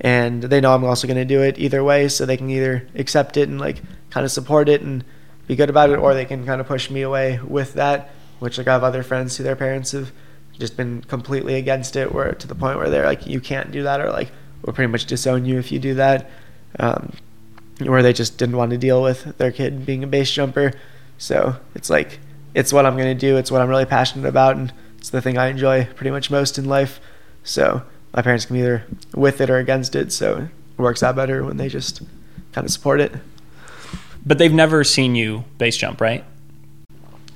and 0.00 0.42
they 0.42 0.60
know 0.60 0.74
I'm 0.74 0.84
also 0.84 1.06
going 1.06 1.16
to 1.16 1.24
do 1.24 1.42
it 1.42 1.58
either 1.58 1.82
way. 1.82 2.08
So 2.08 2.26
they 2.26 2.36
can 2.36 2.50
either 2.50 2.86
accept 2.94 3.36
it 3.36 3.48
and 3.48 3.60
like 3.60 3.82
kind 4.10 4.24
of 4.24 4.30
support 4.30 4.68
it 4.68 4.82
and 4.82 5.04
be 5.46 5.56
good 5.56 5.70
about 5.70 5.90
it, 5.90 5.98
or 5.98 6.14
they 6.14 6.24
can 6.24 6.44
kind 6.44 6.60
of 6.60 6.66
push 6.66 6.90
me 6.90 7.02
away 7.02 7.40
with 7.46 7.74
that. 7.74 8.10
Which 8.38 8.58
like 8.58 8.68
I 8.68 8.72
have 8.72 8.84
other 8.84 9.02
friends 9.02 9.36
who 9.36 9.44
their 9.44 9.56
parents 9.56 9.92
have 9.92 10.12
just 10.58 10.76
been 10.76 11.02
completely 11.02 11.54
against 11.54 11.96
it, 11.96 12.12
where 12.12 12.32
to 12.32 12.46
the 12.46 12.54
point 12.54 12.78
where 12.78 12.90
they're 12.90 13.06
like, 13.06 13.26
you 13.26 13.40
can't 13.40 13.70
do 13.70 13.82
that, 13.84 14.00
or 14.00 14.10
like 14.10 14.30
we'll 14.62 14.74
pretty 14.74 14.90
much 14.90 15.06
disown 15.06 15.44
you 15.44 15.58
if 15.58 15.72
you 15.72 15.78
do 15.78 15.94
that. 15.94 16.30
Um, 16.78 17.12
where 17.80 18.02
they 18.02 18.12
just 18.12 18.38
didn't 18.38 18.56
want 18.56 18.70
to 18.70 18.78
deal 18.78 19.02
with 19.02 19.36
their 19.38 19.52
kid 19.52 19.84
being 19.84 20.02
a 20.02 20.06
base 20.06 20.30
jumper. 20.30 20.72
So 21.18 21.56
it's 21.74 21.90
like 21.90 22.18
it's 22.54 22.72
what 22.72 22.86
I'm 22.86 22.96
going 22.96 23.14
to 23.14 23.14
do. 23.14 23.36
It's 23.36 23.50
what 23.50 23.60
I'm 23.60 23.68
really 23.68 23.84
passionate 23.84 24.26
about, 24.26 24.56
and 24.56 24.72
it's 24.98 25.10
the 25.10 25.20
thing 25.20 25.38
I 25.38 25.48
enjoy 25.48 25.84
pretty 25.94 26.10
much 26.10 26.30
most 26.30 26.58
in 26.58 26.64
life. 26.64 27.00
So 27.44 27.82
my 28.16 28.22
parents 28.22 28.46
can 28.46 28.54
be 28.54 28.60
either 28.60 28.84
with 29.14 29.40
it 29.40 29.50
or 29.50 29.58
against 29.58 29.94
it. 29.94 30.12
So 30.12 30.48
it 30.78 30.80
works 30.80 31.02
out 31.02 31.14
better 31.14 31.44
when 31.44 31.58
they 31.58 31.68
just 31.68 32.02
kind 32.52 32.64
of 32.64 32.72
support 32.72 33.00
it. 33.00 33.12
But 34.24 34.38
they've 34.38 34.52
never 34.52 34.82
seen 34.82 35.14
you 35.14 35.44
base 35.58 35.76
jump, 35.76 36.00
right? 36.00 36.24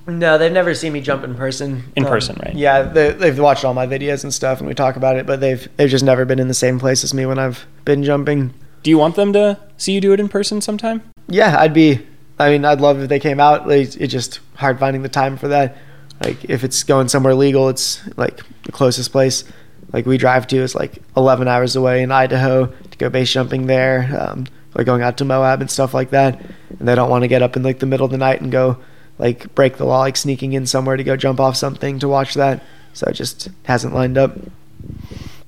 No, 0.06 0.38
they've 0.38 0.50
never 0.50 0.74
seen 0.74 0.92
me 0.92 1.00
jump 1.00 1.22
in 1.22 1.34
person. 1.34 1.84
In 1.94 2.04
um, 2.04 2.10
person, 2.10 2.36
right? 2.42 2.54
Yeah, 2.54 2.82
they, 2.82 3.12
they've 3.12 3.38
watched 3.38 3.64
all 3.64 3.74
my 3.74 3.86
videos 3.86 4.24
and 4.24 4.34
stuff, 4.34 4.58
and 4.58 4.66
we 4.66 4.74
talk 4.74 4.96
about 4.96 5.16
it. 5.16 5.26
But 5.26 5.40
they've 5.40 5.68
they've 5.76 5.90
just 5.90 6.04
never 6.04 6.24
been 6.24 6.40
in 6.40 6.48
the 6.48 6.54
same 6.54 6.80
place 6.80 7.04
as 7.04 7.14
me 7.14 7.26
when 7.26 7.38
I've 7.38 7.64
been 7.84 8.02
jumping. 8.02 8.52
Do 8.82 8.90
you 8.90 8.98
want 8.98 9.14
them 9.14 9.32
to 9.34 9.60
see 9.76 9.92
you 9.92 10.00
do 10.00 10.12
it 10.12 10.18
in 10.18 10.28
person 10.28 10.60
sometime? 10.60 11.02
Yeah, 11.28 11.56
I'd 11.58 11.74
be. 11.74 12.04
I 12.38 12.50
mean, 12.50 12.64
I'd 12.64 12.80
love 12.80 13.00
if 13.00 13.08
they 13.08 13.20
came 13.20 13.38
out. 13.38 13.68
Like, 13.68 13.94
it's 13.96 14.12
just 14.12 14.40
hard 14.54 14.80
finding 14.80 15.02
the 15.02 15.10
time 15.10 15.36
for 15.36 15.48
that. 15.48 15.76
Like, 16.24 16.44
if 16.44 16.64
it's 16.64 16.82
going 16.82 17.08
somewhere 17.08 17.34
legal, 17.34 17.68
it's 17.68 18.00
like 18.16 18.40
the 18.64 18.72
closest 18.72 19.12
place. 19.12 19.44
Like 19.92 20.06
we 20.06 20.18
drive 20.18 20.46
to 20.48 20.56
is 20.56 20.74
like 20.74 20.98
11 21.16 21.48
hours 21.48 21.76
away 21.76 22.02
in 22.02 22.12
Idaho 22.12 22.66
to 22.66 22.98
go 22.98 23.08
base 23.08 23.32
jumping 23.32 23.66
there, 23.66 24.08
um, 24.18 24.46
or 24.74 24.84
going 24.84 25.02
out 25.02 25.16
to 25.18 25.24
Moab 25.24 25.60
and 25.60 25.70
stuff 25.70 25.94
like 25.94 26.10
that. 26.10 26.40
And 26.78 26.86
they 26.86 26.94
don't 26.94 27.10
want 27.10 27.22
to 27.22 27.28
get 27.28 27.42
up 27.42 27.56
in 27.56 27.62
like 27.62 27.80
the 27.80 27.86
middle 27.86 28.06
of 28.06 28.12
the 28.12 28.18
night 28.18 28.40
and 28.40 28.52
go 28.52 28.78
like 29.18 29.54
break 29.54 29.76
the 29.76 29.84
law, 29.84 30.00
like 30.00 30.16
sneaking 30.16 30.52
in 30.52 30.66
somewhere 30.66 30.96
to 30.96 31.04
go 31.04 31.16
jump 31.16 31.40
off 31.40 31.56
something 31.56 31.98
to 31.98 32.08
watch 32.08 32.34
that. 32.34 32.62
So 32.92 33.06
it 33.08 33.14
just 33.14 33.48
hasn't 33.64 33.94
lined 33.94 34.18
up. 34.18 34.36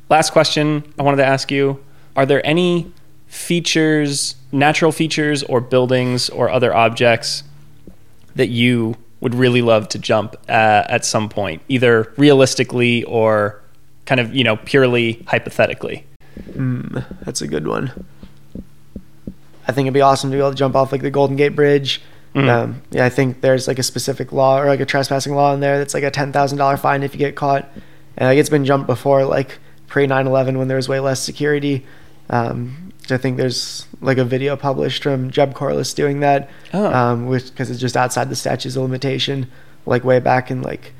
Last 0.08 0.30
question 0.30 0.92
I 0.98 1.02
wanted 1.02 1.18
to 1.18 1.26
ask 1.26 1.50
you 1.50 1.82
Are 2.16 2.26
there 2.26 2.44
any 2.46 2.92
features, 3.26 4.36
natural 4.50 4.92
features, 4.92 5.42
or 5.44 5.60
buildings 5.60 6.28
or 6.28 6.50
other 6.50 6.74
objects 6.74 7.44
that 8.34 8.48
you 8.48 8.96
would 9.20 9.34
really 9.34 9.62
love 9.62 9.88
to 9.88 9.98
jump 9.98 10.34
uh, 10.48 10.84
at 10.88 11.04
some 11.04 11.28
point, 11.28 11.62
either 11.68 12.12
realistically 12.16 13.04
or 13.04 13.61
kind 14.12 14.20
of, 14.20 14.34
you 14.36 14.44
know, 14.44 14.56
purely 14.56 15.24
hypothetically? 15.26 16.04
Mm, 16.50 17.02
that's 17.24 17.40
a 17.40 17.46
good 17.46 17.66
one. 17.66 18.04
I 19.66 19.72
think 19.72 19.86
it'd 19.86 19.94
be 19.94 20.02
awesome 20.02 20.30
to 20.30 20.36
be 20.36 20.38
able 20.40 20.50
to 20.50 20.56
jump 20.56 20.76
off 20.76 20.92
like 20.92 21.00
the 21.00 21.10
Golden 21.10 21.34
Gate 21.36 21.56
Bridge. 21.56 22.02
Mhm. 22.34 22.48
Um, 22.48 22.82
yeah, 22.90 23.06
I 23.06 23.08
think 23.08 23.40
there's 23.40 23.66
like 23.66 23.78
a 23.78 23.82
specific 23.82 24.30
law 24.30 24.60
or 24.60 24.66
like 24.66 24.80
a 24.80 24.84
trespassing 24.84 25.34
law 25.34 25.54
in 25.54 25.60
there 25.60 25.78
that's 25.78 25.94
like 25.94 26.02
a 26.02 26.10
ten 26.10 26.30
thousand 26.30 26.58
dollar 26.58 26.76
fine 26.76 27.02
if 27.02 27.14
you 27.14 27.18
get 27.18 27.36
caught. 27.36 27.66
And 28.18 28.28
like 28.28 28.36
it's 28.38 28.50
been 28.50 28.66
jumped 28.66 28.86
before, 28.86 29.24
like 29.24 29.58
pre 29.86 30.06
9/11 30.06 30.58
when 30.58 30.68
there 30.68 30.76
was 30.76 30.90
way 30.90 31.00
less 31.00 31.20
security. 31.22 31.86
Um, 32.28 32.92
I 33.10 33.16
think 33.16 33.38
there's 33.38 33.86
like 34.02 34.18
a 34.18 34.24
video 34.26 34.56
published 34.56 35.02
from 35.04 35.30
Jeb 35.30 35.54
Corliss 35.54 35.94
doing 35.94 36.20
that, 36.20 36.50
Oh. 36.74 36.92
um, 36.92 37.26
which 37.28 37.46
because 37.46 37.70
it's 37.70 37.80
just 37.80 37.96
outside 37.96 38.28
the 38.28 38.36
statutes 38.36 38.76
of 38.76 38.82
limitation, 38.82 39.46
like 39.86 40.04
way 40.04 40.18
back 40.18 40.50
in 40.50 40.60
like 40.60 40.92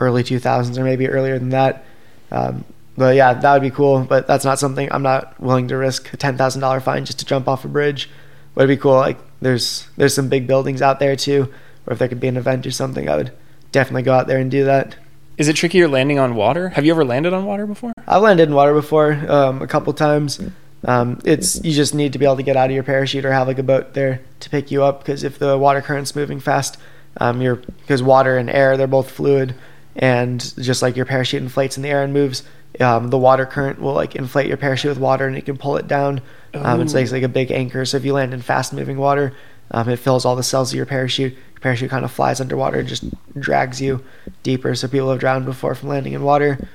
early 0.00 0.24
2000s 0.24 0.76
or 0.76 0.82
maybe 0.84 1.08
earlier 1.08 1.38
than 1.38 1.50
that. 1.50 1.84
Um, 2.30 2.64
but 2.96 3.14
yeah, 3.14 3.34
that 3.34 3.52
would 3.52 3.62
be 3.62 3.70
cool. 3.70 4.04
But 4.04 4.26
that's 4.26 4.44
not 4.44 4.58
something 4.58 4.90
I'm 4.92 5.02
not 5.02 5.38
willing 5.40 5.68
to 5.68 5.76
risk 5.76 6.12
a 6.12 6.16
ten 6.16 6.36
thousand 6.36 6.60
dollar 6.60 6.80
fine 6.80 7.04
just 7.04 7.20
to 7.20 7.24
jump 7.24 7.48
off 7.48 7.64
a 7.64 7.68
bridge. 7.68 8.10
But 8.54 8.64
it'd 8.64 8.76
be 8.76 8.80
cool. 8.80 8.94
Like 8.94 9.18
there's 9.40 9.86
there's 9.96 10.14
some 10.14 10.28
big 10.28 10.46
buildings 10.46 10.82
out 10.82 10.98
there 10.98 11.16
too, 11.16 11.52
or 11.86 11.92
if 11.92 11.98
there 11.98 12.08
could 12.08 12.20
be 12.20 12.28
an 12.28 12.36
event 12.36 12.66
or 12.66 12.70
something, 12.70 13.08
I 13.08 13.16
would 13.16 13.32
definitely 13.72 14.02
go 14.02 14.12
out 14.12 14.26
there 14.26 14.38
and 14.38 14.50
do 14.50 14.64
that. 14.64 14.96
Is 15.36 15.46
it 15.46 15.54
trickier 15.54 15.86
landing 15.86 16.18
on 16.18 16.34
water? 16.34 16.70
Have 16.70 16.84
you 16.84 16.92
ever 16.92 17.04
landed 17.04 17.32
on 17.32 17.44
water 17.44 17.66
before? 17.66 17.92
I've 18.08 18.22
landed 18.22 18.48
in 18.48 18.54
water 18.54 18.74
before 18.74 19.12
um, 19.28 19.62
a 19.62 19.68
couple 19.68 19.92
times. 19.92 20.40
Um, 20.84 21.20
it's 21.24 21.62
you 21.64 21.72
just 21.72 21.94
need 21.94 22.12
to 22.12 22.18
be 22.18 22.24
able 22.24 22.36
to 22.36 22.42
get 22.42 22.56
out 22.56 22.70
of 22.70 22.74
your 22.74 22.82
parachute 22.82 23.24
or 23.24 23.32
have 23.32 23.46
like 23.46 23.58
a 23.58 23.62
boat 23.62 23.94
there 23.94 24.20
to 24.40 24.50
pick 24.50 24.70
you 24.70 24.82
up 24.82 25.00
because 25.00 25.24
if 25.24 25.38
the 25.38 25.56
water 25.56 25.80
current's 25.80 26.14
moving 26.16 26.40
fast, 26.40 26.76
um, 27.18 27.40
you're 27.40 27.56
because 27.56 28.02
water 28.02 28.36
and 28.36 28.50
air 28.50 28.76
they're 28.76 28.86
both 28.86 29.10
fluid, 29.10 29.54
and 29.98 30.40
just 30.56 30.80
like 30.80 30.96
your 30.96 31.04
parachute 31.06 31.42
inflates 31.42 31.76
in 31.76 31.82
the 31.82 31.88
air 31.88 32.04
and 32.04 32.12
moves, 32.12 32.44
um, 32.80 33.08
the 33.08 33.18
water 33.18 33.44
current 33.44 33.80
will 33.80 33.94
like 33.94 34.14
inflate 34.14 34.46
your 34.46 34.56
parachute 34.56 34.90
with 34.90 34.98
water 34.98 35.26
and 35.26 35.36
it 35.36 35.44
can 35.44 35.58
pull 35.58 35.76
it 35.76 35.88
down. 35.88 36.20
Um, 36.54 36.80
it's 36.80 36.94
like, 36.94 37.10
like 37.10 37.24
a 37.24 37.28
big 37.28 37.50
anchor. 37.50 37.84
So 37.84 37.96
if 37.96 38.04
you 38.04 38.12
land 38.12 38.32
in 38.32 38.40
fast 38.40 38.72
moving 38.72 38.98
water, 38.98 39.34
um, 39.72 39.88
it 39.88 39.98
fills 39.98 40.24
all 40.24 40.36
the 40.36 40.42
cells 40.42 40.72
of 40.72 40.76
your 40.76 40.86
parachute. 40.86 41.32
Your 41.32 41.60
parachute 41.60 41.90
kind 41.90 42.04
of 42.04 42.12
flies 42.12 42.40
underwater 42.40 42.78
and 42.78 42.88
just 42.88 43.04
drags 43.38 43.80
you 43.80 44.04
deeper. 44.42 44.74
So 44.74 44.86
people 44.88 45.10
have 45.10 45.18
drowned 45.18 45.44
before 45.44 45.74
from 45.74 45.88
landing 45.88 46.12
in 46.12 46.22
water. 46.22 46.68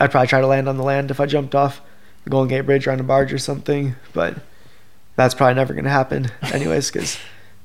I'd 0.00 0.10
probably 0.10 0.28
try 0.28 0.40
to 0.40 0.46
land 0.46 0.68
on 0.68 0.76
the 0.78 0.82
land 0.82 1.10
if 1.10 1.20
I 1.20 1.26
jumped 1.26 1.54
off 1.54 1.82
the 2.24 2.30
Golden 2.30 2.48
Gate 2.48 2.62
Bridge 2.62 2.86
or 2.86 2.92
on 2.92 3.00
a 3.00 3.04
barge 3.04 3.32
or 3.32 3.38
something, 3.38 3.94
but 4.12 4.36
that's 5.16 5.34
probably 5.34 5.54
never 5.54 5.74
going 5.74 5.84
to 5.84 5.90
happen, 5.90 6.30
anyways, 6.52 6.90
because 6.90 7.18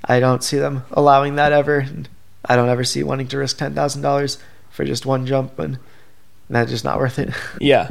I 0.03 0.19
don't 0.19 0.43
see 0.43 0.57
them 0.57 0.83
allowing 0.91 1.35
that 1.35 1.53
ever. 1.53 1.79
And 1.79 2.09
I 2.43 2.55
don't 2.55 2.69
ever 2.69 2.83
see 2.83 3.03
wanting 3.03 3.27
to 3.29 3.37
risk 3.37 3.57
ten 3.57 3.73
thousand 3.73 4.01
dollars 4.01 4.37
for 4.75 4.85
just 4.85 5.05
one 5.05 5.25
jump. 5.25 5.57
And 5.57 5.79
that's 6.49 6.69
just 6.69 6.83
not 6.83 6.99
worth 6.99 7.17
it. 7.17 7.33
Yeah, 7.59 7.89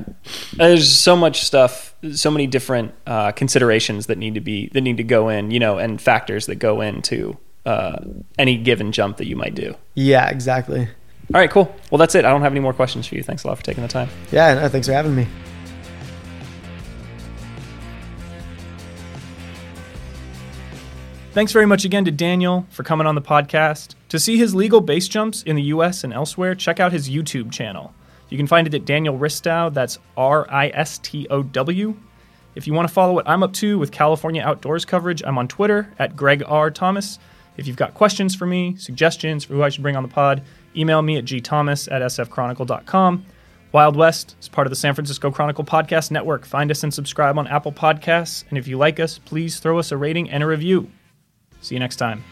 there's 0.56 0.88
so 0.88 1.16
much 1.16 1.42
stuff, 1.42 1.94
so 2.12 2.30
many 2.30 2.46
different 2.46 2.94
uh, 3.06 3.32
considerations 3.32 4.06
that 4.06 4.18
need 4.18 4.34
to 4.34 4.40
be 4.40 4.68
that 4.74 4.82
need 4.82 4.98
to 4.98 5.04
go 5.04 5.28
in, 5.28 5.50
you 5.50 5.58
know, 5.58 5.78
and 5.78 6.00
factors 6.00 6.46
that 6.46 6.56
go 6.56 6.80
into 6.80 7.36
uh, 7.66 7.96
any 8.38 8.56
given 8.58 8.92
jump 8.92 9.16
that 9.16 9.26
you 9.26 9.34
might 9.36 9.54
do. 9.54 9.74
yeah, 9.94 10.28
exactly. 10.28 10.88
All 11.32 11.40
right, 11.40 11.50
cool. 11.50 11.74
Well, 11.90 11.98
that's 11.98 12.14
it. 12.14 12.26
I 12.26 12.30
don't 12.30 12.42
have 12.42 12.52
any 12.52 12.60
more 12.60 12.74
questions 12.74 13.06
for 13.06 13.14
you. 13.14 13.22
Thanks 13.22 13.44
a 13.44 13.48
lot 13.48 13.56
for 13.56 13.64
taking 13.64 13.82
the 13.82 13.88
time. 13.88 14.10
Yeah, 14.30 14.54
no, 14.54 14.68
thanks 14.68 14.86
for 14.86 14.92
having 14.92 15.14
me. 15.16 15.26
Thanks 21.34 21.50
very 21.50 21.66
much 21.66 21.84
again 21.84 22.04
to 22.04 22.12
Daniel 22.12 22.64
for 22.70 22.84
coming 22.84 23.08
on 23.08 23.16
the 23.16 23.20
podcast. 23.20 23.96
To 24.10 24.20
see 24.20 24.36
his 24.36 24.54
legal 24.54 24.80
base 24.80 25.08
jumps 25.08 25.42
in 25.42 25.56
the 25.56 25.64
US 25.64 26.04
and 26.04 26.12
elsewhere, 26.12 26.54
check 26.54 26.78
out 26.78 26.92
his 26.92 27.10
YouTube 27.10 27.50
channel. 27.50 27.92
You 28.28 28.36
can 28.36 28.46
find 28.46 28.68
it 28.68 28.74
at 28.74 28.84
Daniel 28.84 29.18
Ristow, 29.18 29.74
that's 29.74 29.98
R 30.16 30.46
I 30.48 30.68
S 30.68 30.98
T 30.98 31.26
O 31.30 31.42
W. 31.42 31.96
If 32.54 32.68
you 32.68 32.72
want 32.72 32.86
to 32.86 32.94
follow 32.94 33.14
what 33.14 33.28
I'm 33.28 33.42
up 33.42 33.52
to 33.54 33.80
with 33.80 33.90
California 33.90 34.42
outdoors 34.42 34.84
coverage, 34.84 35.24
I'm 35.24 35.36
on 35.36 35.48
Twitter 35.48 35.92
at 35.98 36.14
Greg 36.14 36.44
R. 36.46 36.70
Thomas. 36.70 37.18
If 37.56 37.66
you've 37.66 37.76
got 37.76 37.94
questions 37.94 38.36
for 38.36 38.46
me, 38.46 38.76
suggestions 38.76 39.42
for 39.42 39.54
who 39.54 39.64
I 39.64 39.70
should 39.70 39.82
bring 39.82 39.96
on 39.96 40.04
the 40.04 40.08
pod, 40.08 40.40
email 40.76 41.02
me 41.02 41.16
at 41.16 41.24
gthomas 41.24 41.90
at 41.90 42.00
sfchronicle.com. 42.00 43.26
Wild 43.72 43.96
West 43.96 44.36
is 44.40 44.48
part 44.48 44.68
of 44.68 44.70
the 44.70 44.76
San 44.76 44.94
Francisco 44.94 45.32
Chronicle 45.32 45.64
Podcast 45.64 46.12
Network. 46.12 46.46
Find 46.46 46.70
us 46.70 46.84
and 46.84 46.94
subscribe 46.94 47.36
on 47.38 47.48
Apple 47.48 47.72
Podcasts. 47.72 48.44
And 48.50 48.56
if 48.56 48.68
you 48.68 48.78
like 48.78 49.00
us, 49.00 49.18
please 49.18 49.58
throw 49.58 49.80
us 49.80 49.90
a 49.90 49.96
rating 49.96 50.30
and 50.30 50.40
a 50.40 50.46
review. 50.46 50.88
See 51.64 51.74
you 51.74 51.78
next 51.78 51.96
time. 51.96 52.22